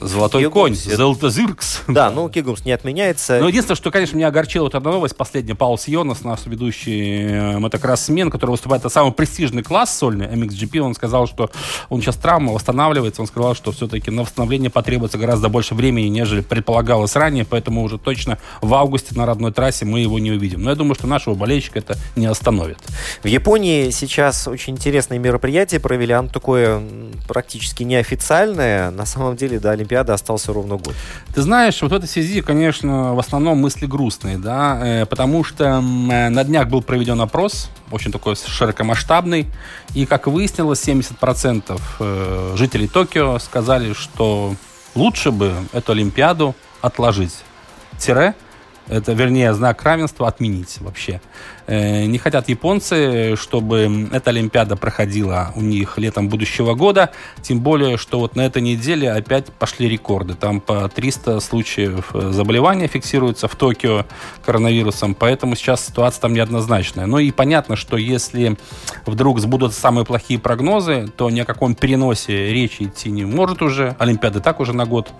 Золотой 0.00 0.42
Кигумс. 0.42 0.84
конь, 0.84 0.96
Золотозыркс. 0.96 1.82
Да, 1.88 2.10
ну 2.10 2.28
Кигумс 2.28 2.64
не 2.64 2.72
отменяется. 2.72 3.38
Но 3.40 3.48
единственное, 3.48 3.76
что, 3.76 3.90
конечно, 3.90 4.16
меня 4.16 4.28
огорчила 4.28 4.64
вот 4.64 4.74
одна 4.74 4.92
новость 4.92 5.16
последняя. 5.16 5.54
Паул 5.54 5.78
Сионос, 5.78 6.22
наш 6.22 6.46
ведущий 6.46 7.24
э, 7.26 7.58
мотокросс-смен, 7.58 8.30
который 8.30 8.52
выступает, 8.52 8.82
это 8.82 8.88
самый 8.88 9.12
престижный 9.12 9.62
класс 9.62 9.96
сольный, 9.96 10.26
MXGP, 10.26 10.78
он 10.78 10.94
сказал, 10.94 11.26
что 11.26 11.50
он 11.88 12.00
сейчас 12.00 12.16
травма, 12.16 12.52
восстанавливается. 12.52 13.20
Он 13.20 13.28
сказал, 13.28 13.54
что 13.54 13.72
все-таки 13.72 14.10
на 14.10 14.22
восстановление 14.22 14.70
потребуется 14.70 15.18
гораздо 15.18 15.48
больше 15.48 15.74
времени, 15.74 16.08
нежели 16.08 16.40
предполагалось 16.40 17.16
ранее, 17.16 17.44
поэтому 17.44 17.82
уже 17.82 17.98
точно 17.98 18.38
в 18.62 18.72
августе 18.74 19.14
на 19.14 19.26
родной 19.26 19.52
трассе 19.52 19.84
мы 19.84 20.00
его 20.00 20.18
не 20.18 20.32
увидим. 20.32 20.62
Но 20.62 20.70
я 20.70 20.76
думаю, 20.76 20.94
что 20.94 21.06
нашего 21.06 21.34
болельщика 21.34 21.78
это 21.78 21.96
не 22.16 22.26
остановит. 22.26 22.78
В 23.22 23.26
Японии 23.26 23.90
сейчас 23.90 24.48
очень 24.48 24.74
интересное 24.74 25.18
мероприятие 25.18 25.80
провели. 25.80 26.12
Оно 26.12 26.28
такое 26.28 26.82
практически 27.28 27.82
неофициальное. 27.82 28.90
На 28.90 29.06
самом 29.06 29.36
деле, 29.36 29.58
да, 29.58 29.74
Олимпиады 29.90 30.12
остался 30.12 30.52
ровно 30.52 30.76
год. 30.76 30.94
Ты 31.34 31.42
знаешь, 31.42 31.82
вот 31.82 31.90
в 31.90 31.94
этой 31.94 32.08
связи, 32.08 32.42
конечно, 32.42 33.14
в 33.14 33.18
основном 33.18 33.58
мысли 33.58 33.86
грустные, 33.86 34.38
да, 34.38 34.80
э, 34.82 35.06
потому 35.06 35.42
что 35.42 35.64
э, 35.64 35.80
на 35.80 36.44
днях 36.44 36.68
был 36.68 36.80
проведен 36.80 37.20
опрос, 37.20 37.70
очень 37.90 38.12
такой 38.12 38.36
широкомасштабный, 38.36 39.48
и, 39.94 40.06
как 40.06 40.28
выяснилось, 40.28 40.86
70% 40.86 41.80
э, 41.98 42.54
жителей 42.56 42.86
Токио 42.86 43.38
сказали, 43.40 43.92
что 43.92 44.54
лучше 44.94 45.32
бы 45.32 45.52
эту 45.72 45.92
Олимпиаду 45.92 46.54
отложить. 46.80 47.34
Тире, 47.98 48.34
это, 48.86 49.12
вернее, 49.12 49.52
знак 49.54 49.82
равенства 49.82 50.28
отменить 50.28 50.78
вообще. 50.80 51.20
Э, 51.70 52.04
не 52.04 52.18
хотят 52.18 52.48
японцы, 52.48 53.36
чтобы 53.36 54.08
эта 54.12 54.30
Олимпиада 54.30 54.74
проходила 54.74 55.52
у 55.54 55.60
них 55.60 55.98
летом 55.98 56.28
будущего 56.28 56.74
года, 56.74 57.12
тем 57.42 57.60
более, 57.60 57.96
что 57.96 58.18
вот 58.18 58.34
на 58.34 58.40
этой 58.40 58.60
неделе 58.60 59.12
опять 59.12 59.52
пошли 59.52 59.88
рекорды. 59.88 60.34
Там 60.34 60.60
по 60.60 60.88
300 60.88 61.38
случаев 61.38 62.10
э, 62.12 62.32
заболевания 62.32 62.88
фиксируются 62.88 63.46
в 63.46 63.54
Токио 63.54 64.04
коронавирусом, 64.44 65.14
поэтому 65.14 65.54
сейчас 65.54 65.86
ситуация 65.86 66.22
там 66.22 66.32
неоднозначная. 66.32 67.06
Ну 67.06 67.18
и 67.18 67.30
понятно, 67.30 67.76
что 67.76 67.96
если 67.96 68.58
вдруг 69.06 69.38
сбудутся 69.38 69.80
самые 69.80 70.04
плохие 70.04 70.40
прогнозы, 70.40 71.06
то 71.16 71.30
ни 71.30 71.38
о 71.38 71.44
каком 71.44 71.76
переносе 71.76 72.52
речи 72.52 72.82
идти 72.82 73.12
не 73.12 73.24
может 73.24 73.62
уже. 73.62 73.94
Олимпиада 74.00 74.40
так 74.40 74.58
уже 74.58 74.72
на 74.72 74.86
год 74.86 75.12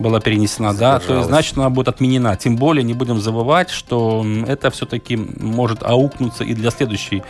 была 0.00 0.18
перенесена, 0.20 0.74
да, 0.74 0.98
то 0.98 1.16
есть, 1.16 1.28
значит, 1.28 1.58
она 1.58 1.68
будет 1.68 1.88
отменена. 1.88 2.36
Тем 2.36 2.56
более 2.56 2.82
не 2.82 2.94
будем 2.94 3.20
забывать, 3.20 3.70
что 3.70 4.24
это 4.46 4.70
все-таки 4.70 5.16
может 5.16 5.82
аукнуться 5.90 6.44
и 6.44 6.54
для 6.54 6.70
следующей 6.70 7.22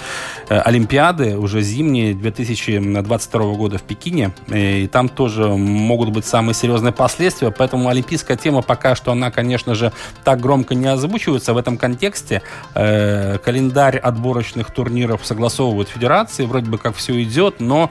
э, 0.49 0.59
Олимпиады, 0.59 1.37
уже 1.37 1.63
зимней, 1.63 2.15
2022 2.15 3.55
года 3.55 3.79
в 3.79 3.83
Пекине. 3.83 4.33
Э, 4.49 4.81
и 4.81 4.87
там 4.87 5.09
тоже 5.09 5.49
могут 5.49 6.11
быть 6.11 6.27
самые 6.27 6.55
серьезные 6.55 6.93
последствия. 6.93 7.51
Поэтому 7.51 7.89
олимпийская 7.89 8.37
тема 8.37 8.63
пока 8.63 8.95
что, 8.95 9.13
она, 9.13 9.31
конечно 9.31 9.75
же, 9.75 9.93
так 10.25 10.41
громко 10.41 10.75
не 10.75 10.87
озвучивается 10.87 11.55
в 11.55 11.59
этом 11.59 11.79
контексте. 11.79 12.43
Э, 12.75 13.39
календарь 13.39 13.99
отборочных 13.99 14.71
турниров 14.71 15.25
согласовывают 15.25 15.89
федерации, 15.89 16.45
вроде 16.45 16.71
бы 16.71 16.79
как 16.79 16.95
все 16.97 17.23
идет, 17.23 17.61
но 17.61 17.91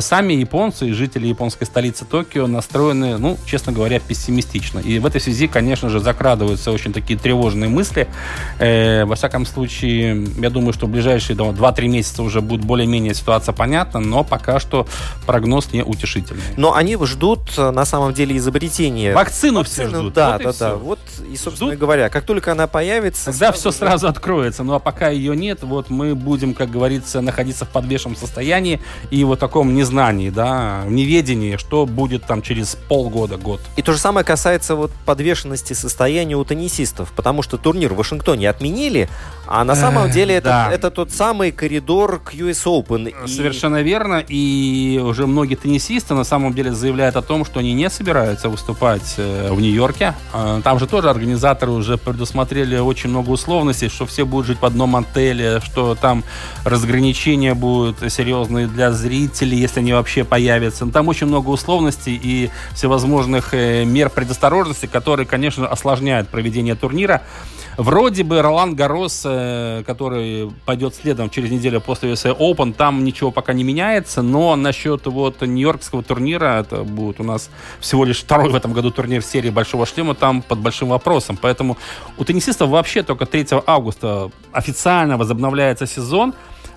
сами 0.00 0.34
японцы 0.34 0.88
и 0.88 0.92
жители 0.92 1.26
японской 1.26 1.64
столицы 1.64 2.04
Токио 2.04 2.46
настроены, 2.46 3.18
ну, 3.18 3.36
честно 3.46 3.72
говоря, 3.72 4.00
пессимистично. 4.00 4.80
И 4.80 4.98
в 4.98 5.06
этой 5.06 5.20
связи, 5.20 5.46
конечно 5.46 5.88
же, 5.88 6.00
закрадываются 6.00 6.72
очень 6.72 6.92
такие 6.92 7.18
тревожные 7.18 7.68
мысли. 7.68 8.08
Во 8.58 9.14
всяком 9.14 9.46
случае, 9.46 10.05
я 10.38 10.50
думаю, 10.50 10.72
что 10.72 10.86
в 10.86 10.90
ближайшие 10.90 11.36
2-3 11.36 11.88
месяца 11.88 12.22
уже 12.22 12.40
будет 12.40 12.64
более-менее 12.64 13.14
ситуация 13.14 13.52
понятна, 13.52 14.00
но 14.00 14.24
пока 14.24 14.60
что 14.60 14.86
прогноз 15.26 15.72
не 15.72 15.82
утешительный. 15.82 16.42
Но 16.56 16.74
они 16.74 16.96
ждут, 17.02 17.40
э, 17.56 17.70
на 17.70 17.84
самом 17.84 18.12
деле, 18.12 18.36
изобретения. 18.36 19.14
Вакцину, 19.14 19.60
Вакцину 19.60 19.64
все 19.64 19.88
ждут. 19.88 20.14
Да, 20.14 20.32
вот 20.32 20.38
да, 20.38 20.44
да. 20.44 20.52
Все. 20.52 20.78
Вот, 20.78 20.98
и, 21.30 21.36
собственно 21.36 21.70
ждут? 21.70 21.80
говоря, 21.80 22.08
как 22.08 22.24
только 22.24 22.52
она 22.52 22.66
появится... 22.66 23.26
Тогда 23.26 23.52
все 23.52 23.70
же... 23.70 23.76
сразу 23.76 24.08
откроется. 24.08 24.62
Ну, 24.62 24.74
а 24.74 24.78
пока 24.78 25.08
ее 25.08 25.36
нет, 25.36 25.62
вот 25.62 25.90
мы 25.90 26.14
будем, 26.14 26.54
как 26.54 26.70
говорится, 26.70 27.20
находиться 27.20 27.64
в 27.64 27.68
подвешенном 27.68 28.16
состоянии 28.16 28.80
и 29.10 29.24
вот 29.24 29.38
таком 29.38 29.74
незнании, 29.74 30.30
да, 30.30 30.84
неведении, 30.88 31.56
что 31.56 31.86
будет 31.86 32.24
там 32.24 32.42
через 32.42 32.76
полгода, 32.88 33.36
год. 33.36 33.60
И 33.76 33.82
то 33.82 33.92
же 33.92 33.98
самое 33.98 34.24
касается 34.24 34.74
вот 34.74 34.90
подвешенности 35.04 35.72
состояния 35.72 36.36
у 36.36 36.44
теннисистов. 36.44 37.12
потому 37.12 37.42
что 37.42 37.56
турнир 37.56 37.92
в 37.92 37.96
Вашингтоне 37.96 38.50
отменили, 38.50 39.08
а 39.46 39.64
на 39.64 39.74
самом 39.74 39.85
Эх, 39.94 40.10
деле 40.12 40.34
это, 40.36 40.48
да. 40.48 40.70
это 40.72 40.90
тот 40.90 41.12
самый 41.12 41.50
коридор 41.52 42.18
к 42.20 42.34
US 42.34 42.64
Open. 42.64 43.08
И- 43.24 43.28
Совершенно 43.28 43.82
верно. 43.82 44.22
И 44.26 45.00
уже 45.02 45.26
многие 45.26 45.54
теннисисты 45.54 46.14
на 46.14 46.24
самом 46.24 46.52
деле 46.54 46.72
заявляют 46.72 47.16
о 47.16 47.22
том, 47.22 47.44
что 47.44 47.60
они 47.60 47.72
не 47.74 47.88
собираются 47.90 48.48
выступать 48.48 49.14
э, 49.18 49.50
в 49.52 49.60
Нью-Йорке. 49.60 50.14
Э, 50.34 50.60
Там 50.64 50.78
же 50.78 50.86
тоже 50.86 51.10
организаторы 51.10 51.72
уже 51.72 51.96
предусмотрели 51.98 52.78
очень 52.78 53.10
много 53.10 53.30
условностей, 53.30 53.88
что 53.88 54.06
все 54.06 54.24
будут 54.24 54.46
жить 54.46 54.58
в 54.60 54.64
одном 54.66 54.96
отеле, 54.96 55.60
что 55.60 55.94
там 55.94 56.24
разграничения 56.64 57.54
будут 57.54 58.12
серьезные 58.12 58.66
для 58.66 58.92
зрителей, 58.92 59.58
если 59.58 59.80
они 59.80 59.92
вообще 59.92 60.24
появятся. 60.24 60.84
Ну, 60.84 60.92
Там 60.92 61.08
очень 61.08 61.26
много 61.26 61.48
условностей 61.50 62.18
и 62.22 62.50
всевозможных 62.74 63.54
э, 63.54 63.84
мер 63.84 64.10
предосторожности, 64.10 64.86
которые, 64.86 65.26
конечно, 65.26 65.66
осложняют 65.66 66.28
проведение 66.28 66.74
турнира. 66.74 67.22
Вроде 67.76 68.22
бы 68.22 68.40
Ролан 68.40 68.74
Гарос, 68.74 69.22
э, 69.26 69.82
который 69.86 70.50
пойдет 70.64 70.94
следом 70.94 71.28
через 71.28 71.50
неделю 71.50 71.80
после 71.82 72.12
USA 72.12 72.36
Open, 72.36 72.72
там 72.72 73.04
ничего 73.04 73.30
пока 73.30 73.52
не 73.52 73.64
меняется, 73.64 74.22
но 74.22 74.56
насчет 74.56 75.06
вот 75.06 75.42
Нью-Йоркского 75.42 76.02
турнира, 76.02 76.60
это 76.60 76.84
будет 76.84 77.20
у 77.20 77.24
нас 77.24 77.50
всего 77.80 78.06
лишь 78.06 78.20
второй 78.20 78.50
в 78.50 78.54
этом 78.54 78.72
году 78.72 78.90
турнир 78.90 79.22
серии 79.22 79.50
Большого 79.50 79.84
Шлема, 79.84 80.14
там 80.14 80.40
под 80.40 80.60
большим 80.60 80.88
вопросом. 80.88 81.38
Поэтому 81.40 81.76
у 82.16 82.24
теннисистов 82.24 82.70
вообще 82.70 83.02
только 83.02 83.26
3 83.26 83.46
августа 83.66 84.30
официально 84.52 85.18
возобновляется 85.18 85.86
сезон. 85.86 86.32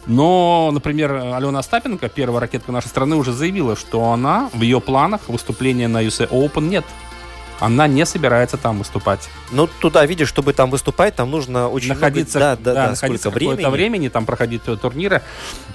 Но, 0.06 0.70
например, 0.74 1.14
Алена 1.14 1.60
Остапенко, 1.60 2.10
первая 2.10 2.42
ракетка 2.42 2.72
нашей 2.72 2.88
страны, 2.88 3.16
уже 3.16 3.32
заявила, 3.32 3.76
что 3.76 4.12
она 4.12 4.50
в 4.54 4.62
ее 4.62 4.82
планах 4.82 5.30
выступления 5.30 5.88
на 5.88 6.04
USA 6.04 6.28
Open 6.30 6.68
нет. 6.68 6.84
Она 7.60 7.88
не 7.88 8.06
собирается 8.06 8.58
там 8.58 8.80
выступать. 8.80 9.30
Ну, 9.52 9.68
туда, 9.68 10.06
видишь, 10.06 10.30
чтобы 10.30 10.54
там 10.54 10.70
выступать, 10.70 11.16
там 11.16 11.30
нужно 11.30 11.68
очень 11.68 11.90
находиться, 11.90 12.40
много... 12.40 12.58
Да, 12.58 12.64
да, 12.64 12.74
да, 12.74 12.90
находиться 12.92 13.30
сколько 13.30 13.36
времени. 13.36 13.66
времени, 13.66 14.08
там 14.08 14.26
проходить 14.26 14.62
э, 14.68 14.76
турниры. 14.78 15.22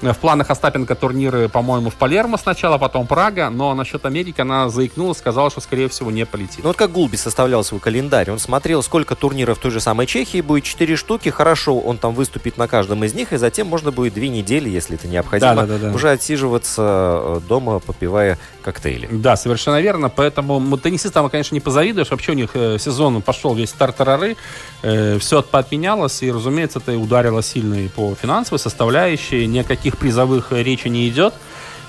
В 0.00 0.14
планах 0.14 0.50
Остапенко 0.50 0.94
турниры, 0.94 1.48
по-моему, 1.48 1.90
в 1.90 1.94
Палермо 1.94 2.38
сначала, 2.38 2.78
потом 2.78 3.06
Прага, 3.06 3.50
но 3.50 3.74
насчет 3.74 4.04
Америки 4.06 4.40
она 4.40 4.68
заикнулась, 4.68 5.18
сказала, 5.18 5.50
что, 5.50 5.60
скорее 5.60 5.88
всего, 5.88 6.10
не 6.10 6.24
полетит. 6.24 6.60
Ну 6.62 6.68
вот 6.68 6.76
как 6.76 6.92
Гулби 6.92 7.16
составлял 7.16 7.64
свой 7.64 7.80
календарь, 7.80 8.30
он 8.30 8.38
смотрел, 8.38 8.82
сколько 8.82 9.14
турниров 9.14 9.58
в 9.58 9.60
той 9.60 9.70
же 9.70 9.80
самой 9.80 10.06
Чехии 10.06 10.40
будет, 10.40 10.64
4 10.64 10.96
штуки, 10.96 11.28
хорошо, 11.28 11.78
он 11.78 11.98
там 11.98 12.14
выступит 12.14 12.56
на 12.56 12.68
каждом 12.68 13.04
из 13.04 13.14
них, 13.14 13.32
и 13.32 13.36
затем 13.36 13.66
можно 13.66 13.92
будет 13.92 14.14
две 14.14 14.28
недели, 14.28 14.68
если 14.68 14.96
это 14.96 15.08
необходимо, 15.08 15.54
Да-да-да-да. 15.54 15.94
уже 15.94 16.10
отсиживаться 16.10 16.82
э, 16.82 17.40
дома, 17.48 17.80
попивая 17.80 18.38
коктейли. 18.62 19.08
Да, 19.10 19.36
совершенно 19.36 19.80
верно. 19.80 20.08
Поэтому 20.08 20.78
теннисистам, 20.78 21.28
конечно, 21.28 21.54
не 21.54 21.60
позавидуешь. 21.74 22.10
Вообще 22.10 22.32
у 22.32 22.34
них 22.34 22.50
э, 22.54 22.78
сезон 22.78 23.20
пошел 23.20 23.54
весь 23.54 23.72
тартарары. 23.72 24.36
Э, 24.82 25.18
все 25.18 25.44
отменялось. 25.50 26.22
И, 26.22 26.30
разумеется, 26.30 26.78
это 26.78 26.96
ударило 26.96 27.42
сильно 27.42 27.74
и 27.74 27.88
по 27.88 28.14
финансовой 28.14 28.60
составляющей. 28.60 29.46
Ни 29.46 29.58
о 29.58 29.64
каких 29.64 29.96
призовых 29.96 30.52
э, 30.52 30.62
речи 30.62 30.88
не 30.88 31.08
идет. 31.08 31.34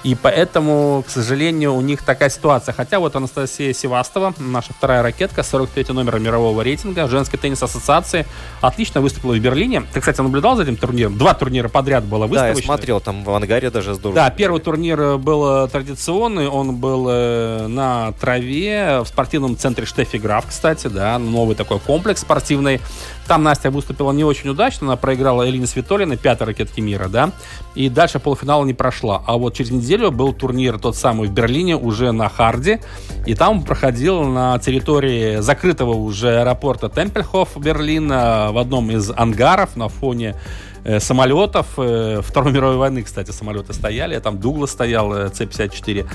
И 0.05 0.13
поэтому, 0.13 1.03
к 1.05 1.09
сожалению, 1.09 1.73
у 1.73 1.81
них 1.81 2.03
такая 2.03 2.29
ситуация. 2.29 2.73
Хотя 2.73 2.99
вот 2.99 3.15
Анастасия 3.15 3.73
Севастова, 3.73 4.35
наша 4.37 4.71
вторая 4.71 5.01
ракетка, 5.01 5.41
43 5.41 5.95
номер 5.95 6.19
мирового 6.19 6.61
рейтинга, 6.61 7.07
женской 7.07 7.39
теннис-ассоциации, 7.39 8.27
отлично 8.61 9.01
выступила 9.01 9.33
в 9.33 9.39
Берлине. 9.39 9.81
Ты, 9.93 10.01
кстати, 10.01 10.21
наблюдал 10.21 10.57
за 10.57 10.61
этим 10.61 10.75
турниром? 10.75 11.17
Два 11.17 11.33
турнира 11.33 11.69
подряд 11.69 12.03
было 12.03 12.27
Да, 12.27 12.49
я 12.49 12.55
смотрел, 12.55 13.01
там 13.01 13.23
в 13.23 13.33
ангаре 13.33 13.71
даже 13.71 13.95
здорово. 13.95 14.15
Да, 14.15 14.29
первый 14.29 14.61
турнир 14.61 15.01
э, 15.01 15.17
был 15.17 15.65
э, 15.65 15.67
традиционный, 15.69 16.49
он 16.49 16.75
был 16.75 17.07
э, 17.09 17.65
на 17.65 18.11
траве 18.11 18.99
в 19.03 19.07
спортивном 19.07 19.57
центре 19.57 19.87
Штеффи 19.87 20.17
Граф, 20.17 20.45
кстати, 20.47 20.85
да, 20.85 21.17
новый 21.17 21.55
такой 21.55 21.79
комплекс 21.79 22.21
спортивный. 22.21 22.79
Там 23.27 23.41
Настя 23.41 23.71
выступила 23.71 24.11
не 24.11 24.23
очень 24.23 24.51
удачно, 24.51 24.85
она 24.85 24.97
проиграла 24.97 25.49
Элине 25.49 25.65
Светолиной, 25.65 26.15
пятой 26.15 26.45
ракетки 26.45 26.79
мира, 26.79 27.07
да, 27.07 27.31
и 27.73 27.89
дальше 27.89 28.19
полуфинала 28.19 28.63
не 28.65 28.75
прошла. 28.75 29.23
А 29.25 29.37
вот 29.37 29.55
через 29.55 29.71
неделю 29.71 29.94
был 29.97 30.33
турнир 30.33 30.79
тот 30.79 30.95
самый 30.95 31.27
в 31.27 31.31
Берлине, 31.31 31.75
уже 31.75 32.11
на 32.11 32.29
Харде, 32.29 32.81
и 33.25 33.35
там 33.35 33.63
проходил 33.63 34.23
на 34.23 34.59
территории 34.59 35.41
закрытого 35.41 35.93
уже 35.93 36.41
аэропорта 36.41 36.89
Темпельхоф 36.89 37.57
Берлина 37.57 38.49
в 38.51 38.57
одном 38.57 38.91
из 38.91 39.11
ангаров 39.11 39.75
на 39.75 39.89
фоне 39.89 40.35
э, 40.83 40.99
самолетов. 40.99 41.67
э, 41.77 42.21
Второй 42.21 42.51
мировой 42.51 42.77
войны, 42.77 43.03
кстати, 43.03 43.31
самолеты 43.31 43.73
стояли. 43.73 44.19
Там 44.19 44.39
Дуглас 44.39 44.71
стоял, 44.71 45.13
э, 45.13 45.29
С-54. 45.33 46.07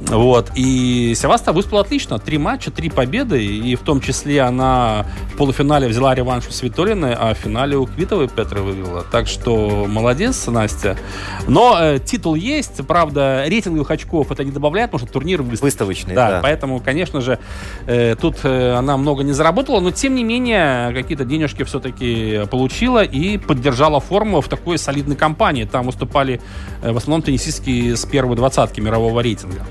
Вот. 0.00 0.50
И 0.54 1.14
Севаста 1.16 1.52
выступила 1.52 1.80
отлично. 1.80 2.18
Три 2.18 2.38
матча, 2.38 2.70
три 2.70 2.90
победы. 2.90 3.44
И 3.44 3.74
в 3.74 3.80
том 3.80 4.00
числе 4.00 4.42
она 4.42 5.06
в 5.32 5.36
полуфинале 5.36 5.88
взяла 5.88 6.14
реванш 6.14 6.46
у 6.48 6.52
Свитолиной, 6.52 7.14
а 7.14 7.34
в 7.34 7.38
финале 7.38 7.76
у 7.76 7.86
Квитовой 7.86 8.28
Петры 8.28 8.60
вывела. 8.60 9.04
Так 9.10 9.26
что 9.26 9.86
молодец, 9.88 10.46
Настя. 10.46 10.96
Но 11.48 11.76
э, 11.80 11.98
титул 11.98 12.34
есть. 12.34 12.86
Правда, 12.86 13.44
рейтинговых 13.46 13.90
очков 13.90 14.30
это 14.30 14.44
не 14.44 14.50
добавляет, 14.50 14.90
потому 14.90 15.06
что 15.06 15.12
турнир 15.12 15.42
выставочный. 15.42 15.64
Выставочный, 15.64 16.14
Да, 16.14 16.30
да. 16.30 16.40
поэтому, 16.42 16.80
конечно 16.80 17.20
же, 17.20 17.38
э, 17.86 18.16
тут 18.20 18.36
э, 18.42 18.72
она 18.74 18.96
много 18.96 19.22
не 19.22 19.32
заработала, 19.32 19.80
но 19.80 19.90
тем 19.90 20.14
не 20.14 20.22
менее 20.22 20.92
какие-то 20.92 21.24
денежки 21.24 21.62
все-таки 21.64 22.42
получила 22.50 23.02
и 23.02 23.38
поддержала 23.38 24.00
форму 24.00 24.40
в 24.40 24.48
такой 24.48 24.78
солидной 24.78 25.16
компании. 25.16 25.64
Там 25.64 25.86
выступали 25.86 26.40
э, 26.82 26.92
в 26.92 26.96
основном 26.96 27.22
теннисистки 27.22 27.94
с 27.94 28.04
первой 28.04 28.36
двадцатки 28.36 28.80
мирового 28.80 29.20
рейтинга. 29.20 29.64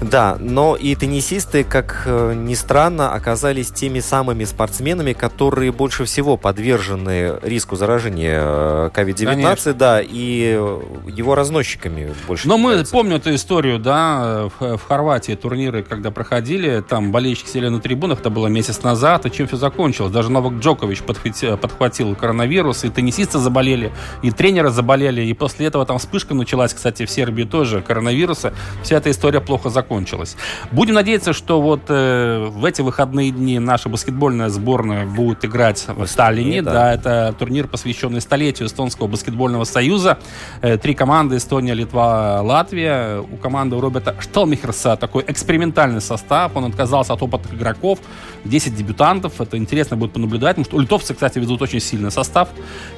Да, 0.00 0.36
но 0.40 0.76
и 0.76 0.94
теннисисты, 0.94 1.64
как 1.64 2.02
э, 2.06 2.34
ни 2.34 2.54
странно, 2.54 3.12
оказались 3.12 3.70
теми 3.70 4.00
самыми 4.00 4.44
спортсменами, 4.44 5.12
которые 5.12 5.72
больше 5.72 6.04
всего 6.04 6.36
подвержены 6.36 7.34
риску 7.42 7.76
заражения 7.76 8.40
э, 8.42 8.90
COVID-19, 8.94 9.24
Конечно. 9.24 9.74
да, 9.74 10.00
и 10.00 10.54
э, 10.56 10.80
его 11.08 11.34
разносчиками 11.34 12.14
больше. 12.26 12.48
Но 12.48 12.58
мы 12.58 12.70
являются. 12.70 12.92
помним 12.92 13.16
эту 13.16 13.34
историю, 13.34 13.78
да, 13.78 14.48
в, 14.58 14.76
в 14.76 14.86
Хорватии 14.86 15.34
турниры, 15.34 15.82
когда 15.82 16.10
проходили, 16.10 16.82
там 16.86 17.10
болельщики 17.12 17.48
сели 17.48 17.68
на 17.68 17.80
трибунах, 17.80 18.20
это 18.20 18.30
было 18.30 18.46
месяц 18.46 18.82
назад, 18.82 19.26
и 19.26 19.30
чем 19.30 19.46
все 19.46 19.56
закончилось? 19.56 20.12
Даже 20.12 20.30
Новак 20.30 20.54
Джокович 20.54 21.02
подхвати- 21.02 21.56
подхватил 21.56 22.14
коронавирус, 22.14 22.84
и 22.84 22.90
теннисисты 22.90 23.38
заболели, 23.38 23.92
и 24.22 24.30
тренеры 24.30 24.70
заболели, 24.70 25.22
и 25.22 25.32
после 25.34 25.66
этого 25.66 25.84
там 25.84 25.98
вспышка 25.98 26.34
началась, 26.34 26.72
кстати, 26.72 27.04
в 27.04 27.10
Сербии 27.10 27.44
тоже 27.44 27.82
коронавируса. 27.82 28.52
Вся 28.82 28.96
эта 28.96 29.10
история 29.10 29.40
плохо 29.40 29.57
закончилась. 29.64 30.36
Будем 30.72 30.94
надеяться, 30.94 31.32
что 31.32 31.60
вот 31.60 31.82
э, 31.88 32.46
в 32.50 32.64
эти 32.64 32.82
выходные 32.82 33.30
дни 33.30 33.58
наша 33.58 33.88
баскетбольная 33.88 34.48
сборная 34.48 35.06
будет 35.06 35.44
играть 35.44 35.84
в 35.88 36.06
Сталине, 36.06 36.62
да. 36.62 36.72
да, 36.72 36.94
это 36.94 37.34
турнир, 37.38 37.66
посвященный 37.68 38.20
столетию 38.20 38.68
Эстонского 38.68 39.06
баскетбольного 39.08 39.64
союза. 39.64 40.18
Э, 40.62 40.76
Три 40.78 40.94
команды 40.94 41.36
Эстония, 41.36 41.74
Литва, 41.74 42.40
Латвия. 42.42 43.20
У 43.20 43.36
команды 43.36 43.76
у 43.76 43.80
Роберта 43.80 44.14
Шталмихерса 44.20 44.96
такой 44.96 45.24
экспериментальный 45.26 46.00
состав. 46.00 46.56
Он 46.56 46.64
отказался 46.64 47.12
от 47.12 47.22
опытных 47.22 47.54
игроков. 47.54 47.98
10 48.44 48.76
дебютантов. 48.76 49.40
Это 49.40 49.56
интересно 49.56 49.96
будет 49.96 50.12
понаблюдать. 50.12 50.56
Потому 50.56 50.64
что 50.64 50.80
литовцы, 50.80 51.14
кстати, 51.14 51.38
ведут 51.38 51.62
очень 51.62 51.80
сильный 51.80 52.10
состав. 52.10 52.48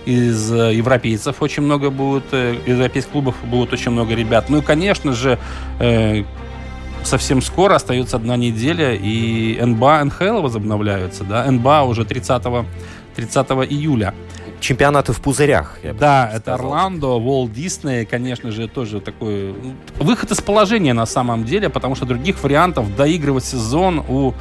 Из 0.04 0.52
э, 0.52 0.74
европейцев 0.74 1.40
очень 1.42 1.62
много 1.62 1.90
будет. 1.90 2.24
э, 2.32 2.56
Из 2.66 2.76
европейских 2.76 3.12
клубов 3.12 3.34
будет 3.44 3.72
очень 3.72 3.90
много 3.90 4.14
ребят. 4.14 4.48
Ну 4.48 4.58
и, 4.58 4.62
конечно 4.62 5.12
же, 5.12 5.38
э, 5.78 6.24
совсем 7.04 7.42
скоро, 7.42 7.76
остается 7.76 8.16
одна 8.16 8.36
неделя, 8.36 8.94
и 8.94 9.60
НБА, 9.60 10.04
НХЛ 10.04 10.40
возобновляются, 10.40 11.24
да, 11.24 11.50
НБА 11.50 11.82
уже 11.82 12.04
30, 12.04 12.42
30 13.16 13.50
июля. 13.70 14.14
Чемпионаты 14.60 15.14
в 15.14 15.22
пузырях. 15.22 15.78
я 15.82 15.94
Да, 15.94 16.30
это 16.30 16.54
сказал. 16.54 16.60
Орландо, 16.60 17.06
Волт 17.18 17.50
Дисней, 17.52 18.04
конечно 18.04 18.50
же, 18.50 18.68
тоже 18.68 19.00
такой 19.00 19.54
выход 19.98 20.30
из 20.30 20.40
положения 20.42 20.92
на 20.92 21.06
самом 21.06 21.44
деле, 21.44 21.70
потому 21.70 21.94
что 21.94 22.04
других 22.04 22.42
вариантов 22.42 22.94
доигрывать 22.94 23.44
сезон 23.44 24.04
у 24.06 24.34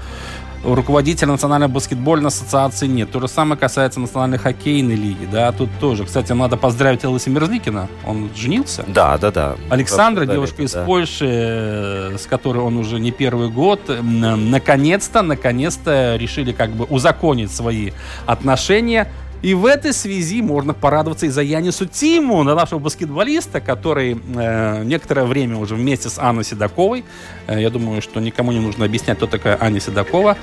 руководителя 0.63 1.29
Национальной 1.29 1.67
баскетбольной 1.67 2.27
ассоциации 2.27 2.87
нет. 2.87 3.11
То 3.11 3.19
же 3.19 3.27
самое 3.27 3.59
касается 3.59 3.99
Национальной 3.99 4.37
хоккейной 4.37 4.95
лиги. 4.95 5.27
Да, 5.31 5.51
тут 5.51 5.69
тоже. 5.79 6.05
Кстати, 6.05 6.31
надо 6.33 6.57
поздравить 6.57 7.05
Элиса 7.05 7.29
Мерзликина. 7.29 7.87
Он 8.05 8.29
женился. 8.35 8.83
Да, 8.87 9.17
да, 9.17 9.31
да. 9.31 9.55
Александра, 9.69 10.21
Обсуждали 10.21 10.37
девушка 10.37 10.55
это, 10.55 10.63
из 10.63 10.73
да. 10.73 10.85
Польши, 10.85 11.27
э, 11.29 12.17
с 12.17 12.25
которой 12.25 12.59
он 12.59 12.77
уже 12.77 12.99
не 12.99 13.11
первый 13.11 13.49
год, 13.49 13.81
наконец-то, 14.01 15.21
наконец-то 15.21 16.15
решили 16.17 16.51
как 16.51 16.71
бы 16.71 16.85
узаконить 16.85 17.51
свои 17.51 17.91
отношения. 18.25 19.07
И 19.41 19.53
в 19.53 19.65
этой 19.65 19.93
связи 19.93 20.41
можно 20.41 20.73
порадоваться 20.73 21.25
и 21.25 21.29
за 21.29 21.41
Янису 21.41 21.85
Тиму, 21.85 22.43
на 22.43 22.55
нашего 22.55 22.79
баскетболиста, 22.79 23.61
который 23.61 24.19
э, 24.35 24.83
некоторое 24.83 25.25
время 25.25 25.57
уже 25.57 25.75
вместе 25.75 26.09
с 26.09 26.19
Анной 26.19 26.43
Седоковой. 26.43 27.05
Э, 27.47 27.59
я 27.59 27.69
думаю, 27.69 28.01
что 28.01 28.19
никому 28.19 28.51
не 28.51 28.59
нужно 28.59 28.85
объяснять, 28.85 29.17
кто 29.17 29.27
такая 29.27 29.57
Аня 29.61 29.79
Седокова. 29.79 30.37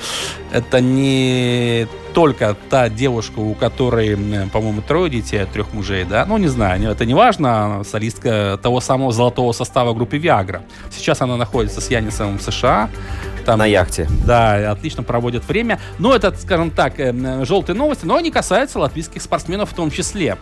Это 0.50 0.80
не 0.80 1.86
только 2.14 2.56
та 2.70 2.88
девушка, 2.88 3.40
у 3.40 3.54
которой, 3.54 4.16
по-моему, 4.50 4.80
трое 4.80 5.10
детей 5.10 5.42
от 5.42 5.50
трех 5.52 5.74
мужей, 5.74 6.04
да? 6.04 6.24
Ну, 6.24 6.38
не 6.38 6.48
знаю, 6.48 6.90
это 6.90 7.04
не 7.04 7.12
важно. 7.12 7.82
Солистка 7.84 8.58
того 8.62 8.80
самого 8.80 9.12
золотого 9.12 9.52
состава 9.52 9.92
группы 9.92 10.16
Viagra. 10.16 10.62
Сейчас 10.90 11.20
она 11.20 11.36
находится 11.36 11.82
с 11.82 11.90
Янисом 11.90 12.38
в 12.38 12.42
США. 12.42 12.88
Там, 13.46 13.58
на 13.60 13.66
яхте. 13.66 14.08
Да, 14.26 14.70
отлично 14.72 15.02
проводят 15.02 15.46
время. 15.48 15.80
Но 15.98 16.14
это, 16.14 16.34
скажем 16.36 16.70
так, 16.70 16.98
э, 16.98 17.44
желтые 17.44 17.76
новости, 17.76 18.04
но 18.04 18.16
они 18.16 18.30
касаются 18.30 18.78
латвийских 18.78 19.22
спортсменов 19.22 19.70
в 19.70 19.74
том 19.74 19.90
числе. 19.90 20.36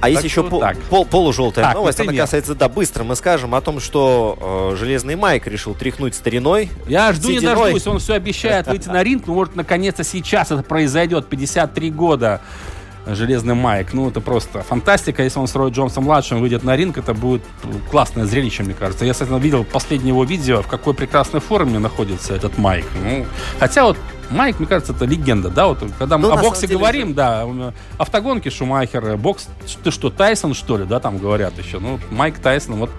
А 0.00 0.08
есть 0.08 0.22
Так 0.22 0.24
еще 0.30 0.40
что 0.42 0.50
пол- 0.50 0.60
так. 0.60 0.76
пол- 0.90 1.04
полужелтая 1.04 1.64
Так, 1.66 1.74
новость. 1.74 1.98
Она 2.00 2.12
касается, 2.12 2.54
да, 2.54 2.68
быстро 2.68 3.02
мы 3.04 3.16
скажем 3.16 3.54
о 3.54 3.60
том, 3.60 3.80
что 3.80 4.70
э, 4.72 4.76
Железный 4.76 5.16
Майк 5.16 5.46
решил 5.48 5.74
тряхнуть 5.74 6.14
стариной. 6.14 6.70
Я 6.86 7.12
жду 7.12 7.28
не 7.30 7.36
Сединой. 7.40 7.56
дождусь, 7.56 7.86
он 7.88 7.98
все 7.98 8.14
обещает 8.14 8.66
выйти 8.68 8.88
на 8.88 9.02
ринг, 9.02 9.26
но 9.26 9.34
может 9.34 9.56
наконец-то 9.56 10.04
сейчас 10.04 10.52
это 10.52 10.62
произойдет, 10.62 11.28
53 11.28 11.90
года. 11.90 12.40
Железный 13.14 13.54
Майк, 13.54 13.92
ну 13.92 14.08
это 14.08 14.20
просто 14.20 14.62
фантастика. 14.62 15.22
Если 15.22 15.38
он 15.38 15.46
с 15.46 15.54
Рой 15.54 15.70
Джонсом 15.70 16.04
младшим 16.04 16.40
выйдет 16.40 16.62
на 16.64 16.76
ринг, 16.76 16.98
это 16.98 17.14
будет 17.14 17.42
классное 17.90 18.24
зрелище, 18.26 18.62
мне 18.62 18.74
кажется. 18.74 19.04
Я, 19.04 19.12
кстати, 19.12 19.30
видел 19.40 19.64
последнее 19.64 20.08
его 20.10 20.24
видео, 20.24 20.62
в 20.62 20.66
какой 20.66 20.94
прекрасной 20.94 21.40
форме 21.40 21.78
находится 21.78 22.34
этот 22.34 22.58
Майк. 22.58 22.86
Ну, 23.02 23.26
хотя 23.58 23.84
вот 23.84 23.96
Майк, 24.30 24.58
мне 24.58 24.68
кажется, 24.68 24.92
это 24.92 25.06
легенда, 25.06 25.48
да, 25.48 25.68
вот 25.68 25.78
когда 25.98 26.18
мы 26.18 26.28
Ну, 26.28 26.34
о 26.34 26.36
боксе 26.36 26.66
деле 26.66 26.78
говорим, 26.78 27.14
да, 27.14 27.42
м, 27.44 27.72
автогонки 27.96 28.50
Шумахер, 28.50 29.16
бокс, 29.16 29.48
ты 29.82 29.90
что, 29.90 30.10
Тайсон, 30.10 30.52
что 30.52 30.76
ли, 30.76 30.84
да, 30.84 31.00
там 31.00 31.16
говорят 31.18 31.56
еще, 31.58 31.78
ну, 31.78 31.98
Майк 32.10 32.38
Тайсон, 32.38 32.74
вот 32.76 32.90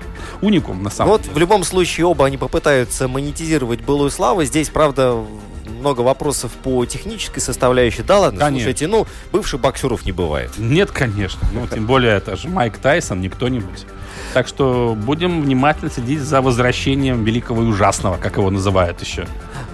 уникум, 0.42 0.82
на 0.82 0.90
самом 0.90 1.12
Вот 1.12 1.22
деле. 1.22 1.34
в 1.36 1.38
любом 1.38 1.64
случае 1.64 2.08
оба 2.08 2.26
они 2.26 2.38
попытаются 2.38 3.08
монетизировать 3.08 3.82
былую 3.82 4.10
славу. 4.10 4.44
Здесь, 4.44 4.70
правда, 4.70 5.24
много 5.80 6.02
вопросов 6.02 6.52
по 6.64 6.86
технической 6.86 7.42
составляющей. 7.42 8.04
Да 8.04 8.20
ладно, 8.20 8.40
Конечно. 8.40 8.60
слушайте, 8.60 8.88
ну, 8.88 9.08
бывших 9.32 9.60
боксеров 9.60 10.06
не 10.06 10.12
бывает. 10.12 10.52
Нет, 10.58 10.92
конечно. 10.92 11.48
Ну, 11.54 11.68
тем 11.68 11.86
более, 11.86 12.14
это 12.18 12.36
же 12.36 12.48
Майк 12.50 12.78
Тайсон, 12.78 13.22
не 13.22 13.30
кто-нибудь. 13.30 13.86
Так 14.34 14.48
что 14.48 14.96
будем 14.98 15.42
внимательно 15.42 15.90
следить 15.90 16.20
за 16.22 16.42
возвращением 16.42 17.24
великого 17.24 17.64
и 17.64 17.66
ужасного, 17.66 18.18
как 18.18 18.38
его 18.38 18.50
называют 18.50 19.02
еще. 19.02 19.28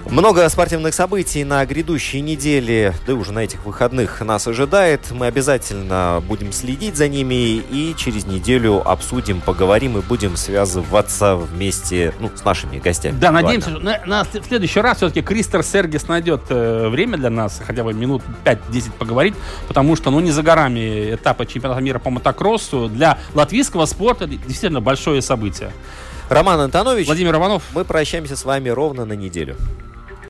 Много 0.09 0.47
спортивных 0.49 0.93
событий 0.93 1.43
на 1.43 1.65
грядущей 1.65 2.21
неделе, 2.21 2.93
да 3.07 3.13
и 3.13 3.15
уже 3.15 3.31
на 3.31 3.39
этих 3.39 3.65
выходных 3.65 4.21
нас 4.21 4.47
ожидает. 4.47 5.09
Мы 5.09 5.25
обязательно 5.25 6.23
будем 6.27 6.51
следить 6.51 6.95
за 6.95 7.07
ними 7.07 7.33
и 7.33 7.95
через 7.97 8.25
неделю 8.25 8.87
обсудим, 8.87 9.41
поговорим 9.41 9.97
и 9.97 10.01
будем 10.01 10.37
связываться 10.37 11.35
вместе 11.35 12.13
ну, 12.19 12.29
с 12.33 12.45
нашими 12.45 12.77
гостями. 12.77 13.17
Да, 13.19 13.31
надеемся, 13.31 13.71
что 13.71 13.79
на, 13.79 13.99
на 14.05 14.23
в 14.23 14.45
следующий 14.47 14.79
раз 14.79 14.97
все-таки 14.97 15.23
Кристер 15.23 15.63
Сергис 15.63 16.07
найдет 16.07 16.43
э, 16.49 16.87
время 16.87 17.17
для 17.17 17.31
нас, 17.31 17.59
хотя 17.65 17.83
бы 17.83 17.91
минут 17.91 18.21
5-10 18.45 18.91
поговорить, 18.99 19.33
потому 19.67 19.95
что, 19.95 20.11
ну, 20.11 20.19
не 20.19 20.31
за 20.31 20.43
горами 20.43 21.15
этапа 21.15 21.47
чемпионата 21.47 21.81
мира 21.81 21.97
по 21.97 22.11
мотокроссу. 22.11 22.89
Для 22.89 23.17
латвийского 23.33 23.85
спорта 23.87 24.27
действительно 24.27 24.81
большое 24.81 25.23
событие. 25.23 25.71
Роман 26.29 26.59
Антонович, 26.59 27.07
Владимир 27.07 27.35
Иванов, 27.35 27.63
мы 27.73 27.85
прощаемся 27.85 28.35
с 28.35 28.45
вами 28.45 28.69
ровно 28.69 29.05
на 29.05 29.13
неделю. 29.13 29.55